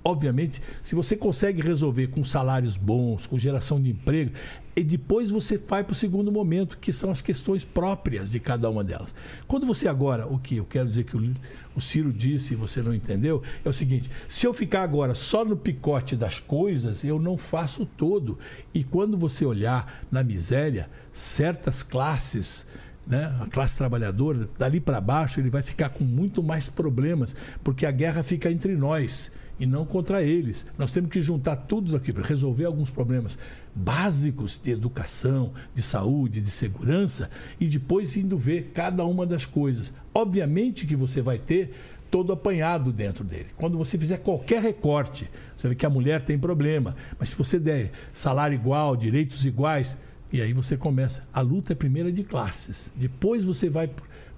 Obviamente, 0.07 0.61
se 0.82 0.94
você 0.94 1.16
consegue 1.16 1.62
resolver 1.62 2.09
com 2.09 2.22
salários 2.22 2.76
bons, 2.76 3.26
com 3.26 3.38
geração 3.38 3.80
de 3.80 3.88
emprego, 3.88 4.32
e 4.76 4.84
depois 4.84 5.30
você 5.30 5.57
vai 5.57 5.82
para 5.82 5.92
o 5.92 5.94
segundo 5.94 6.30
momento, 6.30 6.76
que 6.76 6.92
são 6.92 7.11
as 7.11 7.22
questões 7.22 7.64
próprias 7.64 8.30
de 8.30 8.38
cada 8.38 8.68
uma 8.68 8.84
delas. 8.84 9.14
Quando 9.48 9.66
você 9.66 9.88
agora, 9.88 10.26
o 10.26 10.38
que 10.38 10.57
eu 10.57 10.64
quero 10.66 10.88
dizer 10.88 11.05
que 11.05 11.16
o, 11.16 11.34
o 11.74 11.80
Ciro 11.80 12.12
disse 12.12 12.52
e 12.52 12.57
você 12.57 12.82
não 12.82 12.92
entendeu, 12.92 13.42
é 13.64 13.68
o 13.68 13.72
seguinte: 13.72 14.11
se 14.28 14.46
eu 14.46 14.52
ficar 14.52 14.82
agora 14.82 15.14
só 15.14 15.42
no 15.42 15.57
picote 15.57 16.16
das 16.16 16.38
coisas, 16.38 17.02
eu 17.02 17.18
não 17.18 17.38
faço 17.38 17.86
todo. 17.86 18.38
E 18.74 18.84
quando 18.84 19.16
você 19.16 19.46
olhar 19.46 20.05
na 20.11 20.22
miséria, 20.22 20.90
certas 21.12 21.82
classes 21.82 22.66
né, 23.07 23.34
a 23.40 23.46
classe 23.46 23.76
trabalhadora, 23.76 24.48
dali 24.59 24.80
para 24.80 25.00
baixo, 25.00 25.40
ele 25.40 25.50
vai 25.50 25.62
ficar 25.62 25.90
com 25.90 26.05
muito 26.05 26.42
mais 26.42 26.68
problemas, 26.68 27.34
porque 27.62 27.86
a 27.86 27.90
guerra 27.90 28.22
fica 28.22 28.50
entre 28.50 28.76
nós 28.76 29.30
e 29.64 29.66
não 29.66 29.86
contra 29.86 30.22
eles. 30.22 30.66
Nós 30.78 30.92
temos 30.92 31.10
que 31.10 31.22
juntar 31.22 31.56
tudo 31.56 31.96
aqui 31.96 32.12
para 32.12 32.26
resolver 32.26 32.66
alguns 32.66 32.90
problemas 32.90 33.38
básicos 33.74 34.60
de 34.62 34.70
educação, 34.70 35.54
de 35.74 35.80
saúde, 35.80 36.40
de 36.40 36.50
segurança 36.50 37.30
e 37.58 37.66
depois 37.66 38.14
indo 38.14 38.36
ver 38.36 38.72
cada 38.74 39.04
uma 39.06 39.26
das 39.26 39.46
coisas. 39.46 39.90
Obviamente 40.12 40.86
que 40.86 40.94
você 40.94 41.22
vai 41.22 41.38
ter 41.38 41.74
todo 42.10 42.30
apanhado 42.30 42.92
dentro 42.92 43.24
dele. 43.24 43.46
Quando 43.56 43.78
você 43.78 43.98
fizer 43.98 44.18
qualquer 44.18 44.62
recorte, 44.62 45.30
você 45.56 45.70
vê 45.70 45.74
que 45.74 45.86
a 45.86 45.90
mulher 45.90 46.20
tem 46.20 46.38
problema, 46.38 46.94
mas 47.18 47.30
se 47.30 47.36
você 47.36 47.58
der 47.58 47.90
salário 48.12 48.54
igual, 48.54 48.94
direitos 48.94 49.46
iguais, 49.46 49.96
e 50.30 50.42
aí 50.42 50.52
você 50.52 50.76
começa. 50.76 51.26
A 51.32 51.40
luta 51.40 51.72
é 51.72 51.76
primeira 51.76 52.12
de 52.12 52.22
classes. 52.22 52.92
Depois 52.94 53.44
você 53.44 53.70
vai 53.70 53.88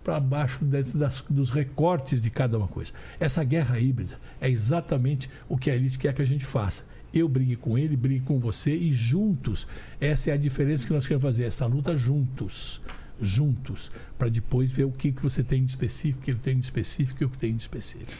para 0.06 0.20
baixo 0.20 0.64
das, 0.64 1.24
dos 1.28 1.50
recortes 1.50 2.22
de 2.22 2.30
cada 2.30 2.56
uma 2.56 2.68
coisa. 2.68 2.92
Essa 3.18 3.42
guerra 3.42 3.80
híbrida 3.80 4.20
é 4.40 4.48
exatamente 4.48 5.28
o 5.48 5.58
que 5.58 5.68
a 5.68 5.74
elite 5.74 5.98
quer 5.98 6.14
que 6.14 6.22
a 6.22 6.24
gente 6.24 6.44
faça. 6.44 6.84
Eu 7.12 7.28
brigue 7.28 7.56
com 7.56 7.76
ele, 7.76 7.96
brigue 7.96 8.24
com 8.24 8.38
você 8.38 8.72
e 8.72 8.92
juntos. 8.92 9.66
Essa 10.00 10.30
é 10.30 10.34
a 10.34 10.36
diferença 10.36 10.86
que 10.86 10.92
nós 10.92 11.08
queremos 11.08 11.24
fazer. 11.24 11.42
Essa 11.42 11.66
luta 11.66 11.96
juntos. 11.96 12.80
Juntos. 13.20 13.90
Para 14.16 14.28
depois 14.28 14.70
ver 14.70 14.84
o 14.84 14.92
que, 14.92 15.10
que 15.10 15.20
você 15.20 15.42
tem 15.42 15.64
de 15.64 15.70
específico, 15.70 16.20
o 16.20 16.22
que 16.22 16.30
ele 16.30 16.38
tem 16.38 16.56
de 16.56 16.64
específico 16.64 17.24
e 17.24 17.26
o 17.26 17.28
que 17.28 17.38
tem 17.38 17.56
de 17.56 17.62
específico. 17.62 18.12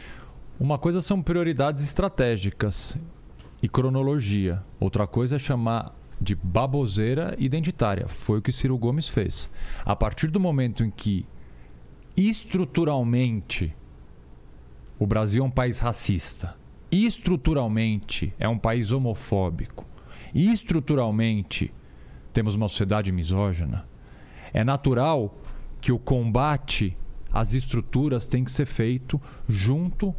Uma 0.59 0.77
coisa 0.77 0.99
são 0.99 1.21
prioridades 1.21 1.85
estratégicas 1.85 2.97
e 3.63 3.69
cronologia. 3.69 4.61
Outra 4.77 5.07
coisa 5.07 5.37
é 5.37 5.39
chamar 5.39 5.95
de 6.19 6.35
baboseira 6.35 7.33
identitária. 7.39 8.09
Foi 8.09 8.39
o 8.39 8.41
que 8.41 8.51
Ciro 8.51 8.77
Gomes 8.77 9.07
fez. 9.07 9.49
A 9.85 9.95
partir 9.95 10.27
do 10.27 10.39
momento 10.39 10.83
em 10.83 10.91
que 10.91 11.25
estruturalmente 12.17 13.73
o 14.99 15.05
Brasil 15.05 15.43
é 15.43 15.47
um 15.47 15.51
país 15.51 15.77
racista, 15.77 16.57
estruturalmente 16.91 18.33
é 18.39 18.49
um 18.49 18.57
país 18.57 18.91
homofóbico, 18.91 19.85
estruturalmente 20.33 21.71
temos 22.33 22.55
uma 22.55 22.67
sociedade 22.67 23.11
misógina, 23.11 23.87
é 24.51 24.63
natural 24.63 25.37
que 25.79 25.91
o 25.91 25.99
combate 25.99 26.97
às 27.31 27.53
estruturas 27.53 28.27
tem 28.27 28.43
que 28.43 28.51
ser 28.51 28.65
feito 28.65 29.21
junto 29.47 30.15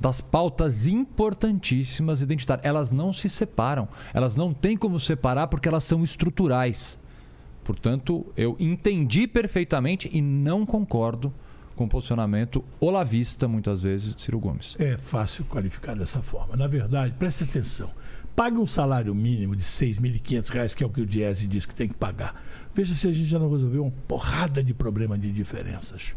das 0.00 0.20
pautas 0.20 0.88
importantíssimas 0.88 2.20
identitárias. 2.20 2.66
Elas 2.66 2.90
não 2.90 3.12
se 3.12 3.28
separam. 3.28 3.88
Elas 4.12 4.34
não 4.34 4.52
têm 4.52 4.76
como 4.76 4.98
separar 4.98 5.46
porque 5.46 5.68
elas 5.68 5.84
são 5.84 6.02
estruturais. 6.02 6.98
Portanto, 7.64 8.26
eu 8.36 8.56
entendi 8.58 9.26
perfeitamente 9.26 10.08
e 10.12 10.20
não 10.20 10.66
concordo 10.66 11.32
com 11.76 11.84
o 11.84 11.88
posicionamento 11.88 12.64
olavista, 12.80 13.48
muitas 13.48 13.82
vezes, 13.82 14.14
de 14.14 14.22
Ciro 14.22 14.38
Gomes. 14.38 14.76
É 14.78 14.96
fácil 14.96 15.44
qualificar 15.44 15.96
dessa 15.96 16.20
forma. 16.20 16.56
Na 16.56 16.66
verdade, 16.66 17.14
preste 17.18 17.44
atenção. 17.44 17.90
Pague 18.34 18.56
um 18.56 18.66
salário 18.66 19.14
mínimo 19.14 19.54
de 19.54 19.62
R$ 19.62 19.68
6.500, 19.68 20.74
que 20.74 20.82
é 20.82 20.86
o 20.86 20.90
que 20.90 21.00
o 21.00 21.06
Diese 21.06 21.46
diz 21.46 21.66
que 21.66 21.74
tem 21.74 21.88
que 21.88 21.94
pagar. 21.94 22.42
Veja 22.74 22.94
se 22.94 23.06
a 23.06 23.12
gente 23.12 23.28
já 23.28 23.38
não 23.38 23.50
resolveu 23.50 23.82
uma 23.82 23.92
porrada 24.08 24.62
de 24.62 24.72
problema 24.72 25.18
de 25.18 25.30
diferenças. 25.30 26.14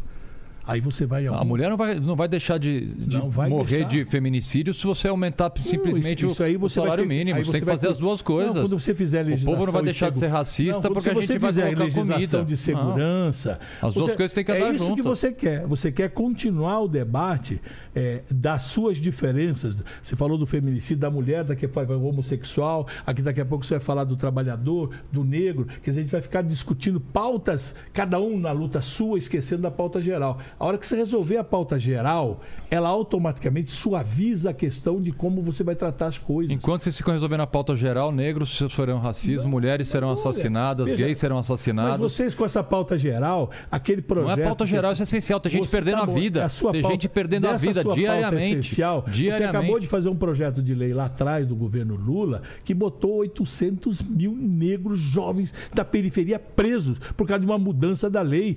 Aí 0.66 0.80
você 0.80 1.06
vai. 1.06 1.26
A 1.26 1.44
mulher 1.44 1.70
não 1.70 1.76
vai, 1.76 1.94
não 2.00 2.16
vai 2.16 2.26
deixar 2.26 2.58
de, 2.58 2.86
de 2.86 3.16
Não 3.18 3.30
vai 3.30 3.48
morrer 3.48 3.84
deixar. 3.84 3.88
de 3.88 4.04
feminicídio 4.04 4.74
se 4.74 4.84
você 4.86 5.06
aumentar 5.08 5.52
simplesmente 5.62 6.22
Não, 6.24 6.30
isso- 6.30 6.44
isso 6.44 6.56
o, 6.56 6.60
você 6.60 6.80
salário 6.80 7.04
ter- 7.04 7.08
mínimo. 7.08 7.36
aí 7.38 7.44
Você 7.44 7.52
tem 7.52 7.60
que 7.60 7.66
fazer 7.66 7.86
ter- 7.86 7.92
as 7.92 7.98
duas 7.98 8.18
Não, 8.18 8.24
coisas. 8.26 8.52
quando 8.70 8.80
você 8.80 8.94
fizer 8.94 9.20
o 9.20 9.24
povo 9.24 9.30
não 9.30 9.36
legislação 9.52 9.72
vai 9.72 9.82
deixar 9.82 10.10
de 10.10 10.18
ser 10.18 10.26
racista 10.26 10.88
Não, 10.88 10.92
porque 10.94 11.08
a 11.08 11.14
você 11.14 11.20
gente 11.32 11.38
vai 11.38 11.52
colocar 11.52 11.78
legislação 11.84 12.14
comida. 12.14 12.44
de 12.44 12.50
Não. 12.50 12.56
segurança. 12.56 13.60
As 13.80 13.94
duas 13.94 14.06
você- 14.06 14.16
coisas 14.16 14.32
têm 14.34 14.44
que 14.44 14.50
É 14.52 14.56
andar 14.56 14.74
isso 14.74 14.84
que 14.84 14.88
juntas. 14.90 15.04
você 15.04 15.32
quer. 15.32 15.66
Você 15.66 15.92
quer 15.92 16.10
continuar 16.10 16.80
o 16.80 16.88
debate 16.88 17.60
é, 17.94 18.22
das 18.30 18.64
suas 18.64 18.98
diferenças. 18.98 19.76
Você 20.02 20.16
falou 20.16 20.36
do 20.36 20.46
feminicídio 20.46 20.98
da 20.98 21.10
mulher, 21.10 21.44
daqui 21.44 21.64
a 21.64 21.68
pouco 21.68 21.88
vai 21.88 21.96
homossexual, 21.96 22.86
aqui 23.06 23.22
daqui 23.22 23.40
a 23.40 23.44
pouco 23.46 23.64
você 23.64 23.74
vai 23.74 23.82
falar 23.82 24.04
do 24.04 24.16
trabalhador, 24.16 24.90
do 25.10 25.24
negro. 25.24 25.66
Quer 25.82 25.90
dizer, 25.90 26.00
a 26.00 26.02
gente 26.02 26.12
vai 26.12 26.20
ficar 26.20 26.42
discutindo 26.42 27.00
pautas, 27.00 27.74
cada 27.92 28.20
um 28.20 28.38
na 28.38 28.52
luta 28.52 28.82
sua, 28.82 29.16
esquecendo 29.18 29.62
da 29.62 29.70
pauta 29.70 30.02
geral. 30.02 30.38
A 30.58 30.64
hora 30.64 30.78
que 30.78 30.86
você 30.86 30.96
resolver 30.96 31.36
a 31.36 31.44
pauta 31.44 31.78
geral, 31.78 32.40
ela 32.70 32.88
automaticamente 32.88 33.70
suaviza 33.70 34.50
a 34.50 34.54
questão 34.54 35.00
de 35.02 35.12
como 35.12 35.42
você 35.42 35.62
vai 35.62 35.74
tratar 35.74 36.06
as 36.06 36.16
coisas. 36.18 36.50
Enquanto 36.50 36.82
vocês 36.82 36.96
ficam 36.96 37.12
resolvendo 37.12 37.40
a 37.40 37.46
pauta 37.46 37.76
geral, 37.76 38.10
negros 38.10 38.48
sofrerão 38.48 38.98
racismo, 38.98 39.50
mulheres 39.50 39.86
serão 39.88 40.08
olha, 40.08 40.14
assassinadas, 40.14 40.88
veja, 40.88 41.04
gays 41.04 41.18
serão 41.18 41.36
Mas 41.36 41.46
assassinados. 41.46 41.98
vocês 42.00 42.34
com 42.34 42.44
essa 42.44 42.62
pauta 42.62 42.96
geral, 42.96 43.50
aquele 43.70 44.00
Não 44.00 44.08
projeto... 44.08 44.38
é 44.38 44.44
pauta 44.44 44.64
geral, 44.64 44.92
isso 44.92 45.02
é 45.02 45.04
essencial. 45.04 45.38
Tem 45.40 45.52
gente 45.52 45.66
Você- 45.68 45.76
perdendo 45.76 45.98
tá 45.98 46.02
a 46.04 46.06
bom, 46.06 46.14
vida. 46.14 46.44
a 46.44 46.48
Tem 46.48 46.62
pauta- 46.62 46.88
gente 46.88 47.08
perdendo 47.08 47.48
a 47.48 47.56
vida 47.56 47.84
diariamente. 47.84 48.60
essencial, 48.60 49.02
Você 49.02 49.10
diariamente. 49.12 49.56
acabou 49.56 49.78
de 49.78 49.86
fazer 49.86 50.08
um 50.08 50.16
projeto 50.16 50.62
de 50.62 50.74
lei 50.74 50.94
lá 50.94 51.04
atrás 51.04 51.46
do 51.46 51.54
governo 51.54 51.94
Lula 51.94 52.40
que 52.64 52.72
botou 52.72 53.16
800 53.18 54.00
mil 54.00 54.34
negros 54.34 54.98
jovens 54.98 55.52
da 55.74 55.84
periferia 55.84 56.38
presos 56.38 56.98
por 57.14 57.26
causa 57.26 57.40
de 57.40 57.46
uma 57.46 57.58
mudança 57.58 58.08
da 58.08 58.22
lei 58.22 58.56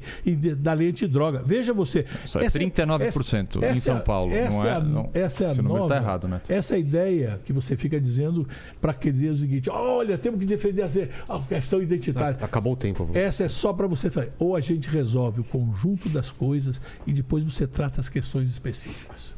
da 0.58 0.72
lei 0.72 0.90
antidroga. 0.90 1.44
Veja 1.46 1.74
você. 1.74 1.89
Isso 2.26 2.38
é 2.38 2.48
39% 2.48 3.64
em 3.64 3.76
São 3.78 4.00
Paulo, 4.02 4.32
não 4.32 4.38
Essa 4.38 4.68
é- 4.68 4.72
a- 4.74 4.80
não- 4.80 5.10
essa 5.14 5.44
é 5.44 5.48
a 5.48 5.52
esse 5.52 5.62
número 5.62 5.80
nova, 5.82 5.94
tá 5.96 6.02
errado, 6.02 6.28
né? 6.28 6.42
Essa 6.48 6.76
é 6.76 6.80
ideia 6.80 7.40
que 7.44 7.52
você 7.52 7.76
fica 7.76 8.00
dizendo 8.00 8.48
para 8.80 8.94
que 8.94 9.12
dizer 9.12 9.30
o 9.32 9.38
seguinte: 9.38 9.70
olha, 9.70 10.18
temos 10.18 10.40
que 10.40 10.46
defender 10.46 10.84
a 10.84 10.90
a 11.36 11.40
questão 11.42 11.82
identitária. 11.82 12.38
Acabou 12.42 12.74
o 12.74 12.76
tempo. 12.76 13.04
avô. 13.04 13.18
Essa 13.18 13.44
é 13.44 13.50
só 13.50 13.72
para 13.74 13.88
você 13.88 14.10
fazer. 14.10 14.32
Ou 14.38 14.56
a 14.56 14.62
gente 14.62 14.90
resolve 14.90 15.42
o 15.42 15.44
conjunto 15.44 16.10
das 16.10 16.32
coisas 16.32 16.82
e 17.08 17.14
depois 17.14 17.44
você 17.44 17.66
trata 17.68 18.00
as 18.02 18.10
questões 18.10 18.50
específicas. 18.50 19.36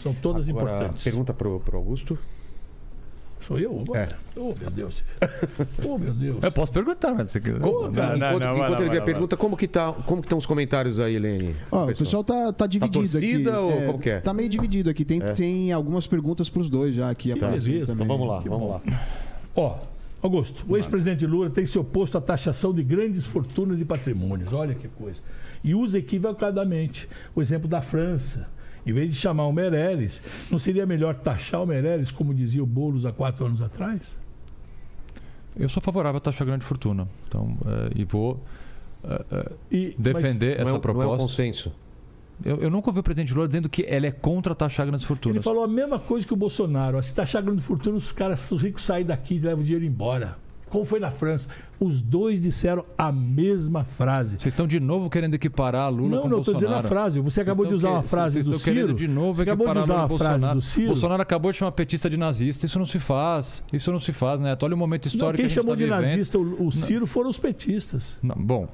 São 0.00 0.14
todas 0.14 0.48
Agora, 0.48 0.66
importantes. 0.66 1.02
Pergunta 1.04 1.34
pro, 1.34 1.58
pro 1.60 1.76
Augusto. 1.76 2.18
Sou 3.48 3.58
eu? 3.58 3.82
É. 3.94 4.06
Oh, 4.36 4.54
meu 4.60 4.70
Deus. 4.70 5.02
Oh, 5.82 5.96
meu 5.96 6.12
Deus. 6.12 6.36
Eu 6.42 6.52
posso 6.52 6.70
perguntar, 6.70 7.14
né? 7.14 7.24
Você 7.26 7.40
quer- 7.40 7.58
Como- 7.58 7.90
Não, 7.90 7.90
não, 7.90 8.16
enquanto 8.16 8.42
não, 8.44 8.54
enquanto 8.56 8.70
lá, 8.78 8.80
ele 8.82 8.90
vê 8.90 8.98
a 8.98 9.02
pergunta, 9.02 9.36
como 9.38 9.56
que 9.56 9.66
tá, 9.66 9.90
como 10.04 10.20
que 10.20 10.26
estão 10.26 10.36
os 10.38 10.44
comentários 10.44 11.00
aí, 11.00 11.14
Helene? 11.16 11.56
Ó, 11.72 11.84
o 11.86 11.94
pessoal 11.96 12.22
tá, 12.22 12.52
tá 12.52 12.66
dividido 12.66 13.08
torcida 13.08 13.50
aqui. 13.50 13.58
ou 13.58 13.86
como 13.86 13.98
que 13.98 14.10
é? 14.10 14.20
Tá 14.20 14.34
meio 14.34 14.50
dividido 14.50 14.90
aqui. 14.90 15.02
Tem, 15.02 15.18
tem 15.34 15.72
algumas 15.72 16.06
perguntas 16.06 16.50
pros 16.50 16.68
dois 16.68 16.94
já 16.94 17.08
aqui. 17.08 17.32
aparecendo 17.32 17.72
beleza. 17.72 17.92
Então 17.94 18.06
vamos 18.06 18.28
lá, 18.28 18.42
Que 18.42 18.48
vamos 18.50 18.68
lá. 18.70 18.80
Ó, 19.56 19.78
Augusto, 20.20 20.64
o 20.68 20.76
ex-presidente 20.76 21.24
Lula 21.26 21.48
tem 21.48 21.64
se 21.64 21.78
oposto 21.78 22.18
à 22.18 22.20
taxação 22.20 22.74
de 22.74 22.82
grandes 22.82 23.26
fortunas 23.26 23.80
e 23.80 23.84
patrimônios. 23.84 24.52
Olha 24.52 24.74
que 24.74 24.88
coisa. 24.88 25.22
E 25.64 25.74
usa 25.74 25.96
equivocadamente 25.98 27.08
o 27.34 27.40
exemplo 27.40 27.66
da 27.68 27.80
França. 27.80 28.46
Em 28.88 28.92
vez 28.92 29.10
de 29.12 29.16
chamar 29.20 29.46
o 29.46 29.52
Meirelles, 29.52 30.22
não 30.50 30.58
seria 30.58 30.86
melhor 30.86 31.14
taxar 31.14 31.62
o 31.62 31.66
Meirelles, 31.66 32.10
como 32.10 32.32
dizia 32.32 32.62
o 32.62 32.66
Boulos 32.66 33.04
há 33.04 33.12
quatro 33.12 33.44
anos 33.44 33.60
atrás? 33.60 34.18
Eu 35.54 35.68
sou 35.68 35.82
favorável 35.82 36.16
a 36.16 36.20
taxa 36.20 36.42
grande 36.42 36.64
fortuna. 36.64 37.06
Então, 37.26 37.54
é, 37.66 38.00
e 38.00 38.04
vou 38.04 38.42
é, 39.04 39.24
é, 39.30 39.52
E, 39.70 39.94
defender 39.98 40.54
Não 40.54 40.58
é, 40.58 40.62
essa 40.62 40.62
um- 40.62 40.64
não 40.64 40.70
é 40.70 40.78
um 40.78 40.80
proposta. 40.80 41.18
consenso. 41.18 41.72
Eu, 42.42 42.62
eu 42.62 42.70
nunca 42.70 42.88
ouvi 42.88 43.00
o 43.00 43.02
presidente 43.02 43.34
Lula 43.34 43.46
dizendo 43.46 43.68
que 43.68 43.82
ele 43.82 44.06
é 44.06 44.10
contra 44.10 44.54
taxar 44.54 44.86
grandes 44.86 45.04
fortunas. 45.04 45.36
Ele 45.36 45.42
falou 45.42 45.64
a 45.64 45.68
mesma 45.68 45.98
coisa 45.98 46.26
que 46.26 46.32
o 46.32 46.36
Bolsonaro. 46.36 47.02
Se 47.02 47.12
taxar 47.12 47.42
grande 47.42 47.60
fortuna, 47.62 47.96
os 47.98 48.10
caras, 48.10 48.50
os 48.50 48.62
ricos 48.62 48.84
saem 48.84 49.04
daqui 49.04 49.34
e 49.34 49.38
levam 49.40 49.60
o 49.60 49.64
dinheiro 49.64 49.84
embora. 49.84 50.38
Como 50.70 50.84
foi 50.84 51.00
na 51.00 51.10
França. 51.10 51.48
Os 51.80 52.02
dois 52.02 52.40
disseram 52.40 52.84
a 52.96 53.10
mesma 53.12 53.84
frase. 53.84 54.36
Vocês 54.38 54.52
estão 54.52 54.66
de 54.66 54.80
novo 54.80 55.08
querendo 55.08 55.34
equiparar 55.34 55.92
Lula 55.92 56.16
Não, 56.16 56.22
com 56.22 56.28
não, 56.28 56.38
estou 56.40 56.54
dizendo 56.54 56.70
a 56.70 56.72
Bolsonaro. 56.80 56.88
frase. 56.88 57.20
Você 57.20 57.40
acabou 57.40 57.66
de 57.66 57.74
usar 57.74 57.90
uma 57.90 58.02
frase 58.02 58.34
vocês 58.34 58.46
do 58.46 58.52
estão 58.54 58.74
Ciro. 58.74 58.94
de 58.94 59.06
novo 59.08 59.36
Você 59.36 59.42
acabou 59.42 59.66
de 59.72 59.78
usar 59.78 59.92
Lula 59.94 59.98
uma 60.06 60.08
frase 60.08 60.24
Bolsonaro. 60.30 60.58
do 60.58 60.64
Ciro. 60.64 60.86
Bolsonaro 60.88 61.22
acabou 61.22 61.50
de 61.52 61.56
chamar 61.58 61.72
petista 61.72 62.10
de 62.10 62.16
nazista. 62.16 62.66
Isso 62.66 62.78
não 62.78 62.86
se 62.86 62.98
faz. 62.98 63.62
Isso 63.72 63.92
não 63.92 63.98
se 63.98 64.12
faz, 64.12 64.40
né? 64.40 64.56
Olha 64.60 64.74
o 64.74 64.78
momento 64.78 65.06
Não, 65.06 65.12
histórico 65.12 65.36
quem 65.36 65.46
que 65.46 65.46
a 65.46 65.48
gente 65.48 65.54
chamou 65.56 65.72
tá 65.74 65.76
de 65.78 65.84
vivendo. 65.84 66.00
nazista 66.00 66.38
o, 66.38 66.66
o 66.66 66.72
Ciro 66.72 67.06
foram 67.06 67.30
os 67.30 67.38
petistas. 67.38 68.18
Não, 68.22 68.34
bom, 68.36 68.68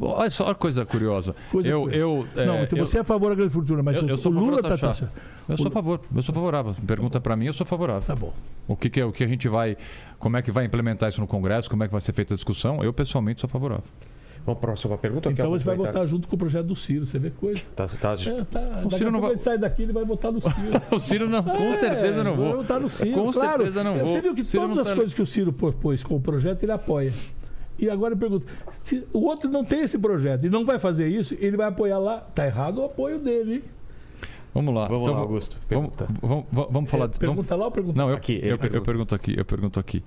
olha 0.00 0.30
só 0.30 0.52
que 0.54 0.60
coisa 0.60 0.84
curiosa. 0.84 1.34
Coisa 1.50 1.68
eu, 1.68 1.82
curiosa. 1.82 1.98
eu, 2.36 2.42
é, 2.42 2.46
não, 2.46 2.56
eu- 2.60 2.86
você 2.86 2.98
é 2.98 3.00
a 3.00 3.04
favor 3.04 3.28
da 3.30 3.34
grande 3.34 3.52
fortuna, 3.52 3.82
mas 3.82 3.96
eu, 3.98 4.04
o, 4.04 4.08
eu 4.10 4.16
sou 4.16 4.32
o 4.32 4.34
Lula 4.34 4.56
está 4.60 4.76
taxa. 4.76 5.10
Eu 5.48 5.56
sou 5.56 5.68
a 5.68 5.70
favor, 5.70 6.00
eu 6.14 6.22
sou 6.22 6.34
favorável. 6.34 6.74
Pergunta 6.86 7.20
pra 7.20 7.36
mim, 7.36 7.46
eu 7.46 7.52
sou 7.52 7.66
favorável. 7.66 8.02
Tá 8.02 8.14
bom. 8.14 8.32
O 8.68 8.74
que, 8.76 8.90
que 8.90 9.00
é 9.00 9.04
o 9.04 9.12
que 9.12 9.22
a 9.24 9.26
gente 9.28 9.48
vai, 9.48 9.76
como 10.18 10.36
é 10.36 10.42
que 10.42 10.50
vai 10.50 10.64
implementar 10.64 11.08
isso 11.08 11.20
no 11.20 11.26
Congresso, 11.26 11.70
como 11.70 11.84
é 11.84 11.86
que 11.86 11.92
vai 11.92 12.00
ser 12.00 12.12
feita 12.12 12.34
a 12.34 12.36
discussão? 12.36 12.82
Eu 12.82 12.92
pessoalmente 12.92 13.40
sou 13.40 13.48
favorável. 13.48 13.84
Vamos 14.44 14.60
para 14.60 14.70
a 14.70 14.72
próxima 14.74 14.96
pergunta? 14.96 15.28
Então 15.28 15.44
Quer 15.44 15.50
você 15.58 15.64
vai 15.64 15.74
votar 15.76 16.06
junto 16.06 16.28
com 16.28 16.36
o 16.36 16.38
projeto 16.38 16.66
do 16.66 16.76
Ciro, 16.76 17.04
você 17.04 17.18
vê 17.18 17.30
coisa. 17.30 17.60
Tá, 17.74 17.84
tá, 17.88 18.12
É, 18.12 18.44
tá. 18.44 18.60
Daqui 18.60 18.96
Ciro 18.96 19.10
não 19.10 19.20
vai- 19.20 19.32
ele 19.32 19.40
sai 19.40 19.58
daqui, 19.58 19.82
ele 19.82 19.92
vai 19.92 20.04
votar 20.04 20.30
no 20.30 20.40
Ciro. 20.40 20.54
O 20.92 21.00
Ciro 21.00 21.28
não, 21.28 21.42
com 21.42 21.50
É, 21.50 21.74
certeza 21.74 22.22
não 22.22 22.36
Vai 22.36 22.46
vou. 22.46 22.56
votar 22.58 22.78
no 22.80 22.88
Ciro, 22.88 23.12
Com 23.24 23.32
claro. 23.32 23.62
certeza 23.64 23.82
não 23.82 23.96
vou. 23.96 24.06
Você 24.06 24.20
viu 24.20 24.34
que 24.36 24.44
todas 24.44 24.78
as 24.78 24.86
tá- 24.88 24.94
coisas 24.94 25.12
que 25.12 25.20
o 25.22 25.26
Ciro 25.26 25.52
propôs 25.52 26.04
com 26.04 26.14
o 26.14 26.20
projeto, 26.20 26.62
ele 26.62 26.70
apoia. 26.70 27.12
E 27.78 27.90
agora 27.90 28.14
eu 28.14 28.18
pergunto, 28.18 28.46
se 28.82 29.06
o 29.12 29.24
outro 29.26 29.50
não 29.50 29.64
tem 29.64 29.80
esse 29.82 29.98
projeto 29.98 30.46
e 30.46 30.50
não 30.50 30.64
vai 30.64 30.78
fazer 30.78 31.08
isso, 31.08 31.36
ele 31.40 31.56
vai 31.56 31.68
apoiar 31.68 31.98
lá. 31.98 32.18
Tá 32.20 32.46
errado 32.46 32.78
o 32.78 32.84
apoio 32.86 33.18
dele. 33.18 33.54
hein? 33.54 33.62
Vamos 34.54 34.74
lá. 34.74 34.86
Vamos 34.88 35.02
Então, 35.02 35.14
lá, 35.14 35.20
Augusto. 35.20 35.58
Vamos, 35.68 35.90
Pergunta. 35.96 36.20
vamos, 36.22 36.44
vamos, 36.50 36.72
vamos 36.72 36.90
falar. 36.90 37.04
É, 37.04 37.08
de- 37.08 37.18
pergunta 37.18 37.42
vamos- 37.48 37.60
lá 37.60 37.66
ou 37.66 37.70
pergunta 37.72 37.98
Não, 38.00 38.08
eu, 38.08 38.16
Aqui, 38.16 38.40
eu, 38.42 38.48
eu 38.50 38.58
pergunta. 38.58 38.84
pergunto 38.84 39.14
aqui, 39.14 39.34
eu 39.38 39.44
pergunto 39.44 39.78
aqui. 39.80 40.02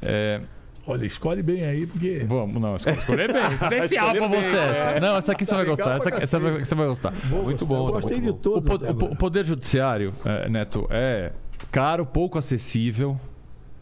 É, 0.00 0.40
Olha, 0.86 1.06
escolhe 1.06 1.42
bem 1.42 1.64
aí, 1.64 1.86
porque. 1.86 2.24
vamos, 2.28 2.60
não, 2.60 2.76
escolher 2.76 3.32
bem. 3.32 3.42
Especial 3.60 4.10
pra 4.14 4.28
bem, 4.28 4.40
você. 4.42 4.56
essa. 4.56 5.00
Não, 5.00 5.16
essa 5.16 5.32
aqui 5.32 5.44
você 5.44 5.50
Tá 5.50 5.56
vai 5.56 5.64
legal 5.64 5.76
gostar. 5.76 5.96
Essa, 6.14 6.22
essa 6.22 6.38
vai- 6.38 6.58
você 6.64 6.74
vai 6.74 6.86
gostar. 6.86 7.10
Vou 7.30 7.42
Muito 7.44 7.66
gostar. 7.66 7.74
bom, 7.74 7.88
Eu 7.88 7.92
gostei 7.94 8.20
de 8.20 8.32
todos. 8.34 8.88
o 8.88 8.94
po- 8.94 9.06
o 9.06 9.16
poder 9.16 9.44
judiciário, 9.46 10.12
eh, 10.24 10.48
Neto, 10.48 10.86
é 10.90 11.32
caro, 11.72 12.04
pouco 12.06 12.38
acessível 12.38 13.18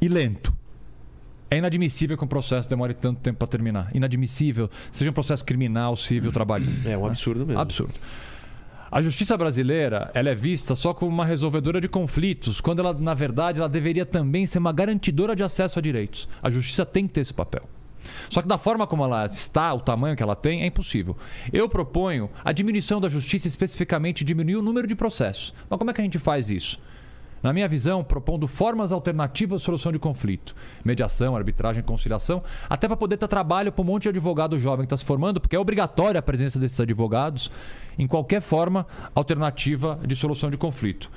e 0.00 0.08
lento. 0.08 0.54
É 1.52 1.58
inadmissível 1.58 2.16
que 2.16 2.24
um 2.24 2.28
processo 2.28 2.66
demore 2.66 2.94
tanto 2.94 3.20
tempo 3.20 3.38
para 3.38 3.46
terminar. 3.46 3.94
Inadmissível, 3.94 4.70
seja 4.90 5.10
um 5.10 5.12
processo 5.12 5.44
criminal, 5.44 5.94
civil, 5.94 6.32
trabalhista. 6.32 6.88
É 6.88 6.96
um 6.96 7.04
absurdo 7.04 7.44
mesmo. 7.44 7.60
Absurdo. 7.60 7.92
A 8.90 9.02
justiça 9.02 9.36
brasileira, 9.36 10.10
ela 10.14 10.30
é 10.30 10.34
vista 10.34 10.74
só 10.74 10.94
como 10.94 11.10
uma 11.10 11.26
resolvedora 11.26 11.78
de 11.78 11.88
conflitos, 11.88 12.58
quando 12.58 12.78
ela, 12.78 12.94
na 12.94 13.12
verdade, 13.12 13.58
ela 13.58 13.68
deveria 13.68 14.06
também 14.06 14.46
ser 14.46 14.56
uma 14.56 14.72
garantidora 14.72 15.36
de 15.36 15.42
acesso 15.42 15.78
a 15.78 15.82
direitos. 15.82 16.26
A 16.42 16.50
justiça 16.50 16.86
tem 16.86 17.06
que 17.06 17.12
ter 17.12 17.20
esse 17.20 17.34
papel. 17.34 17.68
Só 18.30 18.40
que 18.40 18.48
da 18.48 18.56
forma 18.56 18.86
como 18.86 19.04
ela 19.04 19.26
está, 19.26 19.74
o 19.74 19.80
tamanho 19.80 20.16
que 20.16 20.22
ela 20.22 20.34
tem, 20.34 20.62
é 20.62 20.66
impossível. 20.66 21.18
Eu 21.52 21.68
proponho 21.68 22.30
a 22.42 22.50
diminuição 22.50 22.98
da 22.98 23.10
justiça, 23.10 23.46
especificamente 23.46 24.24
diminuir 24.24 24.56
o 24.56 24.62
número 24.62 24.86
de 24.86 24.94
processos. 24.94 25.52
Mas 25.68 25.78
como 25.78 25.90
é 25.90 25.92
que 25.92 26.00
a 26.00 26.04
gente 26.04 26.18
faz 26.18 26.50
isso? 26.50 26.80
Na 27.42 27.52
minha 27.52 27.66
visão, 27.66 28.04
propondo 28.04 28.46
formas 28.46 28.92
alternativas 28.92 29.60
de 29.60 29.64
solução 29.64 29.90
de 29.90 29.98
conflito. 29.98 30.54
Mediação, 30.84 31.34
arbitragem, 31.36 31.82
conciliação, 31.82 32.42
até 32.70 32.86
para 32.86 32.96
poder 32.96 33.16
dar 33.16 33.26
trabalho 33.28 33.72
para 33.72 33.82
um 33.82 33.84
monte 33.84 34.04
de 34.04 34.08
advogado 34.10 34.58
jovem 34.58 34.80
que 34.86 34.94
está 34.94 34.96
se 34.96 35.04
formando, 35.04 35.40
porque 35.40 35.56
é 35.56 35.58
obrigatória 35.58 36.18
a 36.18 36.22
presença 36.22 36.58
desses 36.58 36.78
advogados 36.78 37.50
em 37.98 38.06
qualquer 38.06 38.40
forma 38.40 38.86
alternativa 39.14 39.98
de 40.06 40.14
solução 40.14 40.50
de 40.50 40.56
conflito. 40.56 41.10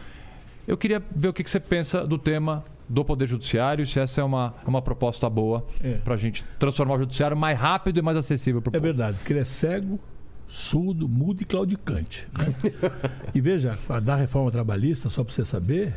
Eu 0.67 0.77
queria 0.77 1.01
ver 1.15 1.27
o 1.27 1.33
que 1.33 1.43
que 1.43 1.49
você 1.49 1.59
pensa 1.59 2.05
do 2.07 2.17
tema 2.17 2.63
do 2.89 3.03
Poder 3.05 3.27
Judiciário, 3.27 3.85
se 3.85 3.99
essa 3.99 4.21
é 4.21 4.23
uma, 4.23 4.53
uma 4.65 4.81
proposta 4.81 5.29
boa 5.29 5.65
É. 5.83 5.93
para 5.95 6.13
a 6.15 6.17
gente 6.17 6.43
transformar 6.59 6.95
o 6.95 6.99
Judiciário 6.99 7.35
mais 7.37 7.57
rápido 7.57 7.97
e 7.99 8.01
mais 8.01 8.17
acessível 8.17 8.61
para 8.61 8.69
o 8.69 8.75
É 8.75 8.79
povo. 8.79 8.83
verdade, 8.83 9.17
porque 9.17 9.33
ele 9.33 9.39
é 9.39 9.45
cego, 9.45 9.99
surdo, 10.47 11.07
mudo 11.07 11.41
e 11.41 11.45
claudicante. 11.45 12.27
né? 12.37 12.45
e 13.33 13.41
veja, 13.41 13.77
a 13.89 13.99
da 13.99 14.15
reforma 14.15 14.49
trabalhista, 14.51 15.09
só 15.09 15.23
para 15.23 15.33
você 15.33 15.45
saber, 15.45 15.95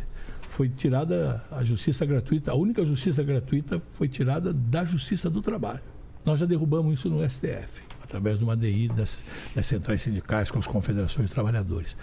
foi 0.58 0.68
tirada 0.68 1.40
a 1.52 1.62
justiça 1.62 2.04
gratuita, 2.04 2.50
a 2.50 2.54
única 2.56 2.84
justiça 2.84 3.22
gratuita 3.22 3.80
foi 3.92 4.08
tirada 4.08 4.52
da 4.52 4.84
justiça 4.84 5.30
do 5.30 5.40
trabalho. 5.40 5.78
Nós 6.24 6.40
já 6.40 6.46
derrubamos 6.46 6.98
isso 6.98 7.08
no 7.08 7.22
STF, 7.30 7.80
através 8.02 8.38
de 8.38 8.44
uma 8.44 8.54
ADI 8.54 8.88
das, 8.88 9.24
das 9.54 9.68
centrais 9.68 10.02
sindicais 10.02 10.50
com 10.50 10.58
as 10.58 10.66
confederações 10.66 11.28
de 11.28 11.32
trabalhadores. 11.32 11.96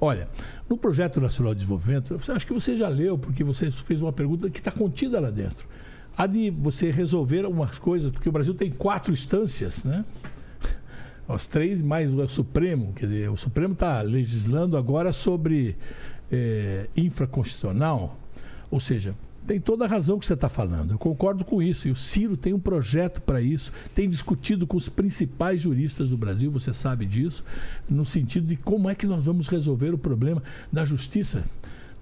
Olha, 0.00 0.30
no 0.66 0.78
Projeto 0.78 1.20
Nacional 1.20 1.52
de 1.52 1.58
Desenvolvimento, 1.58 2.18
acho 2.26 2.46
que 2.46 2.54
você 2.54 2.74
já 2.74 2.88
leu, 2.88 3.18
porque 3.18 3.44
você 3.44 3.70
fez 3.70 4.00
uma 4.00 4.14
pergunta 4.14 4.48
que 4.48 4.60
está 4.60 4.70
contida 4.70 5.20
lá 5.20 5.30
dentro. 5.30 5.68
Há 6.16 6.26
de 6.26 6.48
você 6.48 6.90
resolver 6.90 7.44
algumas 7.44 7.76
coisas, 7.76 8.10
porque 8.10 8.30
o 8.30 8.32
Brasil 8.32 8.54
tem 8.54 8.70
quatro 8.70 9.12
instâncias, 9.12 9.84
né? 9.84 10.06
Os 11.28 11.46
três 11.46 11.82
mais 11.82 12.14
o 12.14 12.28
Supremo, 12.28 12.94
quer 12.94 13.06
dizer, 13.06 13.30
o 13.30 13.36
Supremo 13.36 13.74
está 13.74 14.00
legislando 14.00 14.78
agora 14.78 15.12
sobre 15.12 15.76
eh, 16.30 16.88
infraconstitucional, 16.96 18.18
ou 18.70 18.80
seja, 18.80 19.14
tem 19.46 19.58
toda 19.58 19.84
a 19.84 19.88
razão 19.88 20.18
que 20.18 20.26
você 20.26 20.34
está 20.34 20.48
falando. 20.48 20.92
Eu 20.92 20.98
concordo 20.98 21.44
com 21.44 21.62
isso. 21.62 21.88
E 21.88 21.90
o 21.90 21.96
Ciro 21.96 22.36
tem 22.36 22.52
um 22.52 22.60
projeto 22.60 23.20
para 23.22 23.40
isso, 23.40 23.72
tem 23.94 24.08
discutido 24.08 24.66
com 24.66 24.76
os 24.76 24.88
principais 24.88 25.62
juristas 25.62 26.10
do 26.10 26.16
Brasil, 26.16 26.50
você 26.50 26.72
sabe 26.72 27.06
disso, 27.06 27.44
no 27.88 28.04
sentido 28.04 28.46
de 28.46 28.56
como 28.56 28.88
é 28.88 28.94
que 28.94 29.06
nós 29.06 29.24
vamos 29.24 29.48
resolver 29.48 29.92
o 29.92 29.98
problema 29.98 30.42
da 30.72 30.84
justiça. 30.84 31.44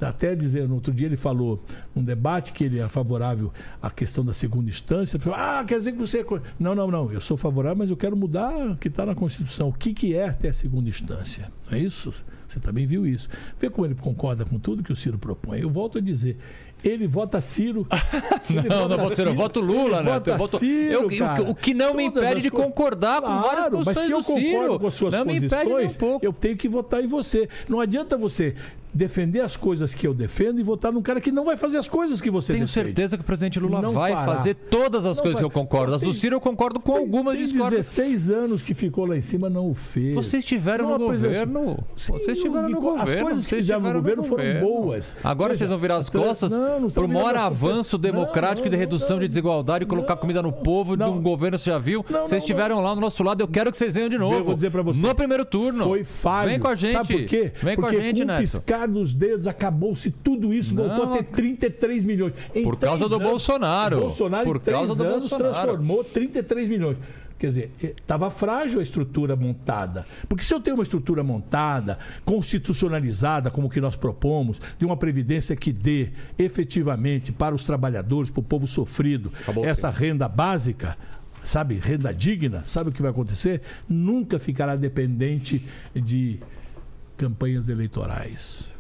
Até 0.01 0.35
dizer, 0.37 0.69
no 0.69 0.77
outro 0.77 0.93
dia 0.93 1.07
ele 1.07 1.17
falou 1.17 1.61
num 1.95 2.03
debate 2.05 2.53
que 2.53 2.63
ele 2.65 2.79
é 2.79 2.89
favorável 2.89 3.53
à 3.83 3.91
questão 3.91 4.25
da 4.25 4.33
segunda 4.33 4.71
instância. 4.71 5.19
Falou, 5.19 5.39
ah, 5.39 5.65
quer 5.67 5.79
dizer 5.79 5.93
que 5.93 5.99
você. 5.99 6.19
é 6.19 6.25
co-" 6.25 6.41
Não, 6.59 6.75
não, 6.75 6.91
não. 6.91 7.13
Eu 7.13 7.21
sou 7.21 7.37
favorável, 7.37 7.79
mas 7.79 7.91
eu 7.91 7.97
quero 7.97 8.17
mudar 8.17 8.55
o 8.71 8.77
que 8.77 8.89
está 8.89 9.05
na 9.05 9.15
Constituição. 9.15 9.69
O 9.69 9.73
que, 9.73 9.93
que 9.93 10.15
é 10.15 10.29
até 10.29 10.51
a 10.51 10.55
segunda 10.55 10.89
instância? 10.89 11.51
Não 11.71 11.77
é 11.77 11.81
isso? 11.81 12.25
Você 12.47 12.61
também 12.61 12.87
viu 12.87 13.07
isso. 13.07 13.29
Vê 13.59 13.69
como 13.69 13.87
ele 13.87 13.95
concorda 13.95 14.45
com 14.45 14.59
tudo 14.59 14.83
que 14.83 14.93
o 14.93 14.97
Ciro 14.97 15.19
propõe. 15.19 15.61
Eu 15.61 15.69
volto 15.71 15.99
a 15.99 16.01
dizer. 16.01 16.39
Ele 16.83 17.09
vota 17.09 17.41
Ciro. 17.41 17.85
Não, 18.49 18.89
vota 18.89 18.97
não, 18.97 19.09
Ciro, 19.11 19.31
eu 19.31 19.35
voto 19.35 19.61
Lula, 19.61 20.01
né? 20.03 20.13
vota 20.13 20.31
Eu 20.31 20.39
voto- 20.39 20.59
Ciro, 20.59 21.11
eu- 21.13 21.51
o- 21.51 21.55
que 21.55 21.75
não 21.75 21.93
me 21.93 22.05
Todas 22.05 22.23
impede 22.23 22.37
as 22.37 22.43
de 22.45 22.51
coisas. 22.53 22.67
concordar 22.69 23.21
com 23.21 23.27
várias 23.27 23.51
Claro, 23.69 23.77
mas 23.79 23.85
posições 23.85 24.07
se 24.07 24.13
eu 24.13 24.19
do 24.19 24.25
Ciro. 24.25 24.53
concordo 24.61 24.81
com 24.81 24.87
as 24.87 24.95
suas 24.95 25.13
Não 25.15 25.25
me 25.25 25.33
impede 25.37 25.55
um 25.55 25.59
posições, 25.71 25.97
pouco. 25.97 26.25
eu 26.25 26.33
tenho 26.33 26.57
que 26.57 26.69
votar 26.69 27.03
em 27.03 27.07
você. 27.09 27.49
Não 27.69 27.81
adianta 27.81 28.17
você 28.17 28.55
defender 28.93 29.41
as 29.41 29.57
coisas 29.57 29.93
que 29.95 30.07
eu 30.07 30.15
defendo 30.15 30.59
e 30.61 30.63
votar 30.63 30.93
num 30.93 31.03
cara 31.03 31.21
que 31.21 31.31
não 31.31 31.45
vai 31.45 31.57
fazer 31.57 31.79
as 31.79 31.87
coisas 31.89 32.21
que 32.21 32.31
você 32.31 32.53
Tenho 32.55 32.67
defende. 32.67 32.87
certeza 32.87 33.17
que 33.17 33.23
o 33.23 33.25
presidente 33.27 33.59
Lula 33.61 33.81
Não 33.83 33.93
vai 33.93 34.13
fará. 34.13 34.37
fazer 34.37 34.55
todas 34.55 35.05
as 35.05 35.17
Não 35.17 35.23
coisas 35.23 35.41
que 35.41 35.45
eu 35.47 35.51
concordo. 35.51 35.95
As 35.95 36.01
do 36.01 36.13
Ciro 36.15 36.37
eu 36.37 36.41
concordo 36.41 36.81
com 36.81 36.93
Tem- 36.93 37.01
algumas 37.03 37.37
tem 37.39 37.47
discordo. 37.47 37.77
16 37.77 38.31
anos 38.31 38.63
que 38.63 38.75
ficou 38.75 39.07
lá 39.07 39.17
em 39.17 39.23
cima, 39.23 39.49
não 39.51 39.71
o 39.71 39.75
fez. 39.75 40.15
Vocês 40.15 40.43
estiveram 40.45 40.89
no 40.91 40.99
governo. 40.99 41.85
Sim, 41.97 42.13
vocês 42.13 42.39
estiveram 42.39 42.69
no 42.69 42.81
governo. 42.81 43.03
As 43.03 43.23
coisas 43.23 43.47
que 43.47 43.55
fizeram 43.57 43.81
no 43.81 43.93
governo 43.93 44.25
foram 44.25 44.45
governo. 44.45 44.69
boas. 44.69 45.15
Agora 45.23 45.51
Veja, 45.51 45.59
vocês 45.59 45.71
vão 45.71 45.79
virar 45.79 45.97
as 45.97 46.09
costas 46.09 46.53
pro 46.53 47.07
virando 47.07 47.09
maior 47.09 47.37
avanço 47.37 47.97
democrático 47.99 48.69
de 48.69 48.77
redução 48.77 49.19
de 49.19 49.29
desigualdade 49.29 49.85
e 49.85 49.87
colocar 49.87 50.17
comida 50.17 50.43
no 50.43 50.53
povo 50.53 50.97
de 50.97 51.05
um 51.05 51.21
governo, 51.21 51.59
você 51.59 51.71
já 51.71 51.79
viu? 51.79 52.05
Vocês 52.27 52.43
estiveram 52.43 52.81
lá 52.81 52.95
no 52.95 53.01
nosso 53.01 53.23
lado, 53.23 53.41
eu 53.43 53.49
quero 53.49 53.71
que 53.71 53.79
vocês 53.79 53.95
venham 53.95 54.09
de 54.09 54.19
novo. 54.19 54.37
Eu 54.37 54.45
vou 54.45 54.55
dizer 54.55 54.71
pra 54.71 54.83
você. 54.83 55.01
No 55.03 55.15
primeiro 55.15 55.45
turno. 55.45 55.85
Foi 55.85 56.05
falho. 56.05 56.51
Vem 56.51 56.59
com 56.61 56.69
a 56.69 56.75
gente. 56.75 56.93
Sabe 56.93 57.15
por 57.15 57.25
quê? 57.27 57.53
Vem 57.63 57.77
com 57.77 57.87
a 57.87 57.91
gente, 57.93 58.25
Neto. 58.25 58.61
Piscar 58.79 58.89
dos 58.89 59.13
dedos 59.13 59.47
acabou-se 59.47 60.11
tudo 60.11 60.55
isso, 60.55 60.75
Não, 60.75 60.87
voltou 60.87 61.15
a 61.15 61.17
ter 61.19 61.25
33 61.25 62.05
milhões. 62.05 62.35
Em 62.55 62.63
Por 62.63 62.77
causa 62.77 62.99
três 62.99 63.11
do 63.11 63.17
anos, 63.17 63.29
Bolsonaro. 63.29 64.01
Bolsonaro 64.01 64.45
Por 64.45 64.57
em 64.57 64.61
três 64.61 64.79
causa 64.79 64.95
do 64.95 65.05
anos 65.05 65.29
Bolsonaro. 65.29 65.53
transformou 65.55 66.05
33 66.05 66.69
milhões. 66.69 66.97
Quer 67.39 67.49
dizer, 67.49 67.73
estava 67.81 68.31
frágil 68.31 68.81
a 68.81 68.83
estrutura 68.83 69.37
montada. 69.37 70.05
Porque 70.29 70.43
se 70.43 70.53
eu 70.53 70.61
tenho 70.61 70.77
uma 70.77 70.83
estrutura 70.83 71.23
montada, 71.23 71.97
constitucionalizada, 72.25 73.49
como 73.49 73.71
que 73.71 73.81
nós 73.81 73.95
propomos, 73.95 74.61
de 74.77 74.85
uma 74.85 74.97
previdência 74.97 75.55
que 75.55 75.73
dê 75.73 76.09
efetivamente 76.37 77.31
para 77.31 77.55
os 77.55 77.63
trabalhadores, 77.63 78.29
para 78.29 78.41
o 78.41 78.43
povo 78.43 78.67
sofrido, 78.67 79.31
Acabou 79.43 79.65
essa 79.65 79.89
renda 79.89 80.29
básica, 80.29 80.99
sabe, 81.45 81.79
renda 81.81 82.13
digna, 82.13 82.65
sabe 82.67 82.91
o 82.91 82.93
que 82.93 83.01
vai 83.01 83.13
acontecer? 83.13 83.63
Nunca 83.89 84.41
ficará 84.41 84.75
dependente 84.75 85.65
de 85.95 86.41
campanhas 87.19 87.69
eleitorais. 87.69 88.71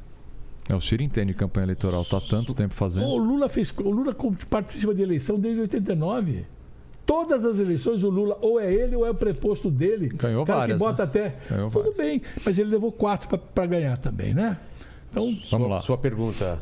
É, 0.69 0.75
o 0.75 0.81
Ciro 0.81 1.03
entende 1.03 1.35
campanha 1.35 1.65
eleitoral, 1.65 2.05
tá 2.05 2.19
há 2.19 2.21
tanto 2.21 2.55
tempo 2.55 2.75
fazendo. 2.75 3.07
O 3.07 3.17
Lula 3.17 3.49
fez, 3.49 3.73
o 3.77 3.91
Lula 3.91 4.15
participa 4.49 4.95
de 4.95 5.03
eleição 5.03 5.39
desde 5.39 5.61
89. 5.63 6.47
Todas 7.05 7.45
as 7.45 7.59
eleições 7.59 8.05
o 8.05 8.11
Lula 8.11 8.37
ou 8.43 8.61
é 8.61 8.73
ele 8.73 8.95
ou 8.95 9.05
é 9.07 9.11
o 9.11 9.15
preposto 9.15 9.71
dele. 9.71 10.11
Ganhou 10.11 10.45
cara 10.45 10.61
várias, 10.61 10.79
que 10.79 10.85
bota 10.85 11.05
né? 11.05 11.09
até. 11.09 11.37
Ganhou 11.49 11.71
Tudo 11.71 11.83
várias. 11.85 11.97
bem, 11.97 12.23
mas 12.45 12.59
ele 12.59 12.71
levou 12.71 12.93
quatro 12.93 13.39
para 13.39 13.67
ganhar 13.67 13.97
também, 13.97 14.35
né? 14.35 14.59
Então, 15.11 15.37
Vamos 15.51 15.71
lá. 15.71 15.81
Sua 15.81 15.97
pergunta. 15.97 16.61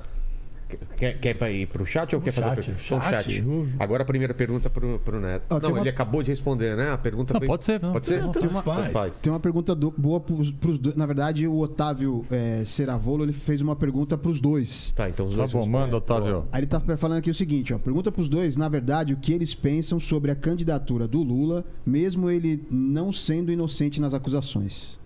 Quer, 0.97 1.19
quer 1.21 1.51
ir 1.53 1.67
pro 1.67 1.87
chat 1.87 2.15
ou 2.17 2.21
quer 2.21 2.33
fazer 2.33 2.49
a 2.49 2.55
chat, 2.55 2.65
pergunta? 2.65 2.83
Então, 2.87 3.01
chat. 3.01 3.25
chat. 3.33 3.45
Agora 3.79 4.03
a 4.03 4.07
primeira 4.07 4.35
pergunta 4.35 4.69
pro, 4.69 4.99
pro 4.99 5.21
Neto. 5.21 5.49
Tem 5.49 5.61
não, 5.61 5.71
uma- 5.71 5.81
ele 5.81 5.89
acabou 5.91 6.23
de 6.23 6.31
responder, 6.31 6.77
né? 6.77 6.91
A 6.91 6.99
pergunta 6.99 7.35
Não, 7.35 7.41
foi... 7.41 7.47
pode 7.47 7.65
ser, 7.65 7.81
não. 7.81 7.93
Pode 7.93 8.07
ser? 8.07 8.21
Não, 8.21 8.33
Tem 8.33 8.49
uma- 8.49 8.63
faz. 8.63 9.17
Tem 9.19 9.33
uma 9.33 9.39
pergunta 9.39 9.75
do- 9.75 9.95
boa 9.97 10.19
pros, 10.19 10.51
pros 10.51 10.79
dois. 10.79 10.97
Na 10.97 11.07
verdade, 11.07 11.47
o 11.47 11.59
Otávio 11.59 12.25
é, 12.31 12.65
Ceravolo 12.65 13.25
ele 13.25 13.33
fez 13.33 13.61
uma 13.61 13.77
pergunta 13.77 14.19
pros 14.19 14.41
dois. 14.41 14.91
Tá, 14.91 15.09
então 15.09 15.27
os 15.27 15.33
Tá 15.35 15.39
dois 15.43 15.53
bom, 15.53 15.59
respondem. 15.61 15.81
manda, 15.83 15.97
Otávio. 15.97 16.47
Aí 16.51 16.61
ele 16.61 16.67
tá 16.67 16.81
falando 16.97 17.19
aqui 17.19 17.31
o 17.31 17.35
seguinte, 17.35 17.73
ó. 17.73 17.79
Pergunta 17.79 18.11
pros 18.11 18.29
dois, 18.29 18.57
na 18.57 18.69
verdade, 18.69 19.13
o 19.13 19.17
que 19.17 19.33
eles 19.33 19.55
pensam 19.55 20.01
sobre 20.01 20.31
a 20.31 20.35
candidatura 20.35 21.07
do 21.07 21.23
Lula, 21.23 21.65
mesmo 21.85 22.29
ele 22.29 22.67
não 22.71 23.13
sendo 23.13 23.53
inocente 23.53 24.01
nas 24.01 24.15
acusações. 24.15 24.99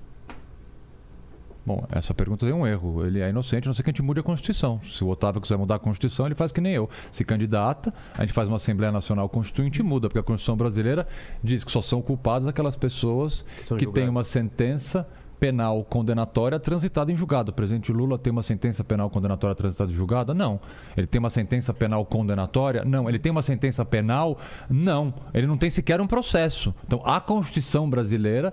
Bom, 1.70 1.86
essa 1.92 2.12
pergunta 2.12 2.44
tem 2.44 2.52
um 2.52 2.66
erro. 2.66 3.06
Ele 3.06 3.20
é 3.20 3.28
inocente, 3.30 3.64
a 3.64 3.68
não 3.68 3.74
ser 3.74 3.84
que 3.84 3.90
a 3.90 3.92
gente 3.92 4.02
mude 4.02 4.18
a 4.18 4.22
Constituição. 4.24 4.80
Se 4.82 5.04
o 5.04 5.08
Otávio 5.08 5.40
quiser 5.40 5.56
mudar 5.56 5.76
a 5.76 5.78
Constituição, 5.78 6.26
ele 6.26 6.34
faz 6.34 6.50
que 6.50 6.60
nem 6.60 6.72
eu. 6.72 6.90
Se 7.12 7.24
candidata, 7.24 7.94
a 8.18 8.22
gente 8.22 8.32
faz 8.32 8.48
uma 8.48 8.56
Assembleia 8.56 8.90
Nacional 8.90 9.28
Constituinte 9.28 9.78
e 9.78 9.82
muda, 9.84 10.08
porque 10.08 10.18
a 10.18 10.22
Constituição 10.22 10.56
brasileira 10.56 11.06
diz 11.44 11.62
que 11.62 11.70
só 11.70 11.80
são 11.80 12.02
culpadas 12.02 12.48
aquelas 12.48 12.74
pessoas 12.74 13.44
Que 13.68 13.76
que 13.76 13.86
têm 13.86 14.08
uma 14.08 14.24
sentença 14.24 15.06
penal 15.38 15.84
condenatória 15.84 16.58
transitada 16.58 17.12
em 17.12 17.16
julgado. 17.16 17.52
O 17.52 17.54
presidente 17.54 17.92
Lula 17.92 18.18
tem 18.18 18.32
uma 18.32 18.42
sentença 18.42 18.82
penal 18.82 19.08
condenatória 19.08 19.54
transitada 19.54 19.92
em 19.92 19.94
julgado? 19.94 20.34
Não. 20.34 20.60
Ele 20.96 21.06
tem 21.06 21.20
uma 21.20 21.30
sentença 21.30 21.72
penal 21.72 22.04
condenatória? 22.04 22.84
Não. 22.84 23.08
Ele 23.08 23.18
tem 23.18 23.30
uma 23.30 23.42
sentença 23.42 23.84
penal? 23.84 24.38
Não. 24.68 25.14
Ele 25.32 25.46
não 25.46 25.56
tem 25.56 25.70
sequer 25.70 26.00
um 26.00 26.06
processo. 26.06 26.74
Então, 26.84 27.00
a 27.04 27.20
Constituição 27.20 27.88
brasileira 27.88 28.52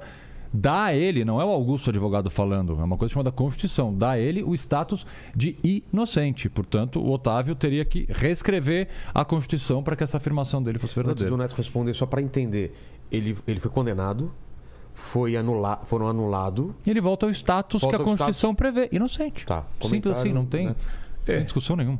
dá 0.57 0.85
a 0.85 0.95
ele, 0.95 1.23
não 1.23 1.39
é 1.39 1.45
o 1.45 1.49
Augusto 1.49 1.89
advogado 1.89 2.29
falando, 2.29 2.73
é 2.79 2.83
uma 2.83 2.97
coisa 2.97 3.13
chamada 3.13 3.31
Constituição, 3.31 3.93
dá 3.93 4.11
a 4.11 4.19
ele 4.19 4.43
o 4.43 4.53
status 4.55 5.05
de 5.35 5.55
inocente. 5.63 6.49
Portanto, 6.49 6.99
o 6.99 7.11
Otávio 7.11 7.55
teria 7.55 7.85
que 7.85 8.07
reescrever 8.09 8.87
a 9.13 9.23
Constituição 9.23 9.83
para 9.83 9.95
que 9.95 10.03
essa 10.03 10.17
afirmação 10.17 10.61
dele 10.61 10.79
fosse 10.79 10.99
Antes 10.99 11.13
do 11.13 11.15
verdadeira. 11.15 11.37
Neto 11.37 11.55
responder, 11.55 11.93
só 11.93 12.05
para 12.05 12.21
entender, 12.21 12.75
ele, 13.11 13.37
ele 13.47 13.59
foi 13.59 13.69
condenado, 13.69 14.31
foi 14.93 15.37
anula, 15.37 15.81
foram 15.85 16.07
anulado. 16.07 16.75
E 16.85 16.89
ele 16.89 17.01
volta 17.01 17.27
ao 17.27 17.31
status 17.31 17.81
Volta 17.81 17.97
que 17.97 18.01
a 18.01 18.03
ao 18.03 18.09
Constituição 18.09 18.55
prevê, 18.55 18.89
inocente. 18.91 19.45
Tá, 19.45 19.65
Simples 19.81 20.17
assim, 20.17 20.33
não 20.33 20.45
tem, 20.45 20.67
comentário, 20.67 20.99
tem 21.25 21.43
discussão 21.43 21.75
nenhuma. 21.75 21.99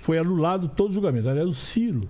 Foi 0.00 0.18
anulado 0.18 0.68
todo 0.68 0.90
o 0.90 0.94
julgamento. 0.94 1.28
Aliás, 1.28 1.48
o 1.48 1.54
Ciro 1.54 2.02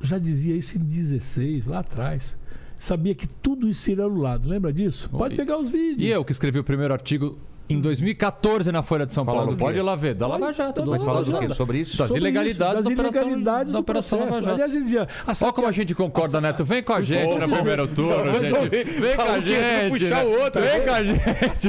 já 0.00 0.18
dizia 0.18 0.54
isso 0.54 0.76
em 0.76 0.80
16, 0.80 1.66
lá 1.66 1.80
atrás. 1.80 2.36
Sabia 2.78 3.14
que 3.14 3.26
tudo 3.26 3.68
isso 3.68 3.82
seria 3.82 4.04
anulado. 4.04 4.48
Lembra 4.48 4.72
disso? 4.72 5.08
Pode 5.10 5.34
pegar 5.34 5.58
os 5.58 5.70
vídeos. 5.70 6.00
E 6.00 6.06
eu 6.08 6.24
que 6.24 6.32
escrevi 6.32 6.58
o 6.60 6.64
primeiro 6.64 6.94
artigo 6.94 7.36
em 7.68 7.80
2014 7.80 8.70
na 8.72 8.82
Folha 8.82 9.04
de 9.04 9.12
São 9.12 9.24
Falando 9.24 9.44
Paulo. 9.46 9.58
Pode 9.58 9.76
ir 9.78 9.82
lá 9.82 9.94
ver, 9.96 10.14
da 10.14 10.26
Lava 10.26 10.52
Jato. 10.52 10.86
Mas 10.86 11.02
fala 11.02 11.18
Lava 11.20 11.30
do 11.32 11.38
quê? 11.48 11.54
Sobre 11.54 11.80
isso? 11.80 11.98
Das 11.98 12.06
Sobre 12.06 12.20
ilegalidades 12.22 12.52
isso, 12.52 12.58
da 12.60 12.72
das 12.74 12.86
operação- 12.86 13.22
ilegalidades 13.22 13.72
da 13.72 13.78
do 13.78 13.82
Operação 13.82 14.18
Lava 14.20 14.30
processo. 14.30 14.48
Jato. 14.48 14.54
Aliás, 14.54 14.74
ele 14.74 14.84
dizia... 14.84 15.08
A 15.26 15.32
Olha 15.44 15.52
como 15.52 15.66
a 15.68 15.72
gente 15.72 15.94
concorda, 15.94 16.40
Neto. 16.40 16.64
Vem 16.64 16.82
com 16.82 16.92
a 16.94 17.02
gente 17.02 17.26
dizer. 17.34 17.48
primeiro 17.48 17.88
turno, 17.88 18.32
vi- 18.70 18.84
Vem 18.84 19.16
com 19.16 19.22
a 19.22 19.40
gente. 19.40 19.90
puxar 19.90 20.08
né? 20.08 20.24
o 20.24 20.40
outro, 20.40 20.60
Vem 20.62 20.78
né? 20.78 20.80
com 20.86 20.92
a 20.94 21.04
gente. 21.04 21.68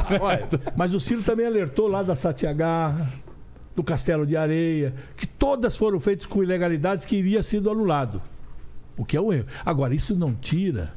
Mas 0.77 0.93
o 0.93 0.99
Ciro 0.99 1.23
também 1.23 1.45
alertou 1.47 1.87
lá 1.87 2.01
da 2.03 2.15
Satiagarra, 2.15 3.11
do 3.75 3.83
Castelo 3.83 4.25
de 4.25 4.37
Areia, 4.37 4.93
que 5.17 5.25
todas 5.27 5.75
foram 5.75 5.99
feitas 5.99 6.25
com 6.25 6.41
ilegalidades 6.43 7.03
que 7.03 7.15
iria 7.17 7.41
sido 7.43 7.69
anulado. 7.69 8.21
O 8.95 9.03
que 9.03 9.17
é 9.17 9.21
um 9.21 9.31
erro. 9.33 9.47
Agora, 9.65 9.93
isso 9.95 10.15
não 10.15 10.33
tira, 10.33 10.93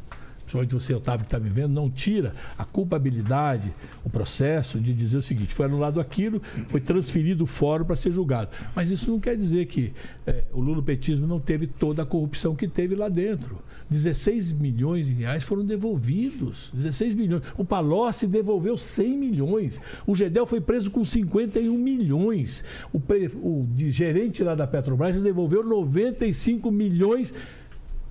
principalmente 0.53 0.75
você, 0.75 0.95
Otávio, 0.95 1.21
que 1.21 1.27
está 1.27 1.39
me 1.39 1.49
vendo, 1.49 1.73
não 1.73 1.91
tira 1.91 2.35
a 2.59 2.65
culpabilidade, 2.65 3.73
o 4.05 4.11
processo 4.11 4.79
de 4.79 4.93
dizer 4.93 5.17
o 5.17 5.23
seguinte: 5.23 5.55
foi 5.55 5.67
anulado 5.67 6.01
aquilo, 6.01 6.43
foi 6.69 6.81
transferido 6.81 7.45
o 7.45 7.47
fórum 7.47 7.85
para 7.85 7.97
ser 7.97 8.13
julgado. 8.13 8.51
Mas 8.75 8.91
isso 8.91 9.11
não 9.11 9.19
quer 9.19 9.35
dizer 9.37 9.67
que 9.67 9.93
eh, 10.27 10.45
o 10.53 10.61
lulopetismo 10.61 11.27
não 11.27 11.41
teve 11.41 11.67
toda 11.67 12.03
a 12.03 12.07
corrupção 12.07 12.55
que 12.55 12.69
teve 12.69 12.95
lá 12.95 13.09
dentro. 13.09 13.59
16 13.89 14.53
milhões 14.53 15.07
de 15.07 15.13
reais 15.13 15.45
foram 15.45 15.65
devolvidos. 15.65 16.71
16 16.75 17.15
milhões. 17.15 17.43
O 17.57 17.65
Palocci 17.65 18.27
devolveu 18.27 18.77
100 18.77 19.17
milhões. 19.17 19.81
O 20.07 20.15
Gedel 20.15 20.47
foi 20.47 20.61
preso 20.61 20.91
com 20.91 21.05
51 21.05 21.77
milhões. 21.77 22.65
O, 22.93 22.99
pre- 23.01 23.31
o 23.35 23.67
gerente 23.77 24.43
lá 24.43 24.55
da 24.55 24.67
Petrobras 24.67 25.21
devolveu 25.21 25.63
95 25.65 26.71
milhões 26.71 27.35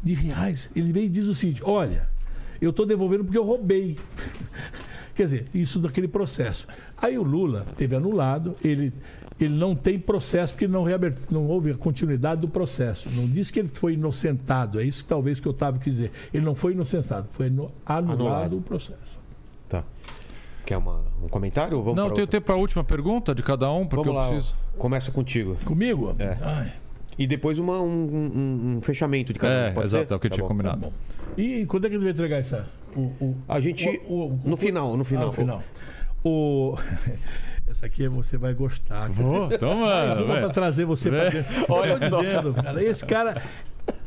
de 0.03 0.13
reais. 0.13 0.69
Ele 0.75 0.91
veio 0.91 1.05
e 1.05 1.09
diz 1.09 1.27
o 1.27 1.33
seguinte: 1.35 1.61
olha, 1.63 2.09
eu 2.62 2.70
estou 2.70 2.86
devolvendo 2.86 3.24
porque 3.26 3.38
eu 3.38 3.43
roubei. 3.43 3.97
Quer 5.16 5.24
dizer, 5.24 5.45
isso 5.53 5.78
daquele 5.80 6.07
processo. 6.07 6.68
Aí 6.97 7.18
o 7.18 7.24
Lula 7.24 7.66
teve 7.76 7.95
anulado, 7.95 8.55
ele, 8.64 8.93
ele 9.39 9.53
não 9.53 9.76
tem 9.76 9.99
processo, 9.99 10.53
porque 10.53 10.68
não, 10.68 10.86
não 11.30 11.47
houve 11.47 11.72
a 11.72 11.76
continuidade 11.76 12.41
do 12.41 12.47
processo. 12.47 13.09
Não 13.12 13.28
disse 13.28 13.51
que 13.51 13.59
ele 13.59 13.68
foi 13.68 13.93
inocentado, 13.93 14.80
é 14.80 14.84
isso 14.86 15.03
que 15.03 15.09
talvez 15.09 15.39
que 15.39 15.47
o 15.47 15.51
Otávio 15.51 15.82
quis 15.82 15.93
dizer. 15.95 16.12
Ele 16.34 16.45
não 16.45 16.55
foi 16.55 16.72
inocentado, 16.72 17.28
foi 17.32 17.49
no- 17.49 17.72
anulado, 17.86 18.14
Anulado. 18.22 18.57
o 18.57 18.62
processo. 18.62 19.20
Tá. 19.68 19.84
Quer 20.66 20.78
uma- 20.78 21.01
um 21.22 21.28
comentário 21.28 21.76
ou 21.78 21.84
vamos 21.84 21.97
Não, 21.97 22.05
para 22.05 22.16
tem 22.16 22.22
outra? 22.24 22.39
tempo 22.39 22.45
para 22.45 22.55
a 22.55 22.57
última 22.59 22.84
pergunta 22.84 23.36
de 23.36 23.43
cada 23.43 23.70
um, 23.72 23.86
porque 23.86 24.05
Vamos 24.07 24.16
lá, 24.16 24.28
eu 24.30 24.34
preciso. 24.36 24.55
começa 24.78 25.12
contigo. 25.12 25.57
Comigo? 25.66 26.16
É. 26.20 26.38
Ai, 26.41 26.74
E 27.22 27.28
depois 27.28 27.59
uma- 27.59 27.80
um, 27.80 27.86
um- 27.86 28.78
um 28.78 28.82
fechamento 28.82 29.32
de 29.32 29.39
cada 29.39 29.53
É, 29.53 29.69
um, 29.69 29.74
pode 29.76 29.86
exato, 29.88 30.07
ser? 30.07 30.13
é 30.13 30.17
o 30.17 30.19
que 30.19 30.26
eu 30.28 30.32
Tá 30.32 30.36
tinha 30.36 30.43
bom. 30.43 30.47
combinado. 30.47 30.93
E 31.38 31.65
quando 31.67 31.86
é 31.86 31.89
que 31.89 31.95
ele 31.95 32.03
vai 32.03 32.11
entregar 32.13 32.38
essa? 32.38 32.67
O, 32.95 32.99
o- 33.24 33.38
A 33.47 33.59
gente, 33.59 33.88
o- 34.07 34.26
o- 34.28 34.39
no 34.43 34.57
final, 34.57 34.97
no 34.97 35.03
final. 35.03 35.24
Ah, 35.24 35.28
no 35.28 35.32
final. 35.34 35.63
O... 36.24 36.76
Essa 37.69 37.86
aqui 37.86 38.07
você 38.07 38.38
vai 38.38 38.53
gostar. 38.53 39.07
Vou, 39.09 39.49
então, 39.53 39.82
Mais 39.82 40.19
uma 40.19 40.36
pra 40.38 40.49
trazer 40.49 40.84
você 40.86 41.09
pra 41.09 41.30
dentro. 41.30 41.45
Olha 41.69 41.97
dizendo, 41.97 42.53
cara. 42.53 42.84
Esse 42.84 43.05
cara. 43.05 43.41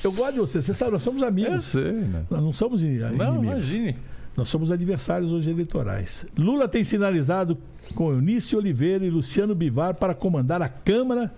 Eu 0.02 0.12
gosto 0.12 0.32
de 0.34 0.40
você. 0.40 0.60
Você 0.60 0.74
sabe, 0.74 0.90
nós 0.92 1.02
somos 1.02 1.22
Eu 1.22 1.28
amigos. 1.28 1.64
sei, 1.66 1.92
né? 1.92 2.24
Nós 2.30 2.42
não 2.42 2.52
somos 2.52 2.82
in- 2.82 2.98
Não, 2.98 3.08
inimigos. 3.36 3.42
imagine. 3.44 3.96
Nós 4.36 4.48
somos 4.48 4.70
adversários 4.72 5.32
hoje 5.32 5.50
eleitorais. 5.50 6.26
Lula 6.36 6.66
tem 6.68 6.82
sinalizado 6.84 7.56
com 7.94 8.10
Eunício 8.12 8.58
Oliveira 8.58 9.04
e 9.06 9.08
Luciano 9.10 9.54
Bivar 9.54 9.94
para 9.94 10.12
comandar 10.14 10.60
a 10.60 10.68
Câmara 10.68 11.32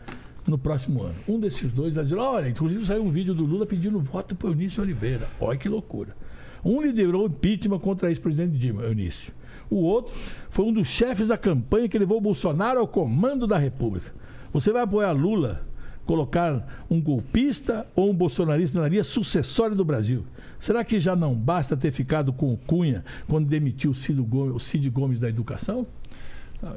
no 0.47 0.59
próximo 0.59 1.03
ano. 1.03 1.14
Um 1.28 1.38
desses 1.38 1.72
dois 1.72 1.90
está 1.90 2.03
dizendo: 2.03 2.22
olha, 2.22 2.49
inclusive 2.49 2.84
saiu 2.84 3.05
um 3.05 3.11
vídeo 3.11 3.34
do 3.34 3.44
Lula 3.44 3.66
pedindo 3.66 3.99
voto 4.01 4.34
para 4.34 4.49
Eunício 4.49 4.82
Oliveira. 4.82 5.28
Olha 5.40 5.59
que 5.59 5.68
loucura. 5.68 6.16
Um 6.64 6.82
liderou 6.82 7.26
impeachment 7.26 7.78
contra 7.78 8.09
ex-presidente 8.09 8.57
Dilma, 8.59 8.82
Eunício. 8.82 9.32
O 9.70 9.76
outro 9.76 10.12
foi 10.51 10.64
um 10.64 10.72
dos 10.72 10.86
chefes 10.86 11.28
da 11.28 11.36
campanha 11.36 11.88
que 11.88 11.99
levou 11.99 12.20
Bolsonaro 12.20 12.80
ao 12.80 12.88
comando 12.88 13.47
da 13.47 13.59
República. 13.59 14.12
Você 14.53 14.72
vai 14.72 14.82
apoiar 14.82 15.12
Lula, 15.12 15.66
colocar 16.05 16.84
um 16.88 17.01
golpista 17.01 17.86
ou 17.94 18.11
um 18.11 18.14
bolsonarista 18.14 18.80
na 18.80 18.88
linha 18.88 19.05
sucessória 19.05 19.76
do 19.76 19.84
Brasil? 19.84 20.24
Será 20.59 20.84
que 20.84 20.99
já 20.99 21.14
não 21.14 21.34
basta 21.34 21.76
ter 21.76 21.90
ficado 21.90 22.32
com 22.32 22.53
o 22.53 22.57
Cunha 22.57 23.05
quando 23.28 23.47
demitiu 23.47 23.90
o 23.90 24.55
o 24.55 24.61
Cid 24.61 24.88
Gomes 24.88 25.18
da 25.18 25.28
educação? 25.28 25.86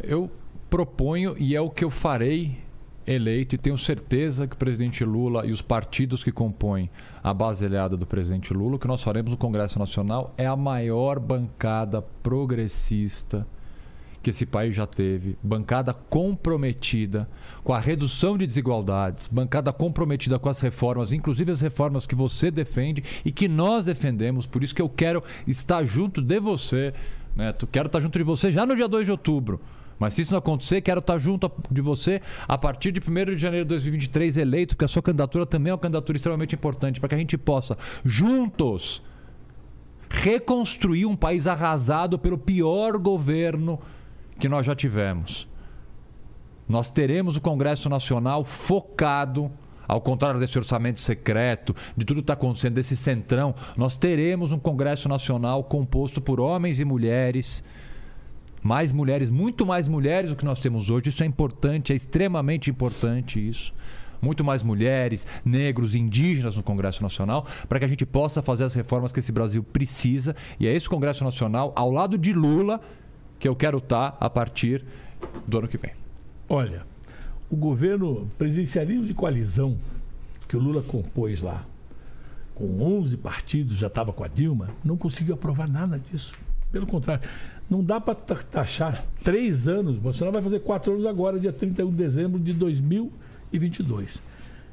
Eu 0.03 0.29
proponho, 0.69 1.35
e 1.37 1.55
é 1.55 1.61
o 1.61 1.69
que 1.69 1.83
eu 1.83 1.89
farei 1.89 2.57
eleito, 3.13 3.55
e 3.55 3.57
tenho 3.57 3.77
certeza 3.77 4.47
que 4.47 4.53
o 4.53 4.57
presidente 4.57 5.03
Lula 5.03 5.45
e 5.45 5.51
os 5.51 5.61
partidos 5.61 6.23
que 6.23 6.31
compõem 6.31 6.89
a 7.23 7.33
base 7.33 7.65
aliada 7.65 7.97
do 7.97 8.05
presidente 8.05 8.53
Lula, 8.53 8.75
o 8.75 8.79
que 8.79 8.87
nós 8.87 9.01
faremos 9.01 9.31
no 9.31 9.37
Congresso 9.37 9.79
Nacional 9.79 10.33
é 10.37 10.45
a 10.45 10.55
maior 10.55 11.19
bancada 11.19 12.01
progressista 12.01 13.47
que 14.21 14.29
esse 14.29 14.45
país 14.45 14.75
já 14.75 14.85
teve, 14.85 15.37
bancada 15.41 15.93
comprometida 15.93 17.27
com 17.63 17.73
a 17.73 17.79
redução 17.79 18.37
de 18.37 18.45
desigualdades, 18.45 19.27
bancada 19.27 19.71
comprometida 19.71 20.37
com 20.37 20.49
as 20.49 20.59
reformas, 20.59 21.13
inclusive 21.13 21.51
as 21.51 21.61
reformas 21.61 22.05
que 22.05 22.15
você 22.15 22.51
defende 22.51 23.03
e 23.23 23.31
que 23.31 23.47
nós 23.47 23.85
defendemos. 23.85 24.45
Por 24.45 24.61
isso 24.61 24.75
que 24.75 24.81
eu 24.81 24.89
quero 24.89 25.23
estar 25.47 25.83
junto 25.85 26.21
de 26.21 26.39
você, 26.39 26.93
Neto. 27.35 27.65
Quero 27.65 27.87
estar 27.87 28.01
junto 28.01 28.17
de 28.19 28.25
você 28.25 28.51
já 28.51 28.65
no 28.65 28.75
dia 28.75 28.87
2 28.87 29.05
de 29.05 29.11
outubro. 29.11 29.61
Mas 29.99 30.13
se 30.13 30.21
isso 30.21 30.31
não 30.31 30.39
acontecer, 30.39 30.81
quero 30.81 30.99
estar 30.99 31.17
junto 31.17 31.51
de 31.69 31.81
você 31.81 32.21
a 32.47 32.57
partir 32.57 32.91
de 32.91 33.01
1 33.01 33.35
de 33.35 33.37
janeiro 33.37 33.65
de 33.65 33.69
2023 33.69 34.37
eleito, 34.37 34.75
porque 34.75 34.85
a 34.85 34.87
sua 34.87 35.01
candidatura 35.01 35.45
também 35.45 35.71
é 35.71 35.73
uma 35.73 35.79
candidatura 35.79 36.15
extremamente 36.15 36.55
importante, 36.55 36.99
para 36.99 37.09
que 37.09 37.15
a 37.15 37.17
gente 37.17 37.37
possa, 37.37 37.77
juntos, 38.05 39.03
reconstruir 40.09 41.05
um 41.05 41.15
país 41.15 41.47
arrasado 41.47 42.17
pelo 42.17 42.37
pior 42.37 42.97
governo 42.97 43.79
que 44.39 44.47
nós 44.47 44.65
já 44.65 44.73
tivemos. 44.73 45.47
Nós 46.67 46.89
teremos 46.89 47.35
o 47.35 47.41
Congresso 47.41 47.89
Nacional 47.89 48.43
focado, 48.43 49.51
ao 49.87 49.99
contrário 49.99 50.39
desse 50.39 50.57
orçamento 50.57 51.01
secreto, 51.01 51.75
de 51.97 52.05
tudo 52.05 52.17
que 52.17 52.21
está 52.21 52.33
acontecendo, 52.33 52.75
desse 52.75 52.95
centrão, 52.95 53.53
nós 53.75 53.97
teremos 53.97 54.53
um 54.53 54.59
Congresso 54.59 55.09
Nacional 55.09 55.63
composto 55.63 56.21
por 56.21 56.39
homens 56.39 56.79
e 56.79 56.85
mulheres. 56.85 57.63
Mais 58.61 58.91
mulheres, 58.91 59.29
muito 59.29 59.65
mais 59.65 59.87
mulheres 59.87 60.29
do 60.29 60.35
que 60.35 60.45
nós 60.45 60.59
temos 60.59 60.89
hoje. 60.89 61.09
Isso 61.09 61.23
é 61.23 61.25
importante, 61.25 61.93
é 61.93 61.95
extremamente 61.95 62.69
importante 62.69 63.45
isso. 63.45 63.73
Muito 64.21 64.43
mais 64.43 64.61
mulheres, 64.61 65.25
negros, 65.45 65.95
indígenas 65.95 66.57
no 66.57 66.63
Congresso 66.63 67.01
Nacional, 67.01 67.47
para 67.69 67.79
que 67.79 67.85
a 67.85 67.87
gente 67.87 68.05
possa 68.05 68.41
fazer 68.41 68.65
as 68.65 68.73
reformas 68.73 69.13
que 69.13 69.19
esse 69.19 69.31
Brasil 69.31 69.63
precisa. 69.63 70.35
E 70.59 70.67
é 70.67 70.73
esse 70.73 70.89
Congresso 70.89 71.23
Nacional, 71.23 71.71
ao 71.75 71.89
lado 71.89 72.17
de 72.17 72.33
Lula, 72.33 72.81
que 73.39 73.47
eu 73.47 73.55
quero 73.55 73.77
estar 73.77 74.17
a 74.19 74.29
partir 74.29 74.83
do 75.47 75.59
ano 75.59 75.67
que 75.67 75.77
vem. 75.77 75.91
Olha, 76.49 76.85
o 77.49 77.55
governo 77.55 78.29
presidencialismo 78.37 79.05
de 79.05 79.13
coalizão 79.13 79.77
que 80.47 80.57
o 80.57 80.59
Lula 80.59 80.81
compôs 80.81 81.41
lá, 81.41 81.63
com 82.53 82.81
11 82.81 83.15
partidos, 83.17 83.77
já 83.77 83.87
estava 83.87 84.11
com 84.11 84.23
a 84.23 84.27
Dilma, 84.27 84.69
não 84.83 84.97
conseguiu 84.97 85.35
aprovar 85.35 85.67
nada 85.69 85.97
disso. 85.97 86.35
Pelo 86.71 86.85
contrário, 86.85 87.27
não 87.69 87.83
dá 87.83 88.01
para 88.01 88.15
taxar 88.15 89.05
três 89.23 89.67
anos. 89.67 89.97
Bolsonaro 89.97 90.33
vai 90.33 90.41
fazer 90.41 90.59
quatro 90.61 90.93
anos 90.93 91.05
agora, 91.05 91.39
dia 91.39 91.53
31 91.53 91.89
de 91.91 91.95
dezembro 91.95 92.39
de 92.39 92.53
2022. 92.53 94.19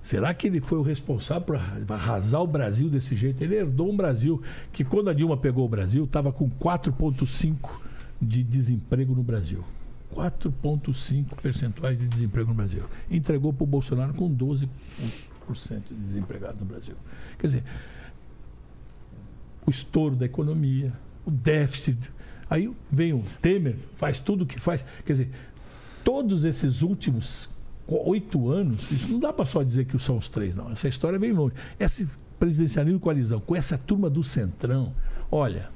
Será 0.02 0.32
que 0.32 0.46
ele 0.46 0.60
foi 0.60 0.78
o 0.78 0.82
responsável 0.82 1.42
por 1.42 1.56
arrasar 1.92 2.40
o 2.40 2.46
Brasil 2.46 2.88
desse 2.88 3.16
jeito? 3.16 3.42
Ele 3.42 3.56
herdou 3.56 3.90
um 3.90 3.96
Brasil 3.96 4.40
que, 4.72 4.84
quando 4.84 5.10
a 5.10 5.12
Dilma 5.12 5.36
pegou 5.36 5.66
o 5.66 5.68
Brasil, 5.68 6.04
estava 6.04 6.32
com 6.32 6.48
4,5% 6.48 7.56
de 8.22 8.42
desemprego 8.42 9.14
no 9.14 9.22
Brasil. 9.22 9.64
4,5% 10.14 11.34
percentuais 11.42 11.98
de 11.98 12.06
desemprego 12.06 12.50
no 12.50 12.54
Brasil. 12.54 12.84
Entregou 13.10 13.52
para 13.52 13.64
o 13.64 13.66
Bolsonaro 13.66 14.14
com 14.14 14.30
12% 14.34 14.68
de 15.90 15.94
desempregado 16.06 16.58
no 16.60 16.66
Brasil. 16.66 16.94
Quer 17.38 17.48
dizer, 17.48 17.64
o 19.66 19.70
estouro 19.70 20.14
da 20.14 20.24
economia, 20.24 20.92
o 21.26 21.30
déficit. 21.30 21.98
Aí 22.48 22.70
vem 22.90 23.12
o 23.12 23.22
Temer, 23.40 23.76
faz 23.94 24.20
tudo 24.20 24.44
o 24.44 24.46
que 24.46 24.60
faz. 24.60 24.84
Quer 25.04 25.12
dizer, 25.12 25.30
todos 26.04 26.44
esses 26.44 26.82
últimos 26.82 27.48
oito 27.88 28.50
anos, 28.50 28.90
isso 28.90 29.10
não 29.10 29.18
dá 29.18 29.32
para 29.32 29.46
só 29.46 29.62
dizer 29.62 29.86
que 29.86 29.98
são 29.98 30.16
os 30.16 30.28
três, 30.28 30.54
não. 30.54 30.70
Essa 30.70 30.88
história 30.88 31.18
vem 31.18 31.32
longe. 31.32 31.54
Esse 31.78 32.08
presidencialismo 32.38 33.00
coalizão, 33.00 33.40
com 33.40 33.54
essa 33.56 33.78
turma 33.78 34.10
do 34.10 34.22
Centrão, 34.22 34.92
olha, 35.30 35.70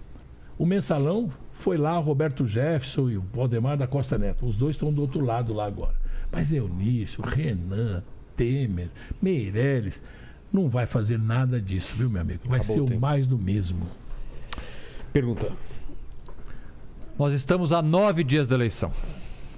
o 0.59 0.67
mensalão 0.67 1.33
foi 1.53 1.77
lá, 1.77 1.97
Roberto 1.99 2.47
Jefferson 2.47 3.11
e 3.11 3.17
o 3.17 3.25
Valdemar 3.33 3.77
da 3.77 3.87
Costa 3.87 4.19
Neto. 4.19 4.47
Os 4.47 4.57
dois 4.57 4.77
estão 4.77 4.93
do 4.93 5.01
outro 5.03 5.25
lado 5.25 5.53
lá 5.53 5.67
agora. 5.67 5.95
Mas 6.31 6.53
Eunício, 6.53 7.23
Renan, 7.23 8.03
Temer, 8.37 8.89
Meirelles, 9.21 10.03
não 10.53 10.69
vai 10.69 10.87
fazer 10.87 11.19
nada 11.19 11.61
disso, 11.61 11.95
viu, 11.97 12.09
meu 12.11 12.21
amigo? 12.21 12.43
Vai 12.45 12.61
Acabou 12.61 12.89
ser 12.89 12.95
o, 12.95 12.97
o 12.97 13.01
mais 13.01 13.27
do 13.27 13.39
mesmo. 13.39 13.87
Pergunta. 15.13 15.53
Nós 17.21 17.35
estamos 17.35 17.71
a 17.71 17.83
nove 17.83 18.25
dias 18.25 18.49
da 18.49 18.55
eleição. 18.55 18.91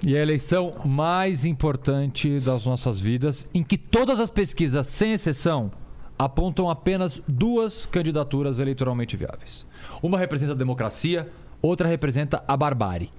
E 0.05 0.17
a 0.17 0.21
eleição 0.21 0.75
mais 0.85 1.45
importante 1.45 2.41
das 2.41 2.67
nossas 2.67 2.99
vidas, 2.99 3.49
em 3.55 3.63
que 3.63 3.79
todas 3.79 4.19
as 4.19 4.31
pesquisas, 4.31 4.89
sem 4.89 5.13
exceção, 5.13 5.71
apontam 6.19 6.69
apenas 6.69 7.23
duas 7.29 7.87
candidaturas 7.87 8.59
eleitoralmente 8.59 9.17
viáveis. 9.17 9.65
Uma 10.03 10.19
representa 10.19 10.55
a 10.55 10.57
democracia, 10.57 11.31
outra 11.63 11.87
representa 11.87 12.43
a 12.49 12.57
barbárie. 12.57 13.13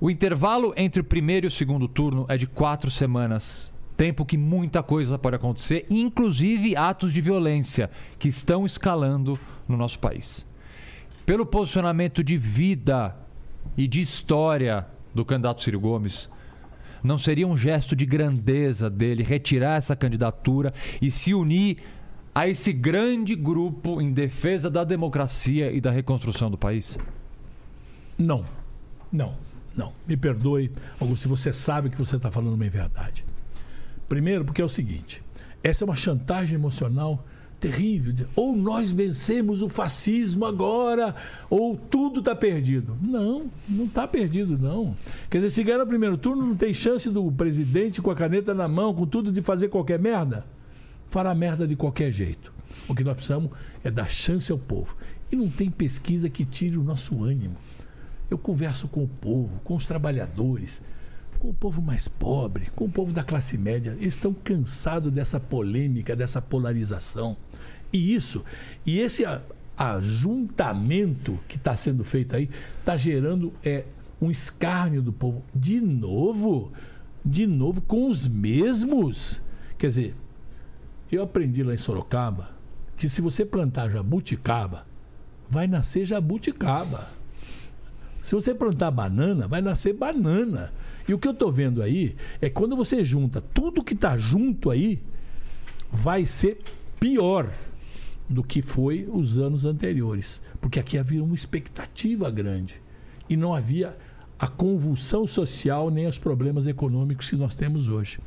O 0.00 0.10
intervalo 0.10 0.72
entre 0.74 1.02
o 1.02 1.04
primeiro 1.04 1.44
e 1.44 1.48
o 1.48 1.50
segundo 1.50 1.86
turno 1.86 2.24
é 2.30 2.38
de 2.38 2.46
quatro 2.46 2.90
semanas. 2.90 3.70
Tempo 3.98 4.24
que 4.24 4.38
muita 4.38 4.82
coisa 4.82 5.18
pode 5.18 5.36
acontecer, 5.36 5.84
inclusive 5.90 6.74
atos 6.74 7.12
de 7.12 7.20
violência 7.20 7.90
que 8.18 8.28
estão 8.28 8.64
escalando 8.64 9.38
no 9.68 9.76
nosso 9.76 9.98
país. 9.98 10.46
Pelo 11.26 11.44
posicionamento 11.44 12.24
de 12.24 12.38
vida 12.38 13.14
e 13.76 13.86
de 13.86 14.00
história 14.00 14.86
do 15.14 15.24
candidato 15.24 15.62
Ciro 15.62 15.80
Gomes, 15.80 16.30
não 17.02 17.18
seria 17.18 17.46
um 17.46 17.56
gesto 17.56 17.96
de 17.96 18.06
grandeza 18.06 18.88
dele 18.88 19.22
retirar 19.22 19.76
essa 19.76 19.96
candidatura 19.96 20.72
e 21.00 21.10
se 21.10 21.34
unir 21.34 21.78
a 22.34 22.48
esse 22.48 22.72
grande 22.72 23.34
grupo 23.34 24.00
em 24.00 24.12
defesa 24.12 24.70
da 24.70 24.84
democracia 24.84 25.70
e 25.70 25.80
da 25.80 25.90
reconstrução 25.90 26.50
do 26.50 26.56
país? 26.56 26.98
Não. 28.16 28.44
Não. 29.10 29.34
Não. 29.76 29.92
Me 30.06 30.16
perdoe, 30.16 30.70
Augusto, 31.00 31.28
você 31.28 31.52
sabe 31.52 31.90
que 31.90 31.98
você 31.98 32.16
está 32.16 32.30
falando 32.30 32.54
uma 32.54 32.68
verdade. 32.68 33.24
Primeiro, 34.08 34.44
porque 34.44 34.62
é 34.62 34.64
o 34.64 34.68
seguinte: 34.68 35.22
essa 35.62 35.84
é 35.84 35.86
uma 35.86 35.96
chantagem 35.96 36.54
emocional 36.54 37.24
terrível. 37.62 38.26
Ou 38.34 38.56
nós 38.56 38.90
vencemos 38.90 39.62
o 39.62 39.68
fascismo 39.68 40.44
agora, 40.44 41.14
ou 41.48 41.76
tudo 41.76 42.18
está 42.18 42.34
perdido. 42.34 42.96
Não, 43.00 43.48
não 43.68 43.84
está 43.84 44.08
perdido, 44.08 44.58
não. 44.58 44.96
Quer 45.30 45.38
dizer, 45.38 45.50
se 45.50 45.62
ganhar 45.62 45.78
no 45.78 45.86
primeiro 45.86 46.18
turno, 46.18 46.44
não 46.44 46.56
tem 46.56 46.74
chance 46.74 47.08
do 47.08 47.30
presidente 47.30 48.02
com 48.02 48.10
a 48.10 48.16
caneta 48.16 48.52
na 48.52 48.66
mão, 48.66 48.92
com 48.92 49.06
tudo 49.06 49.30
de 49.30 49.40
fazer 49.40 49.68
qualquer 49.68 50.00
merda? 50.00 50.44
Fará 51.08 51.32
merda 51.34 51.66
de 51.66 51.76
qualquer 51.76 52.10
jeito. 52.10 52.52
O 52.88 52.94
que 52.96 53.04
nós 53.04 53.14
precisamos 53.14 53.52
é 53.84 53.90
dar 53.90 54.10
chance 54.10 54.50
ao 54.50 54.58
povo. 54.58 54.96
E 55.30 55.36
não 55.36 55.48
tem 55.48 55.70
pesquisa 55.70 56.28
que 56.28 56.44
tire 56.44 56.76
o 56.76 56.82
nosso 56.82 57.22
ânimo. 57.22 57.56
Eu 58.28 58.36
converso 58.36 58.88
com 58.88 59.04
o 59.04 59.08
povo, 59.08 59.60
com 59.62 59.76
os 59.76 59.86
trabalhadores 59.86 60.82
com 61.42 61.48
o 61.48 61.54
povo 61.54 61.82
mais 61.82 62.06
pobre, 62.06 62.70
com 62.76 62.84
o 62.84 62.88
povo 62.88 63.12
da 63.12 63.24
classe 63.24 63.58
média. 63.58 63.96
Eles 63.98 64.14
estão 64.14 64.32
cansados 64.32 65.12
dessa 65.12 65.40
polêmica, 65.40 66.14
dessa 66.14 66.40
polarização. 66.40 67.36
E 67.92 68.14
isso, 68.14 68.44
e 68.86 68.98
esse 68.98 69.24
ajuntamento 69.76 71.38
que 71.48 71.56
está 71.56 71.76
sendo 71.76 72.04
feito 72.04 72.36
aí, 72.36 72.48
está 72.78 72.96
gerando 72.96 73.52
é, 73.64 73.84
um 74.20 74.30
escárnio 74.30 75.02
do 75.02 75.12
povo. 75.12 75.42
De 75.54 75.80
novo, 75.80 76.72
de 77.24 77.46
novo, 77.46 77.80
com 77.80 78.08
os 78.08 78.26
mesmos. 78.26 79.42
Quer 79.76 79.88
dizer, 79.88 80.14
eu 81.10 81.22
aprendi 81.22 81.62
lá 81.62 81.74
em 81.74 81.78
Sorocaba 81.78 82.50
que 82.96 83.08
se 83.08 83.20
você 83.20 83.44
plantar 83.44 83.90
jabuticaba, 83.90 84.86
vai 85.50 85.66
nascer 85.66 86.06
jabuticaba. 86.06 87.08
Se 88.22 88.34
você 88.34 88.54
plantar 88.54 88.92
banana, 88.92 89.48
vai 89.48 89.60
nascer 89.60 89.92
banana. 89.92 90.72
E 91.08 91.12
o 91.12 91.18
que 91.18 91.26
eu 91.26 91.32
estou 91.32 91.50
vendo 91.50 91.82
aí 91.82 92.14
é 92.40 92.48
quando 92.48 92.76
você 92.76 93.04
junta 93.04 93.40
tudo 93.40 93.82
que 93.82 93.94
está 93.94 94.16
junto 94.16 94.70
aí, 94.70 95.02
vai 95.90 96.24
ser 96.24 96.58
pior 97.00 97.50
do 98.32 98.42
que 98.42 98.62
foi 98.62 99.08
os 99.12 99.38
anos 99.38 99.64
anteriores. 99.64 100.40
Porque 100.60 100.80
aqui 100.80 100.98
havia 100.98 101.22
uma 101.22 101.34
expectativa 101.34 102.30
grande. 102.30 102.80
E 103.28 103.36
não 103.36 103.54
havia 103.54 103.96
a 104.38 104.48
convulsão 104.48 105.26
social 105.26 105.90
nem 105.90 106.06
os 106.06 106.18
problemas 106.18 106.66
econômicos 106.66 107.30
que 107.30 107.36
nós 107.36 107.54
temos 107.54 107.88
hoje. 107.88 108.18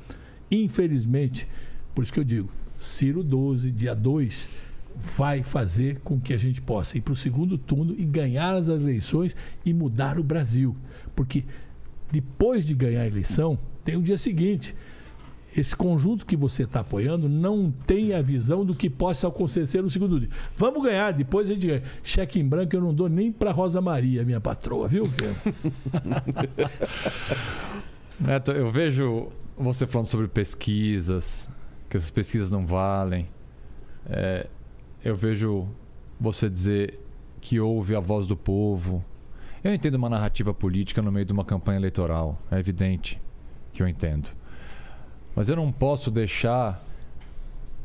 Infelizmente, 0.50 1.48
por 1.94 2.04
isso 2.04 2.14
que 2.14 2.20
eu 2.20 2.24
digo, 2.24 2.50
Ciro 2.80 3.24
12, 3.24 3.72
dia 3.72 3.94
2, 3.94 4.48
vai 4.96 5.44
fazer 5.44 6.00
com 6.04 6.20
que 6.20 6.34
a 6.34 6.38
gente 6.38 6.62
possa 6.62 6.98
ir 6.98 7.02
para 7.02 7.14
o 7.14 7.18
segundo 7.18 7.58
turno 7.58 7.94
e 7.98 8.06
ganhar 8.06 8.54
as 8.54 8.68
eleições 8.68 9.36
e 9.66 9.74
mudar 9.74 10.18
o 10.18 10.24
Brasil. 10.24 10.76
Porque 11.16 11.44
depois 12.12 12.64
de 12.64 12.74
ganhar 12.74 13.02
a 13.02 13.08
eleição, 13.08 13.58
tem 13.84 13.98
o 13.98 14.02
dia 14.02 14.18
seguinte. 14.18 14.76
Esse 15.56 15.76
conjunto 15.76 16.26
que 16.26 16.36
você 16.36 16.64
está 16.64 16.82
apoiando 16.82 17.30
não 17.30 17.72
tem 17.72 18.14
a 18.14 18.22
visão 18.22 18.66
do 18.66 18.76
que 18.76 18.90
possa 18.90 19.28
acontecer 19.28 19.82
no 19.82 19.90
segundo 19.90 20.20
dia. 20.20 20.30
Vamos 20.58 20.84
ganhar, 20.84 21.14
depois 21.14 21.50
a 21.50 21.54
gente 21.54 21.68
ganha. 21.68 21.84
Cheque 22.04 22.40
em 22.40 22.48
branco 22.48 22.76
eu 22.76 22.82
não 22.82 22.94
dou 22.94 23.08
nem 23.08 23.32
para 23.32 23.52
Rosa 23.52 23.80
Maria, 23.80 24.26
minha 24.26 24.42
patroa, 24.42 24.88
viu? 24.88 25.06
Neto, 28.20 28.52
eu 28.52 28.70
vejo 28.70 29.30
você 29.58 29.88
falando 29.88 30.08
sobre 30.08 30.28
pesquisas, 30.28 31.50
que 31.90 31.96
essas 31.96 32.12
pesquisas 32.12 32.52
não 32.52 32.66
valem. 32.66 33.30
É, 34.08 34.48
eu 35.04 35.16
vejo 35.16 35.68
você 36.20 36.50
dizer 36.50 37.00
que 37.40 37.60
ouve 37.60 37.96
a 37.96 38.00
voz 38.00 38.28
do 38.28 38.36
povo, 38.36 39.04
eu 39.64 39.74
entendo 39.74 39.96
uma 39.96 40.10
narrativa 40.10 40.54
política 40.54 41.02
no 41.02 41.12
meio 41.12 41.26
de 41.26 41.34
uma 41.34 41.46
campanha 41.46 41.80
eleitoral. 41.80 42.38
É 42.52 42.60
evidente 42.60 43.20
que 43.74 43.82
eu 43.82 43.88
entendo. 43.88 44.30
Mas 45.36 45.50
eu 45.50 45.56
não 45.56 45.72
posso 45.72 46.10
deixar 46.10 46.82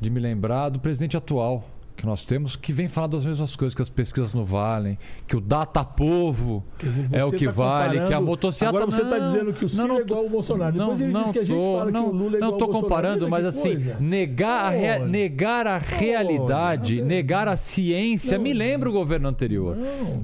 de 0.01 0.09
me 0.09 0.21
lembrar 0.21 0.69
do 0.69 0.79
presidente 0.79 1.17
atual 1.17 1.65
que 2.01 2.07
nós 2.07 2.25
temos, 2.25 2.57
que 2.57 2.73
vem 2.73 2.89
falando 2.89 3.13
das 3.13 3.27
mesmas 3.27 3.55
coisas, 3.55 3.75
que 3.75 3.83
as 3.83 3.91
pesquisas 3.91 4.33
não 4.33 4.43
valem, 4.43 4.99
que 5.27 5.37
o 5.37 5.41
data 5.41 5.85
povo 5.85 6.65
dizer, 6.79 7.09
é 7.13 7.23
o 7.23 7.31
que 7.31 7.45
tá 7.45 7.53
vale, 7.53 8.01
que 8.07 8.15
a 8.15 8.21
motocicleta... 8.21 8.75
Agora 8.75 8.87
você 8.87 9.03
está 9.03 9.19
dizendo 9.19 9.53
que 9.53 9.67
o 9.67 9.69
Ciro 9.69 9.83
não, 9.83 9.89
não, 9.89 10.01
é 10.01 10.03
igual 10.05 10.23
ao 10.23 10.29
Bolsonaro. 10.31 10.73
Depois 10.73 10.99
não, 10.99 11.07
ele 11.07 11.13
não 11.13 11.23
diz 11.25 11.33
que 11.33 11.39
a 11.41 11.45
gente 11.45 11.59
tô, 11.59 11.79
fala 11.79 11.91
não, 11.91 12.05
que 12.05 12.09
o 12.09 12.13
Lula 12.13 12.25
é 12.25 12.37
igual 12.37 12.51
Não 12.53 12.59
estou 12.59 12.69
comparando, 12.69 13.29
mas 13.29 13.45
assim, 13.45 13.77
negar 14.01 14.65
a, 14.65 14.71
rea, 14.71 14.99
negar 15.01 15.67
a 15.67 15.77
realidade, 15.77 17.03
negar 17.03 17.47
a 17.47 17.57
ciência, 17.59 18.39
me 18.39 18.55
lembra 18.55 18.89
o 18.89 18.93
governo 18.93 19.29
anterior, 19.29 19.77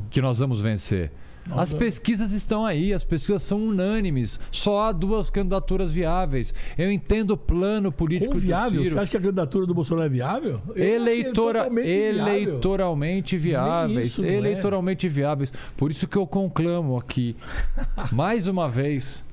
que 0.08 0.22
nós 0.22 0.38
vamos 0.38 0.62
vencer. 0.62 1.12
As 1.50 1.72
pesquisas 1.72 2.32
estão 2.32 2.64
aí, 2.64 2.92
as 2.92 3.04
pesquisas 3.04 3.42
são 3.42 3.66
unânimes. 3.66 4.40
Só 4.50 4.82
há 4.82 4.92
duas 4.92 5.30
candidaturas 5.30 5.92
viáveis. 5.92 6.52
Eu 6.76 6.90
entendo 6.90 7.32
o 7.32 7.36
plano 7.36 7.92
político 7.92 8.32
Como 8.32 8.40
viável? 8.40 8.84
Você 8.84 8.98
acha 8.98 9.10
que 9.10 9.16
a 9.16 9.20
candidatura 9.20 9.66
do 9.66 9.74
Bolsonaro 9.74 10.06
é 10.06 10.10
viável? 10.10 10.60
Eleitora, 10.74 11.68
eleitoralmente 11.84 13.36
viáveis. 13.36 14.18
É. 14.18 14.34
eleitoralmente 14.34 15.06
é. 15.06 15.10
viáveis. 15.10 15.52
Por 15.76 15.90
isso 15.90 16.06
que 16.06 16.16
eu 16.16 16.26
conclamo 16.26 16.96
aqui, 16.96 17.36
mais 18.12 18.46
uma 18.46 18.68
vez, 18.68 19.24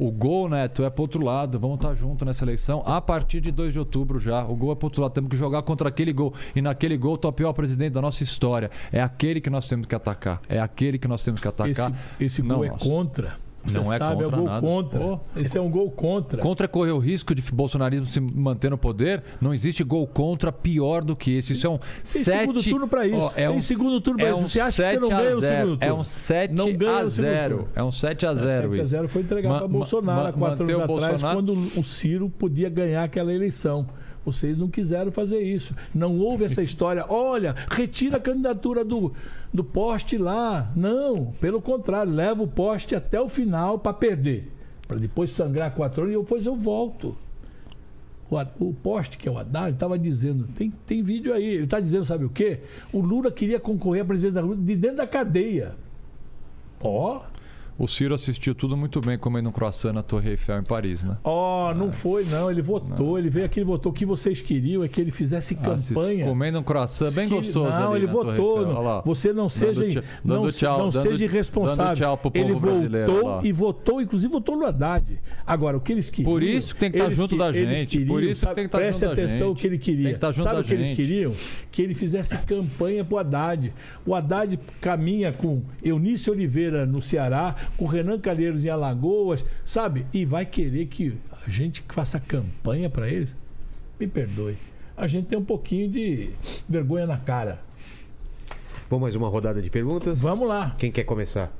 o 0.00 0.10
gol, 0.10 0.48
Neto, 0.48 0.82
é 0.82 0.88
pro 0.88 1.02
outro 1.02 1.22
lado. 1.22 1.60
Vamos 1.60 1.76
estar 1.76 1.90
tá 1.90 1.94
junto 1.94 2.24
nessa 2.24 2.42
eleição 2.42 2.82
a 2.86 3.02
partir 3.02 3.38
de 3.42 3.52
2 3.52 3.74
de 3.74 3.78
outubro 3.78 4.18
já. 4.18 4.42
O 4.44 4.56
gol 4.56 4.72
é 4.72 4.74
pro 4.74 4.86
outro 4.86 5.02
lado. 5.02 5.12
Temos 5.12 5.28
que 5.28 5.36
jogar 5.36 5.62
contra 5.62 5.90
aquele 5.90 6.10
gol. 6.10 6.32
E 6.56 6.62
naquele 6.62 6.96
gol 6.96 7.18
tá 7.18 7.28
o 7.28 7.32
pior 7.32 7.52
presidente 7.52 7.92
da 7.92 8.00
nossa 8.00 8.24
história. 8.24 8.70
É 8.90 9.02
aquele 9.02 9.42
que 9.42 9.50
nós 9.50 9.68
temos 9.68 9.86
que 9.86 9.94
atacar. 9.94 10.40
É 10.48 10.58
aquele 10.58 10.98
que 10.98 11.06
nós 11.06 11.22
temos 11.22 11.38
que 11.38 11.46
atacar. 11.46 11.92
Esse, 12.18 12.40
esse 12.40 12.42
gol 12.42 12.64
é 12.64 12.70
contra 12.70 13.36
Você 13.62 13.78
Não 13.78 13.92
é 13.92 13.98
sabe, 13.98 14.22
contra 14.22 14.36
é 14.36 14.38
gol 14.40 14.48
nada. 14.48 14.60
contra. 14.66 14.98
Pô. 15.00 15.20
Esse 15.36 15.58
é 15.58 15.60
um 15.60 15.70
gol 15.70 15.90
contra. 15.90 16.40
Contra 16.40 16.66
correr 16.66 16.92
o 16.92 16.98
risco 16.98 17.34
de 17.34 17.42
bolsonarismo 17.52 18.06
se 18.06 18.18
manter 18.18 18.70
no 18.70 18.78
poder, 18.78 19.22
não 19.40 19.52
existe 19.52 19.84
gol 19.84 20.06
contra 20.06 20.50
pior 20.50 21.04
do 21.04 21.14
que 21.14 21.36
esse. 21.36 21.52
Isso 21.52 21.66
é 21.66 21.70
um 21.70 21.76
Tem 21.78 22.24
sete... 22.24 22.24
segundo 22.40 22.62
turno 22.62 22.88
pra 22.88 23.06
isso. 23.06 23.16
Ó, 23.18 23.30
é 23.36 23.46
Tem 23.46 23.48
um, 23.50 23.60
segundo 23.60 24.00
turno 24.00 24.18
pra 24.18 24.28
é 24.28 24.32
isso. 24.32 24.40
um 24.44 24.48
Você 24.48 24.60
acha 24.60 24.82
que 24.82 24.88
você 24.88 24.94
7 24.94 25.00
não 25.00 25.08
ganha 25.10 25.20
0. 25.22 25.40
segundo 25.42 25.76
turno? 25.78 25.78
É 25.82 25.92
um 25.92 26.02
7 26.04 26.54
Não 26.54 26.72
ganha 26.72 26.92
a 26.96 27.04
no 27.04 27.10
segundo 27.10 27.30
0. 27.32 27.56
turno. 27.56 27.68
É 27.74 27.82
um 27.84 27.92
7 27.92 28.26
a 28.26 28.34
0 28.34 28.50
7 28.50 28.64
a 28.64 28.82
isso. 28.82 28.90
0 28.90 29.08
foi 29.08 29.22
entregado 29.22 29.58
para 29.58 29.68
Bolsonaro 29.68 30.28
há 30.28 30.32
quatro 30.32 30.64
anos 30.64 30.76
o 30.78 30.82
atrás, 30.82 31.00
Bolsonaro- 31.22 31.36
quando 31.36 31.52
o 31.80 31.84
Ciro 31.84 32.30
podia 32.30 32.70
ganhar 32.70 33.04
aquela 33.04 33.32
eleição. 33.32 33.86
Vocês 34.32 34.56
não 34.56 34.68
quiseram 34.68 35.10
fazer 35.10 35.40
isso. 35.40 35.74
Não 35.94 36.18
houve 36.18 36.44
essa 36.44 36.62
história. 36.62 37.04
Olha, 37.08 37.54
retira 37.68 38.16
a 38.16 38.20
candidatura 38.20 38.84
do, 38.84 39.12
do 39.52 39.64
poste 39.64 40.16
lá. 40.16 40.72
Não, 40.74 41.32
pelo 41.40 41.60
contrário, 41.60 42.12
leva 42.12 42.42
o 42.42 42.48
poste 42.48 42.94
até 42.94 43.20
o 43.20 43.28
final 43.28 43.78
para 43.78 43.92
perder. 43.92 44.50
Para 44.86 44.98
depois 44.98 45.30
sangrar 45.30 45.74
quatro 45.74 46.02
anos 46.02 46.14
e 46.14 46.18
depois 46.18 46.46
eu 46.46 46.56
volto. 46.56 47.16
O, 48.30 48.68
o 48.68 48.74
poste, 48.74 49.18
que 49.18 49.28
é 49.28 49.32
o 49.32 49.38
Haddad, 49.38 49.72
estava 49.72 49.98
dizendo, 49.98 50.46
tem, 50.54 50.72
tem 50.86 51.02
vídeo 51.02 51.34
aí, 51.34 51.46
ele 51.46 51.64
está 51.64 51.80
dizendo, 51.80 52.04
sabe 52.04 52.24
o 52.24 52.30
quê? 52.30 52.60
O 52.92 53.00
Lula 53.00 53.30
queria 53.32 53.58
concorrer 53.58 54.02
à 54.02 54.04
presidência 54.04 54.34
da 54.34 54.40
República 54.42 54.66
de 54.66 54.76
dentro 54.76 54.96
da 54.98 55.06
cadeia. 55.06 55.74
Ó, 56.80 57.22
O 57.82 57.88
Ciro 57.88 58.14
assistiu 58.14 58.54
tudo 58.54 58.76
muito 58.76 59.00
bem 59.00 59.16
comendo 59.16 59.48
um 59.48 59.52
croissant 59.52 59.92
na 59.94 60.02
Torre 60.02 60.30
Eiffel 60.32 60.58
em 60.58 60.62
Paris, 60.62 61.02
né? 61.02 61.16
Ó, 61.24 61.72
não 61.72 61.90
foi 61.90 62.24
não, 62.26 62.50
ele 62.50 62.60
votou, 62.60 63.18
ele 63.18 63.30
veio 63.30 63.46
aqui 63.46 63.60
e 63.60 63.64
votou. 63.64 63.90
O 63.90 63.94
que 63.94 64.04
vocês 64.04 64.38
queriam 64.40 64.84
é 64.84 64.88
que 64.88 65.00
ele 65.00 65.10
fizesse 65.10 65.56
Assisti- 65.62 65.94
campanha. 65.94 66.26
comendo 66.26 66.58
um 66.58 66.62
croissant 66.62 67.10
bem 67.12 67.26
Que- 67.26 67.34
gostoso 67.36 67.70
Não, 67.70 67.96
ele 67.96 68.06
na 68.06 68.12
Torre 68.12 68.36
votou. 68.38 68.66
Não. 68.66 69.02
Você 69.06 69.32
não 69.32 69.48
seja, 69.48 69.88
tchau- 69.88 70.02
não, 70.22 70.42
dando 70.42 70.52
tchau, 70.52 70.78
não 70.78 70.88
dando- 70.90 71.02
seja 71.08 71.24
irresponsável. 71.24 71.84
dando 71.86 71.96
tchau 71.96 72.16
pro 72.18 72.30
ele 72.34 72.52
povo 72.52 72.66
voltou 72.68 73.24
lá. 73.26 73.40
e 73.42 73.50
votou, 73.52 74.02
inclusive 74.02 74.30
votou 74.30 74.56
no 74.58 74.66
Haddad. 74.66 75.18
Agora, 75.46 75.78
o 75.78 75.80
que 75.80 75.92
eles 75.92 76.10
queriam. 76.10 76.30
Por 76.30 76.42
isso 76.42 76.74
que 76.74 76.80
tem 76.80 76.90
que 76.90 76.98
estar 76.98 77.06
eles 77.06 77.16
junto 77.18 77.30
que- 77.30 77.38
da 77.38 77.48
eles 77.48 77.78
gente, 77.78 77.88
queriam, 77.98 78.08
por 78.08 78.22
isso 78.22 78.32
que 78.32 78.38
sabe, 78.40 78.54
tem 78.56 78.64
que 78.64 78.68
estar 78.68 78.78
Preste 78.78 79.00
junto 79.00 79.06
da 79.06 79.12
atenção 79.22 79.48
gente. 79.48 79.52
o 79.52 79.54
que 79.54 79.66
ele 79.66 79.78
queria. 79.78 80.02
Tem 80.04 80.12
que 80.12 80.16
estar 80.18 80.32
junto 80.32 80.44
sabe 80.44 80.60
o 80.60 80.64
que 80.64 80.74
eles 80.74 80.86
gente. 80.88 80.96
queriam? 80.96 81.32
Que 81.72 81.80
ele 81.80 81.94
fizesse 81.94 82.36
campanha 82.38 83.02
pro 83.06 83.16
Haddad. 83.16 83.72
O 84.04 84.14
Haddad 84.14 84.58
caminha 84.82 85.32
com 85.32 85.62
Eunício 85.82 86.30
Oliveira 86.30 86.84
no 86.84 87.00
Ceará, 87.00 87.54
com 87.76 87.86
Renan 87.86 88.18
Calheiros 88.18 88.64
em 88.64 88.68
Alagoas, 88.68 89.44
sabe? 89.64 90.06
E 90.12 90.24
vai 90.24 90.44
querer 90.44 90.86
que 90.86 91.16
a 91.46 91.48
gente 91.48 91.84
faça 91.88 92.20
campanha 92.20 92.90
para 92.90 93.08
eles? 93.08 93.36
Me 93.98 94.06
perdoe. 94.06 94.56
A 94.96 95.06
gente 95.06 95.26
tem 95.26 95.38
um 95.38 95.44
pouquinho 95.44 95.90
de 95.90 96.30
vergonha 96.68 97.06
na 97.06 97.16
cara. 97.16 97.60
Vamos 98.88 99.02
mais 99.02 99.16
uma 99.16 99.28
rodada 99.28 99.62
de 99.62 99.70
perguntas? 99.70 100.20
Vamos 100.20 100.48
lá. 100.48 100.74
Quem 100.76 100.90
quer 100.90 101.04
começar? 101.04 101.52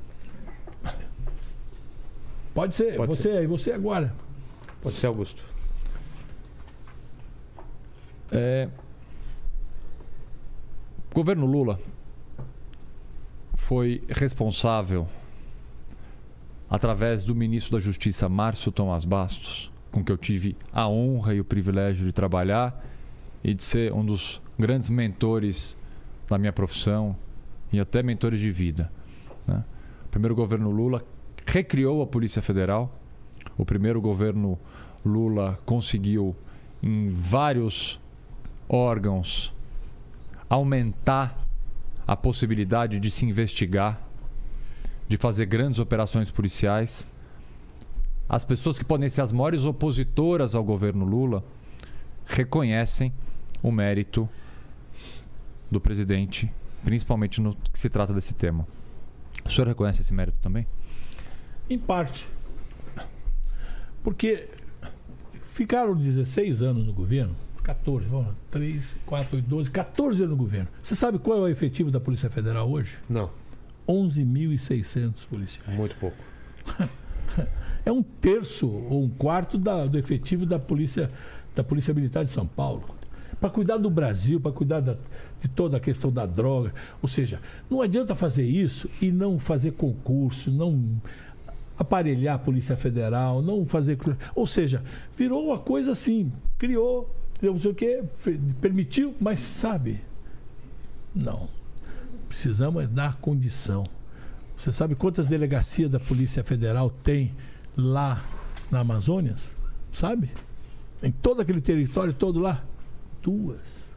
Pode 2.53 2.75
ser. 2.75 2.97
Pode 2.97 3.15
você 3.15 3.29
aí, 3.29 3.47
você 3.47 3.71
agora. 3.71 4.13
Pode 4.81 4.95
ser 4.95 5.07
Augusto. 5.07 5.43
É... 8.31 8.67
O 11.09 11.15
governo 11.15 11.45
Lula 11.45 11.79
foi 13.55 14.03
responsável, 14.09 15.07
através 16.71 17.25
do 17.25 17.35
ministro 17.35 17.73
da 17.73 17.79
Justiça, 17.83 18.29
Márcio 18.29 18.71
Tomás 18.71 19.03
Bastos, 19.03 19.69
com 19.91 20.01
que 20.01 20.09
eu 20.09 20.17
tive 20.17 20.55
a 20.71 20.87
honra 20.87 21.33
e 21.35 21.41
o 21.41 21.43
privilégio 21.43 22.05
de 22.05 22.13
trabalhar 22.13 22.81
e 23.43 23.53
de 23.53 23.61
ser 23.61 23.91
um 23.91 24.05
dos 24.05 24.41
grandes 24.57 24.89
mentores 24.89 25.75
da 26.29 26.37
minha 26.37 26.53
profissão 26.53 27.13
e 27.73 27.79
até 27.79 28.01
mentores 28.01 28.39
de 28.39 28.49
vida. 28.49 28.89
né? 29.45 29.65
O 30.05 30.09
primeiro 30.09 30.33
governo 30.33 30.71
Lula 30.71 31.03
recriou 31.45 32.01
a 32.01 32.07
Polícia 32.07 32.41
Federal. 32.41 32.97
O 33.57 33.65
primeiro 33.65 33.99
governo 33.99 34.57
Lula 35.05 35.59
conseguiu, 35.65 36.33
em 36.81 37.09
vários 37.09 37.99
órgãos, 38.69 39.53
aumentar 40.49 41.37
a 42.07 42.15
possibilidade 42.15 42.97
de 42.97 43.11
se 43.11 43.25
investigar, 43.25 44.01
de 45.11 45.17
fazer 45.17 45.45
grandes 45.45 45.77
operações 45.77 46.31
policiais. 46.31 47.05
As 48.29 48.45
pessoas 48.45 48.79
que 48.79 48.85
podem 48.85 49.09
ser 49.09 49.19
as 49.19 49.33
maiores 49.33 49.65
opositoras 49.65 50.55
ao 50.55 50.63
governo 50.63 51.03
Lula 51.03 51.43
reconhecem 52.25 53.11
o 53.61 53.73
mérito 53.73 54.29
do 55.69 55.81
presidente, 55.81 56.49
principalmente 56.85 57.41
no 57.41 57.53
que 57.73 57.77
se 57.77 57.89
trata 57.89 58.13
desse 58.13 58.33
tema. 58.33 58.65
O 59.43 59.49
senhor 59.49 59.67
reconhece 59.67 59.99
esse 59.99 60.13
mérito 60.13 60.37
também? 60.41 60.65
Em 61.69 61.77
parte. 61.77 62.25
Porque 64.01 64.47
ficaram 65.51 65.93
16 65.93 66.61
anos 66.61 66.85
no 66.85 66.93
governo, 66.93 67.35
14, 67.63 68.07
vamos 68.07 68.27
lá, 68.27 68.35
3, 68.49 68.85
4, 69.05 69.35
8, 69.35 69.45
12, 69.49 69.71
14 69.71 70.23
anos 70.23 70.31
no 70.31 70.37
governo. 70.37 70.69
Você 70.81 70.95
sabe 70.95 71.19
qual 71.19 71.39
é 71.39 71.41
o 71.41 71.47
efetivo 71.49 71.91
da 71.91 71.99
Polícia 71.99 72.29
Federal 72.29 72.71
hoje? 72.71 72.97
Não, 73.09 73.29
11.600 73.87 75.27
policiais. 75.27 75.77
muito 75.77 75.95
pouco. 75.95 76.17
É 77.83 77.91
um 77.91 78.03
terço 78.03 78.69
ou 78.69 79.01
um 79.03 79.09
quarto 79.09 79.57
da- 79.57 79.87
do 79.87 79.97
efetivo 79.97 80.45
da 80.45 80.59
Polícia, 80.59 81.09
da 81.55 81.63
Polícia 81.63 81.91
Militar 81.95 82.23
de 82.23 82.29
São 82.29 82.45
Paulo. 82.45 82.83
Para 83.39 83.49
cuidar 83.49 83.77
do 83.77 83.89
Brasil, 83.89 84.39
para 84.39 84.51
cuidar 84.51 84.81
da- 84.81 84.97
de 85.41 85.47
toda 85.47 85.77
a 85.77 85.79
questão 85.79 86.11
da 86.11 86.27
droga. 86.27 86.71
Ou 87.01 87.09
seja, 87.09 87.39
não 87.67 87.81
adianta 87.81 88.13
fazer 88.13 88.43
isso 88.43 88.87
e 89.01 89.11
não 89.11 89.39
fazer 89.39 89.71
concurso, 89.71 90.51
não 90.51 90.79
aparelhar 91.75 92.35
a 92.35 92.37
Polícia 92.39 92.77
Federal, 92.77 93.41
não 93.41 93.65
fazer. 93.65 93.97
Ou 94.35 94.45
seja, 94.45 94.83
virou 95.17 95.43
uma 95.47 95.57
coisa 95.57 95.93
assim, 95.93 96.31
criou, 96.59 97.09
não 97.41 97.59
sei 97.59 97.71
o 97.71 97.73
quê, 97.73 98.03
permitiu, 98.61 99.15
mas 99.19 99.39
sabe, 99.39 100.01
não. 101.15 101.49
Precisamos 102.31 102.81
é 102.81 102.87
dar 102.87 103.17
condição. 103.17 103.83
Você 104.57 104.71
sabe 104.71 104.95
quantas 104.95 105.27
delegacias 105.27 105.91
da 105.91 105.99
Polícia 105.99 106.41
Federal 106.45 106.89
tem 106.89 107.35
lá 107.75 108.25
na 108.71 108.79
Amazônia? 108.79 109.35
Sabe? 109.91 110.31
Em 111.03 111.11
todo 111.11 111.41
aquele 111.41 111.59
território 111.59 112.13
todo 112.13 112.39
lá? 112.39 112.63
Duas. 113.21 113.91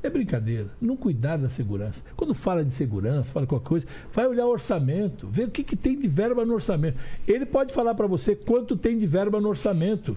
É 0.00 0.08
brincadeira. 0.08 0.68
Não 0.80 0.96
cuidar 0.96 1.36
da 1.36 1.48
segurança. 1.48 2.00
Quando 2.14 2.36
fala 2.36 2.64
de 2.64 2.70
segurança, 2.70 3.32
fala 3.32 3.48
qualquer 3.48 3.68
coisa, 3.68 3.86
vai 4.12 4.28
olhar 4.28 4.46
o 4.46 4.50
orçamento, 4.50 5.26
ver 5.26 5.48
o 5.48 5.50
que, 5.50 5.64
que 5.64 5.74
tem 5.74 5.98
de 5.98 6.06
verba 6.06 6.44
no 6.44 6.54
orçamento. 6.54 7.00
Ele 7.26 7.44
pode 7.44 7.74
falar 7.74 7.96
para 7.96 8.06
você 8.06 8.36
quanto 8.36 8.76
tem 8.76 8.96
de 8.96 9.08
verba 9.08 9.40
no 9.40 9.48
orçamento. 9.48 10.16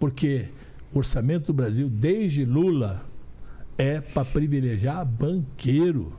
Porque 0.00 0.48
o 0.92 0.98
orçamento 0.98 1.46
do 1.46 1.54
Brasil, 1.54 1.88
desde 1.88 2.44
Lula, 2.44 3.06
é 3.78 4.00
para 4.00 4.24
privilegiar 4.24 5.04
banqueiro. 5.04 6.12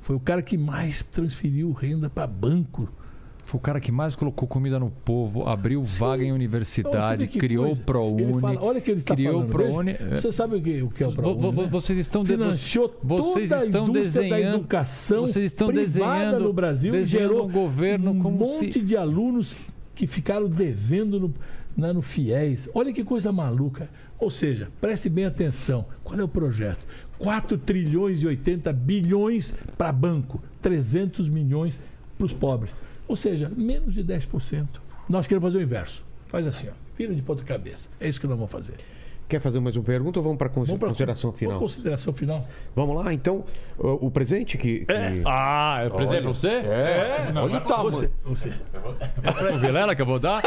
Foi 0.00 0.14
o 0.16 0.20
cara 0.20 0.42
que 0.42 0.56
mais 0.56 1.02
transferiu 1.02 1.72
renda 1.72 2.08
para 2.08 2.26
banco. 2.26 2.88
Foi 3.44 3.58
o 3.58 3.60
cara 3.60 3.78
que 3.80 3.92
mais 3.92 4.16
colocou 4.16 4.48
comida 4.48 4.76
no 4.78 4.90
povo, 4.90 5.48
abriu 5.48 5.80
vaga 5.84 6.20
em 6.22 6.26
Então, 6.26 6.34
universidade, 6.34 7.28
que 7.28 7.38
criou 7.38 7.70
o. 7.72 7.76
ProUni. 7.76 8.40
Fala, 8.40 8.60
olha 8.60 8.78
o 8.80 8.82
que 8.82 8.90
ele 8.90 9.00
está 9.00 9.14
criou 9.14 9.34
falando. 9.34 9.48
o 9.48 9.52
ProUni. 9.52 9.92
veja. 9.92 10.18
Você 10.18 10.32
sabe 10.32 10.56
o 10.56 10.62
que, 10.62 10.82
o 10.82 10.90
que 10.90 11.04
é 11.04 11.06
o 11.06 11.12
ProUni? 11.12 11.40
vo- 11.52 11.62
né? 11.62 11.68
Vocês 11.70 11.98
estão 12.00 12.22
de- 12.24 12.32
Financiou 12.32 12.98
vocês 13.02 13.48
toda 13.50 13.62
a 13.62 13.64
estão 13.66 13.84
indústria 13.88 14.12
da 14.12 14.20
desenhando- 14.36 14.56
educação 14.56 15.20
vocês 15.28 15.44
estão 15.46 15.68
privada 15.68 15.86
desenhando- 15.86 16.44
no 16.44 16.52
Brasil 16.52 16.92
e 16.94 16.98
desenhando 16.98 17.28
gerou 17.30 17.46
um 17.48 17.52
governo 17.52 18.10
um 18.10 18.14
monte 18.14 18.72
se- 18.72 18.82
de 18.82 18.96
alunos 18.96 19.56
que 19.94 20.08
ficaram 20.08 20.48
devendo 20.48 21.20
no, 21.20 21.34
na- 21.76 21.92
no 21.92 22.02
FIES. 22.02 22.68
Olha 22.74 22.92
que 22.92 23.04
coisa 23.04 23.30
maluca. 23.30 23.88
Ou 24.18 24.30
seja, 24.30 24.70
preste 24.80 25.08
bem 25.08 25.26
atenção. 25.26 25.86
Qual 26.02 26.18
é 26.18 26.24
o 26.24 26.28
projeto? 26.28 26.86
4 27.18 27.58
trilhões 27.58 28.22
e 28.22 28.26
80 28.26 28.72
bilhões 28.72 29.54
para 29.76 29.92
banco, 29.92 30.42
300 30.62 31.28
milhões 31.28 31.78
para 32.16 32.26
os 32.26 32.32
pobres. 32.32 32.72
Ou 33.06 33.16
seja, 33.16 33.48
menos 33.48 33.94
de 33.94 34.02
10%. 34.02 34.66
Nós 35.08 35.26
queremos 35.26 35.46
fazer 35.46 35.58
o 35.58 35.62
inverso. 35.62 36.04
Faz 36.26 36.46
assim, 36.46 36.68
ó. 36.68 36.72
Vira 36.96 37.14
de 37.14 37.22
ponta 37.22 37.44
cabeça. 37.44 37.88
É 38.00 38.08
isso 38.08 38.20
que 38.20 38.26
nós 38.26 38.36
vamos 38.36 38.50
fazer. 38.50 38.74
Quer 39.28 39.40
fazer 39.40 39.58
mais 39.58 39.74
uma 39.74 39.82
pergunta 39.82 40.20
ou 40.20 40.22
vamos 40.22 40.38
para 40.38 40.48
Vamos 40.48 40.70
pra- 40.78 40.86
consideração 40.88 41.32
final? 41.32 41.54
Vamos 41.58 41.74
consideração 41.74 42.12
final. 42.14 42.46
Vamos 42.76 42.94
lá, 42.94 43.12
então. 43.12 43.44
O, 43.76 44.06
o 44.06 44.10
presente 44.10 44.56
que. 44.56 44.80
que- 44.86 44.86
Ah, 45.24 45.82
é 45.84 45.90
presente 45.90 46.22
pra 46.22 46.28
você? 46.32 46.48
É, 46.48 47.26
olha 47.34 47.56
o 47.56 47.60
tamanho. 47.62 47.90
Você, 47.90 48.10
você. 48.24 48.52
O 49.52 49.58
Vilela 49.58 49.96
que 49.96 50.02
eu 50.02 50.06
vou 50.06 50.20
dar? 50.20 50.40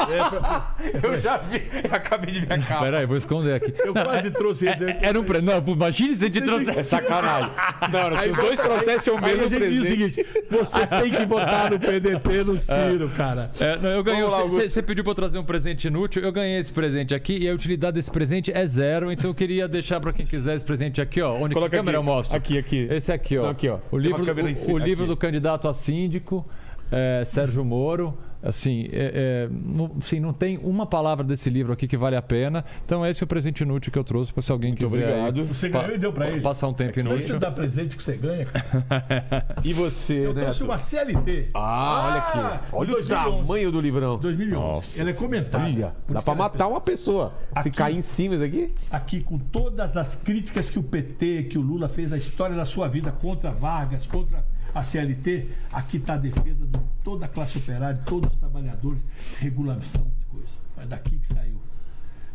Eu 1.03 1.19
já 1.19 1.37
vi, 1.37 1.61
eu 1.83 1.93
acabei 1.93 2.31
de 2.31 2.39
ver 2.39 2.53
a 2.53 2.57
capa. 2.57 2.85
Peraí, 2.85 3.05
vou 3.05 3.17
esconder 3.17 3.55
aqui. 3.55 3.73
Eu 3.79 3.93
quase 3.93 4.31
trouxe 4.31 4.67
esse. 4.67 4.85
É- 4.85 4.99
Era 5.01 5.19
um 5.19 5.25
pre... 5.25 5.41
Não, 5.41 5.57
imagine 5.67 6.15
se 6.15 6.23
a 6.23 6.27
gente 6.27 6.37
É 6.39 6.41
trouxesse. 6.41 6.83
sacanagem. 6.89 7.51
Não, 7.91 8.17
se 8.17 8.29
os 8.29 8.37
dois 8.37 8.59
trouxessem 8.59 9.13
o 9.13 9.17
a 9.17 9.21
mesmo 9.21 9.47
gente 9.49 9.67
diz 9.67 9.77
o 9.77 9.81
presente. 9.81 10.13
seguinte: 10.15 10.45
você 10.49 10.87
tem 10.87 11.11
que 11.11 11.25
votar 11.25 11.69
no 11.69 11.77
PDT 11.79 12.43
no 12.45 12.57
Ciro, 12.57 13.09
cara. 13.17 13.51
É, 13.59 13.77
não, 13.77 13.89
eu 13.89 14.03
ganhei. 14.03 14.23
Você 14.23 14.81
pediu 14.81 15.03
pra 15.03 15.11
eu 15.11 15.15
trazer 15.15 15.37
um 15.37 15.43
presente 15.43 15.87
inútil, 15.87 16.23
eu 16.23 16.31
ganhei 16.31 16.59
esse 16.59 16.71
presente 16.71 17.13
aqui 17.13 17.37
e 17.39 17.49
a 17.49 17.53
utilidade 17.53 17.95
desse 17.95 18.09
presente 18.09 18.51
é 18.53 18.68
zero, 18.69 19.11
então 19.11 19.29
eu 19.31 19.35
queria 19.35 19.67
deixar 19.67 19.99
pra 19.99 20.13
quem 20.13 20.25
quiser 20.25 20.55
esse 20.55 20.63
presente 20.63 21.01
aqui, 21.01 21.21
ó. 21.21 21.33
Onde 21.35 21.53
Coloca 21.53 21.71
que 21.71 21.77
câmera 21.77 21.97
aqui. 21.97 22.07
eu 22.07 22.13
mostro? 22.13 22.37
Aqui, 22.37 22.57
aqui. 22.57 22.87
Esse 22.89 23.11
aqui, 23.11 23.37
ó. 23.37 23.43
Não, 23.43 23.49
aqui, 23.49 23.67
ó. 23.67 23.79
O 23.91 23.97
livro, 23.97 24.23
em 24.23 24.71
o, 24.71 24.73
o 24.73 24.77
livro 24.77 25.05
do 25.05 25.17
candidato 25.17 25.67
a 25.67 25.73
síndico, 25.73 26.45
é, 26.91 27.23
Sérgio 27.25 27.65
Moro. 27.65 28.17
Assim, 28.41 28.87
é, 28.91 29.47
é, 29.47 29.49
não, 29.51 29.91
assim, 29.97 30.19
não 30.19 30.31
tem 30.31 30.57
uma 30.63 30.85
palavra 30.85 31.25
desse 31.25 31.49
livro 31.49 31.73
aqui 31.73 31.87
que 31.87 31.97
vale 31.97 32.15
a 32.15 32.21
pena. 32.21 32.63
Então, 32.85 33.05
esse 33.05 33.21
é 33.21 33.25
o 33.25 33.27
presente 33.27 33.61
inútil 33.63 33.91
que 33.91 33.99
eu 33.99 34.03
trouxe 34.03 34.31
para 34.31 34.41
se 34.41 34.51
alguém 34.51 34.71
Muito 34.71 34.85
quiser. 34.85 35.05
aí 35.05 35.11
obrigado. 35.29 35.43
Você 35.45 35.69
pa- 35.69 35.81
ganhou 35.81 35.95
e 35.95 35.97
deu 35.97 36.13
pra 36.13 36.25
pa- 36.25 36.31
ele. 36.31 36.41
Passar 36.41 36.67
um 36.69 36.73
tempo 36.73 36.97
é 36.97 37.01
inútil. 37.01 37.21
você 37.23 37.37
dá 37.39 37.51
presente 37.51 37.97
que 37.97 38.03
você 38.03 38.15
ganha? 38.15 38.47
E 39.63 39.73
você, 39.73 40.25
Eu 40.25 40.33
né? 40.33 40.41
trouxe 40.43 40.63
uma 40.63 40.79
CLT. 40.79 41.49
Ah, 41.53 42.05
olha 42.07 42.17
aqui. 42.51 42.65
Olha 42.71 42.89
o 42.89 42.93
2011. 42.93 43.09
tamanho 43.41 43.71
do 43.71 43.81
livrão. 43.81 44.17
2011. 44.17 44.55
Nossa 44.61 45.01
Ela 45.01 45.09
é 45.09 45.13
comentada. 45.13 45.63
Olha, 45.65 45.93
dá 46.07 46.21
ela 46.25 46.31
é 46.31 46.35
matar 46.35 46.67
uma 46.67 46.81
pessoa. 46.81 47.33
Se 47.61 47.67
Aqui- 47.67 47.71
cair 47.71 47.97
em 47.97 48.01
cima 48.01 48.35
isso 48.35 48.43
aqui. 48.43 48.73
aqui 48.89 49.21
com 49.21 49.37
todas 49.37 49.97
as 49.97 50.15
críticas 50.15 50.69
que 50.69 50.79
o 50.79 50.83
PT, 50.83 51.43
que 51.49 51.57
o 51.57 51.61
Lula 51.61 51.89
fez 51.89 52.13
à 52.13 52.17
história 52.17 52.55
da 52.55 52.65
sua 52.65 52.87
vida 52.87 53.11
contra 53.11 53.51
Vargas, 53.51 54.05
contra 54.07 54.43
a 54.73 54.83
CLT, 54.83 55.47
aqui 55.71 55.97
está 55.97 56.13
a 56.13 56.17
defesa 56.17 56.65
de 56.65 56.79
toda 57.03 57.25
a 57.25 57.27
classe 57.27 57.57
operária, 57.57 57.99
todos 58.05 58.31
os 58.31 58.39
trabalhadores, 58.39 59.01
regulação 59.39 60.03
de 60.03 60.25
coisa. 60.25 60.53
Foi 60.75 60.85
daqui 60.85 61.17
que 61.17 61.27
saiu. 61.27 61.59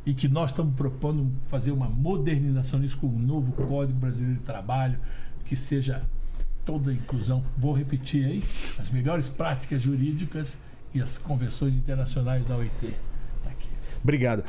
E 0.06 0.12
que 0.12 0.28
nós 0.28 0.50
estamos 0.50 0.74
propondo 0.74 1.30
fazer 1.46 1.70
uma 1.70 1.88
modernização 1.88 2.78
nisso 2.78 2.98
com 2.98 3.06
um 3.06 3.18
novo 3.18 3.52
Código 3.52 3.98
Brasileiro 3.98 4.38
de 4.38 4.44
Trabalho, 4.44 4.98
que 5.44 5.56
seja 5.56 6.02
toda 6.64 6.90
a 6.90 6.94
inclusão. 6.94 7.44
Vou 7.56 7.72
repetir 7.72 8.24
aí, 8.26 8.44
as 8.78 8.90
melhores 8.90 9.28
práticas 9.28 9.82
jurídicas 9.82 10.58
e 10.94 11.00
as 11.00 11.18
convenções 11.18 11.74
internacionais 11.74 12.46
da 12.46 12.56
OIT. 12.56 12.94
Tá 13.42 13.50
aqui. 13.50 13.68
Obrigado. 14.02 14.44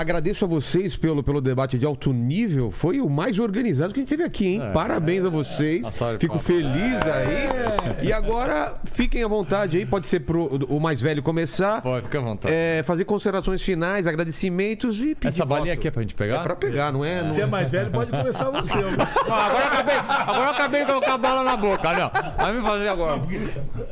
Agradeço 0.00 0.46
a 0.46 0.48
vocês 0.48 0.96
pelo, 0.96 1.22
pelo 1.22 1.42
debate 1.42 1.78
de 1.78 1.84
alto 1.84 2.10
nível. 2.10 2.70
Foi 2.70 3.02
o 3.02 3.10
mais 3.10 3.38
organizado 3.38 3.92
que 3.92 4.00
a 4.00 4.02
gente 4.02 4.08
teve 4.08 4.22
aqui, 4.22 4.46
hein? 4.46 4.62
É. 4.62 4.72
Parabéns 4.72 5.22
a 5.26 5.28
vocês. 5.28 5.84
De 5.84 6.18
Fico 6.18 6.38
feliz 6.38 6.96
aí. 7.06 8.06
E 8.06 8.10
agora, 8.10 8.76
fiquem 8.84 9.22
à 9.22 9.28
vontade 9.28 9.76
aí. 9.76 9.84
Pode 9.84 10.08
ser 10.08 10.20
pro 10.20 10.46
o 10.70 10.80
mais 10.80 11.02
velho 11.02 11.22
começar. 11.22 11.82
Pode, 11.82 12.06
fica 12.06 12.16
à 12.16 12.22
vontade. 12.22 12.54
É, 12.54 12.82
fazer 12.82 13.04
considerações 13.04 13.60
finais, 13.60 14.06
agradecimentos 14.06 15.02
e 15.02 15.14
pedir 15.14 15.28
Essa 15.28 15.44
balinha 15.44 15.74
aqui 15.74 15.88
é 15.88 15.90
pra 15.90 16.00
gente 16.00 16.14
pegar? 16.14 16.36
É 16.40 16.42
pra 16.44 16.56
pegar, 16.56 16.90
não 16.90 17.04
é? 17.04 17.20
Não 17.20 17.28
Se 17.28 17.40
é 17.40 17.44
é- 17.44 17.46
mais 17.46 17.70
velho, 17.70 17.90
pode 17.90 18.10
começar 18.10 18.48
você. 18.48 18.78
Ah, 19.30 19.46
agora 19.46 19.64
eu 19.64 19.68
acabei, 19.68 19.96
agora 19.96 20.44
eu 20.44 20.50
acabei 20.50 20.80
de 20.80 20.86
colocar 20.86 21.14
a 21.14 21.18
bala 21.18 21.44
na 21.44 21.56
boca, 21.56 21.92
não. 21.92 22.10
Vai 22.36 22.52
me 22.54 22.62
fazer 22.62 22.88
agora. 22.88 23.20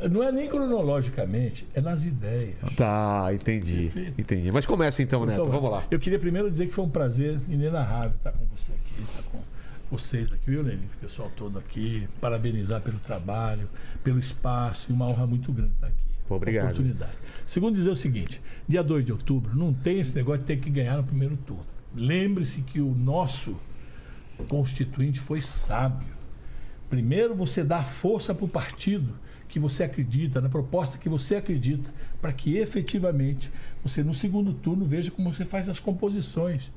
Não 0.09 0.23
é 0.23 0.31
nem 0.31 0.47
cronologicamente, 0.47 1.67
é 1.73 1.81
nas 1.81 2.03
ideias. 2.03 2.55
Tá, 2.75 3.29
entendi. 3.31 3.89
Perfeito. 3.93 4.21
Entendi. 4.21 4.51
Mas 4.51 4.65
começa 4.65 5.01
então, 5.03 5.25
Neto. 5.25 5.41
Então, 5.41 5.51
Vamos 5.51 5.69
lá. 5.71 5.83
Eu 5.91 5.98
queria 5.99 6.19
primeiro 6.19 6.49
dizer 6.49 6.67
que 6.67 6.73
foi 6.73 6.85
um 6.85 6.89
prazer 6.89 7.39
inenarrável 7.47 8.15
estar 8.17 8.31
com 8.31 8.45
você 8.45 8.71
aqui, 8.71 9.01
estar 9.01 9.23
com 9.31 9.41
vocês 9.91 10.31
aqui, 10.31 10.51
viu, 10.51 10.61
Lênin? 10.61 10.85
O 10.85 10.97
pessoal 10.99 11.31
todo 11.35 11.57
aqui. 11.59 12.07
Parabenizar 12.21 12.81
pelo 12.81 12.99
trabalho, 12.99 13.67
pelo 14.03 14.19
espaço 14.19 14.89
e 14.89 14.93
uma 14.93 15.07
honra 15.07 15.25
muito 15.25 15.51
grande 15.51 15.73
estar 15.73 15.87
aqui. 15.87 16.09
Obrigado. 16.29 16.65
Oportunidade. 16.65 17.13
Segundo, 17.47 17.75
dizer 17.75 17.89
o 17.89 17.95
seguinte: 17.95 18.41
dia 18.67 18.83
2 18.83 19.05
de 19.05 19.11
outubro, 19.11 19.55
não 19.55 19.73
tem 19.73 19.99
esse 19.99 20.15
negócio 20.15 20.41
de 20.41 20.45
ter 20.45 20.57
que 20.57 20.69
ganhar 20.69 20.97
no 20.97 21.03
primeiro 21.03 21.35
turno. 21.37 21.65
Lembre-se 21.95 22.61
que 22.61 22.79
o 22.79 22.93
nosso 22.93 23.59
constituinte 24.47 25.19
foi 25.19 25.41
sábio. 25.41 26.18
Primeiro 26.89 27.35
você 27.35 27.63
dá 27.63 27.83
força 27.83 28.33
para 28.33 28.45
o 28.45 28.49
partido 28.49 29.13
que 29.47 29.59
você 29.59 29.83
acredita, 29.83 30.41
na 30.41 30.49
proposta 30.49 30.97
que 30.97 31.07
você 31.07 31.35
acredita, 31.35 31.93
para 32.21 32.33
que 32.33 32.57
efetivamente 32.57 33.51
você 33.83 34.03
no 34.03 34.13
segundo 34.13 34.53
turno 34.53 34.85
veja 34.85 35.11
como 35.11 35.31
você 35.31 35.45
faz 35.45 35.69
as 35.69 35.79
composições. 35.79 36.71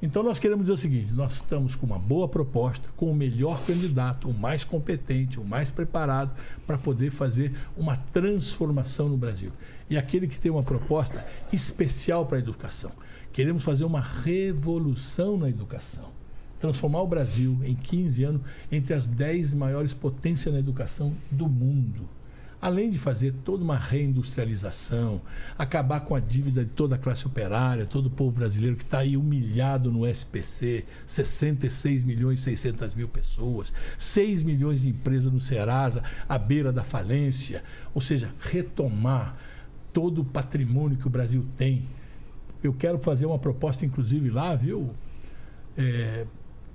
Então 0.00 0.22
nós 0.22 0.38
queremos 0.38 0.64
dizer 0.64 0.74
o 0.74 0.76
seguinte: 0.76 1.12
nós 1.12 1.36
estamos 1.36 1.74
com 1.74 1.86
uma 1.86 1.98
boa 1.98 2.28
proposta, 2.28 2.88
com 2.96 3.10
o 3.10 3.14
melhor 3.14 3.64
candidato, 3.64 4.28
o 4.28 4.34
mais 4.34 4.62
competente, 4.62 5.40
o 5.40 5.44
mais 5.44 5.70
preparado 5.70 6.34
para 6.66 6.78
poder 6.78 7.10
fazer 7.10 7.52
uma 7.76 7.96
transformação 7.96 9.08
no 9.08 9.16
Brasil. 9.16 9.50
E 9.88 9.96
aquele 9.96 10.28
que 10.28 10.40
tem 10.40 10.50
uma 10.50 10.62
proposta 10.62 11.26
especial 11.52 12.26
para 12.26 12.36
a 12.36 12.40
educação. 12.40 12.92
Queremos 13.32 13.64
fazer 13.64 13.84
uma 13.84 14.00
revolução 14.00 15.36
na 15.38 15.48
educação 15.48 16.15
transformar 16.58 17.02
o 17.02 17.06
Brasil 17.06 17.58
em 17.64 17.74
15 17.74 18.24
anos 18.24 18.42
entre 18.70 18.94
as 18.94 19.06
10 19.06 19.54
maiores 19.54 19.94
potências 19.94 20.52
na 20.52 20.60
educação 20.60 21.14
do 21.30 21.48
mundo. 21.48 22.08
Além 22.60 22.90
de 22.90 22.98
fazer 22.98 23.32
toda 23.44 23.62
uma 23.62 23.76
reindustrialização, 23.76 25.20
acabar 25.58 26.00
com 26.00 26.14
a 26.14 26.20
dívida 26.20 26.64
de 26.64 26.70
toda 26.70 26.94
a 26.94 26.98
classe 26.98 27.26
operária, 27.26 27.84
todo 27.84 28.06
o 28.06 28.10
povo 28.10 28.30
brasileiro 28.30 28.76
que 28.76 28.82
está 28.82 29.00
aí 29.00 29.14
humilhado 29.16 29.92
no 29.92 30.06
SPC, 30.06 30.84
66 31.06 32.02
milhões 32.02 32.40
e 32.40 32.42
600 32.42 32.94
mil 32.94 33.08
pessoas, 33.08 33.72
6 33.98 34.42
milhões 34.42 34.80
de 34.80 34.88
empresas 34.88 35.30
no 35.30 35.40
Serasa, 35.40 36.02
à 36.26 36.38
beira 36.38 36.72
da 36.72 36.82
falência. 36.82 37.62
Ou 37.94 38.00
seja, 38.00 38.34
retomar 38.40 39.36
todo 39.92 40.22
o 40.22 40.24
patrimônio 40.24 40.96
que 40.96 41.06
o 41.06 41.10
Brasil 41.10 41.44
tem. 41.58 41.86
Eu 42.62 42.72
quero 42.72 42.98
fazer 42.98 43.26
uma 43.26 43.38
proposta, 43.38 43.84
inclusive, 43.84 44.30
lá, 44.30 44.54
viu? 44.54 44.94
é, 45.76 46.26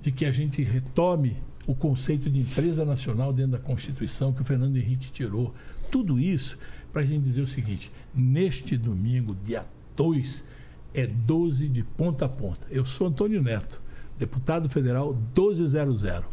de 0.02 0.12
que 0.12 0.26
a 0.26 0.32
gente 0.32 0.62
retome 0.62 1.36
o 1.66 1.74
conceito 1.74 2.28
de 2.28 2.40
empresa 2.40 2.84
nacional 2.84 3.32
dentro 3.32 3.52
da 3.52 3.58
Constituição 3.58 4.32
que 4.32 4.42
o 4.42 4.44
Fernando 4.44 4.76
Henrique 4.76 5.10
tirou. 5.10 5.54
Tudo 5.90 6.18
isso 6.18 6.58
para 6.92 7.02
a 7.02 7.04
gente 7.06 7.22
dizer 7.22 7.40
o 7.40 7.46
seguinte: 7.46 7.90
neste 8.14 8.76
domingo, 8.76 9.34
dia 9.44 9.64
2, 9.96 10.44
é 10.92 11.06
12 11.06 11.68
de 11.68 11.82
ponta 11.84 12.24
a 12.26 12.28
ponta. 12.28 12.66
Eu 12.70 12.84
sou 12.84 13.06
Antônio 13.06 13.40
Neto, 13.40 13.80
deputado 14.18 14.68
federal 14.68 15.14
1200. 15.36 16.24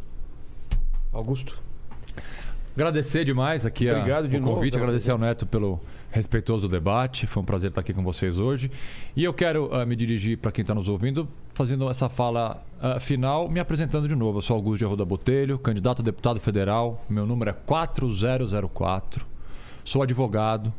Augusto. 1.13 1.61
Agradecer 2.75 3.25
demais 3.25 3.65
aqui 3.65 3.89
a- 3.89 3.97
Obrigado 3.97 4.27
de 4.27 4.37
o 4.37 4.39
novo 4.41 4.55
convite, 4.55 4.77
agradecer 4.77 5.11
ao. 5.11 5.17
Neto 5.17 5.45
pelo 5.45 5.79
respeitoso 6.11 6.67
debate. 6.67 7.27
Foi 7.27 7.41
um 7.41 7.45
prazer 7.45 7.69
estar 7.69 7.81
aqui 7.81 7.93
com 7.93 8.03
vocês 8.03 8.39
hoje. 8.39 8.71
E 9.15 9.23
eu 9.23 9.33
quero 9.33 9.73
ah, 9.73 9.85
me 9.85 9.95
dirigir 9.95 10.37
para 10.37 10.51
quem 10.51 10.61
está 10.61 10.73
nos 10.73 10.89
ouvindo, 10.89 11.27
fazendo 11.53 11.89
essa 11.89 12.09
fala 12.09 12.63
ah, 12.81 12.99
final, 12.99 13.49
me 13.49 13.59
apresentando 13.59 14.07
de 14.07 14.15
novo. 14.15 14.39
Eu 14.39 14.41
sou 14.41 14.55
Augusto 14.55 14.79
de 14.79 14.85
Arruda 14.85 15.05
Botelho, 15.05 15.57
candidato 15.59 16.01
a 16.01 16.05
deputado 16.05 16.39
federal. 16.39 17.05
Meu 17.09 17.25
número 17.25 17.51
é 17.51 17.53
4004. 17.53 19.25
Sou 19.83 20.01
advogado. 20.01 20.73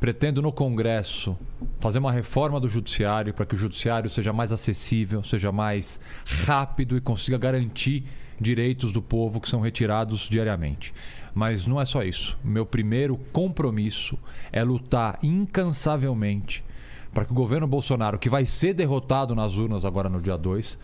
Pretendo 0.00 0.42
no 0.42 0.50
Congresso 0.50 1.36
fazer 1.78 2.00
uma 2.00 2.10
reforma 2.10 2.58
do 2.58 2.68
Judiciário 2.68 3.32
para 3.32 3.46
que 3.46 3.54
o 3.54 3.58
Judiciário 3.58 4.10
seja 4.10 4.32
mais 4.32 4.50
acessível, 4.50 5.22
seja 5.22 5.52
mais 5.52 6.00
rápido 6.44 6.96
e 6.96 7.00
consiga 7.00 7.38
garantir 7.38 8.04
direitos 8.40 8.92
do 8.92 9.00
povo 9.00 9.40
que 9.40 9.48
são 9.48 9.60
retirados 9.60 10.28
diariamente. 10.28 10.92
Mas 11.34 11.66
não 11.66 11.80
é 11.80 11.84
só 11.84 12.02
isso. 12.02 12.38
Meu 12.44 12.66
primeiro 12.66 13.16
compromisso 13.32 14.18
é 14.52 14.62
lutar 14.62 15.18
incansavelmente 15.22 16.64
para 17.12 17.24
que 17.24 17.32
o 17.32 17.34
governo 17.34 17.66
Bolsonaro, 17.66 18.18
que 18.18 18.28
vai 18.30 18.46
ser 18.46 18.74
derrotado 18.74 19.34
nas 19.34 19.56
urnas 19.56 19.84
agora 19.84 20.08
no 20.08 20.20
dia 20.20 20.36
2, 20.36 20.78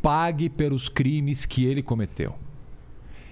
pague 0.00 0.48
pelos 0.48 0.88
crimes 0.88 1.44
que 1.44 1.64
ele 1.64 1.82
cometeu. 1.82 2.34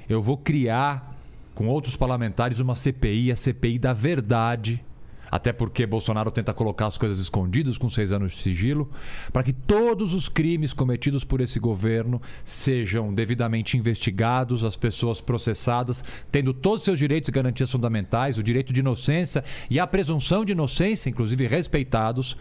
Eu 0.09 0.21
vou 0.21 0.37
criar, 0.37 1.17
com 1.55 1.69
outros 1.69 1.97
parlamentares, 1.97 2.59
uma 2.59 2.75
CPI, 2.75 3.31
a 3.31 3.37
CPI 3.37 3.79
da 3.79 3.93
verdade. 3.93 4.85
Até 5.31 5.53
porque 5.53 5.87
Bolsonaro 5.87 6.31
tenta 6.31 6.53
colocar 6.53 6.87
as 6.87 6.99
coisas 6.99 7.19
escondidas 7.19 7.79
com 7.79 7.89
seis 7.89 8.11
anos 8.11 8.33
de 8.33 8.39
sigilo, 8.39 8.91
para 9.33 9.43
que 9.43 9.53
todos 9.53 10.13
os 10.13 10.29
crimes 10.29 10.73
cometidos 10.73 11.25
por 11.25 11.41
esse 11.41 11.61
governo 11.61 12.21
sejam 12.45 13.15
devidamente 13.15 13.77
investigados, 13.77 14.65
as 14.65 14.77
pessoas 14.77 15.21
processadas, 15.21 16.03
tendo 16.31 16.53
todos 16.53 16.81
os 16.81 16.85
seus 16.85 16.99
direitos 16.99 17.29
e 17.29 17.33
garantias 17.33 17.71
fundamentais, 17.71 18.39
o 18.39 18.43
direito 18.43 18.73
de 18.73 18.81
inocência 18.81 19.45
e 19.71 19.79
a 19.79 19.87
presunção 19.87 20.45
de 20.45 20.53
inocência, 20.53 21.09
inclusive 21.09 21.47
respeitados, 21.47 22.37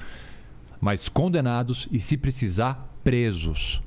mas 0.82 1.10
condenados 1.10 1.88
e, 1.92 2.00
se 2.00 2.18
precisar, 2.18 2.96
presos. 3.04 3.82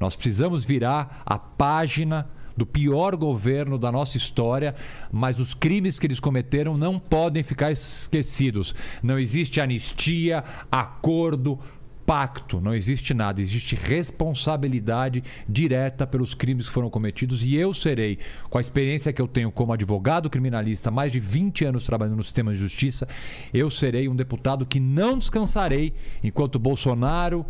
Nós 0.00 0.16
precisamos 0.16 0.64
virar 0.64 1.22
a 1.24 1.38
página 1.38 2.26
do 2.56 2.66
pior 2.66 3.16
governo 3.16 3.78
da 3.78 3.90
nossa 3.90 4.16
história, 4.16 4.74
mas 5.10 5.38
os 5.38 5.54
crimes 5.54 5.98
que 5.98 6.06
eles 6.06 6.20
cometeram 6.20 6.76
não 6.76 6.98
podem 6.98 7.42
ficar 7.42 7.70
esquecidos. 7.70 8.74
Não 9.02 9.18
existe 9.18 9.60
anistia, 9.60 10.44
acordo, 10.70 11.58
pacto, 12.06 12.60
não 12.60 12.74
existe 12.74 13.14
nada, 13.14 13.40
existe 13.40 13.74
responsabilidade 13.74 15.24
direta 15.48 16.06
pelos 16.06 16.34
crimes 16.34 16.66
que 16.66 16.72
foram 16.72 16.90
cometidos 16.90 17.42
e 17.42 17.56
eu 17.56 17.72
serei, 17.72 18.18
com 18.50 18.58
a 18.58 18.60
experiência 18.60 19.12
que 19.12 19.22
eu 19.22 19.28
tenho 19.28 19.50
como 19.50 19.72
advogado 19.72 20.28
criminalista, 20.28 20.90
mais 20.90 21.12
de 21.12 21.20
20 21.20 21.64
anos 21.64 21.84
trabalhando 21.84 22.16
no 22.16 22.22
sistema 22.22 22.52
de 22.52 22.58
justiça, 22.58 23.08
eu 23.52 23.70
serei 23.70 24.08
um 24.08 24.16
deputado 24.16 24.66
que 24.66 24.78
não 24.78 25.16
descansarei 25.16 25.94
enquanto 26.22 26.58
Bolsonaro 26.58 27.46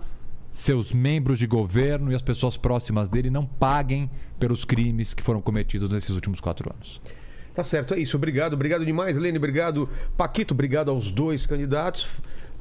seus 0.55 0.93
membros 0.93 1.37
de 1.37 1.49
governo 1.49 2.13
e 2.13 2.15
as 2.15 2.23
pessoas 2.23 2.57
próximas 2.57 3.09
dele 3.09 3.29
não 3.29 3.45
paguem 3.45 4.09
pelos 4.39 4.65
crimes 4.65 5.13
que 5.13 5.21
foram 5.21 5.41
cometidos 5.41 5.89
nesses 5.89 6.11
últimos 6.11 6.41
quatro 6.41 6.73
anos. 6.73 7.01
Tá 7.53 7.65
certo, 7.65 7.93
é 7.93 7.99
isso. 7.99 8.17
Obrigado, 8.17 8.53
obrigado 8.53 8.87
demais, 8.87 9.17
Lene. 9.17 9.37
Obrigado, 9.37 9.89
Paquito. 10.17 10.55
Obrigado 10.55 10.93
aos 10.93 11.11
dois 11.11 11.45
candidatos. 11.45 12.07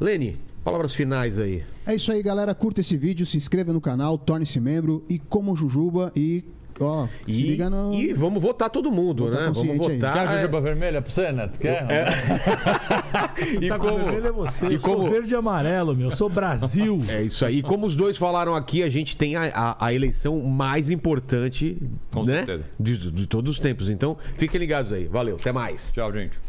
Lene, 0.01 0.39
palavras 0.63 0.95
finais 0.95 1.37
aí. 1.37 1.63
É 1.85 1.93
isso 1.93 2.11
aí, 2.11 2.23
galera. 2.23 2.55
Curta 2.55 2.81
esse 2.81 2.97
vídeo, 2.97 3.27
se 3.27 3.37
inscreva 3.37 3.71
no 3.71 3.79
canal, 3.79 4.17
torne-se 4.17 4.59
membro 4.59 5.05
e 5.07 5.19
como 5.19 5.55
Jujuba 5.55 6.11
e 6.15 6.43
Ó, 6.79 7.07
E, 7.27 7.33
se 7.33 7.43
liga 7.43 7.69
no. 7.69 7.93
e 7.93 8.13
vamos 8.13 8.41
votar 8.41 8.69
todo 8.69 8.91
mundo, 8.91 9.25
Votar 9.25 9.39
né? 9.39 9.51
Vamos 9.53 9.57
consciente 9.59 9.91
aí. 9.91 9.95
votar. 9.99 10.13
Quer 10.13 10.19
a 10.27 10.33
é, 10.33 10.35
jujuba 10.37 10.61
vermelha 10.61 11.01
pra 11.01 11.11
você, 11.11 11.31
Neto? 11.31 11.59
Quer? 11.59 11.85
e 13.61 13.67
tá 13.67 13.77
com 13.77 13.87
como- 13.89 14.03
vermelho 14.05 14.27
é 14.27 14.31
você. 14.31 14.67
e 14.67 14.73
Eu 14.73 14.79
sou 14.79 14.95
como- 14.95 15.09
verde 15.09 15.33
e 15.33 15.35
amarelo, 15.35 15.95
meu. 15.95 16.09
Eu 16.09 16.15
sou 16.15 16.29
Brasil. 16.29 16.99
É 17.09 17.21
isso 17.21 17.45
aí. 17.45 17.57
E 17.57 17.61
como 17.61 17.85
os 17.85 17.95
dois 17.95 18.17
falaram 18.17 18.55
aqui, 18.55 18.81
a 18.83 18.89
gente 18.89 19.15
tem 19.15 19.35
a, 19.35 19.49
a- 19.53 19.85
a 19.87 19.93
eleição 19.93 20.41
mais 20.41 20.89
importante 20.89 21.77
Com 22.11 22.23
né? 22.23 22.45
de, 22.79 23.11
de 23.11 23.27
todos 23.27 23.51
os 23.51 23.59
tempos. 23.59 23.89
Então, 23.89 24.17
fiquem 24.37 24.59
ligados 24.59 24.91
aí. 24.91 25.05
Valeu, 25.05 25.35
até 25.35 25.51
mais. 25.51 25.91
Tchau, 25.93 26.11
gente. 26.13 26.39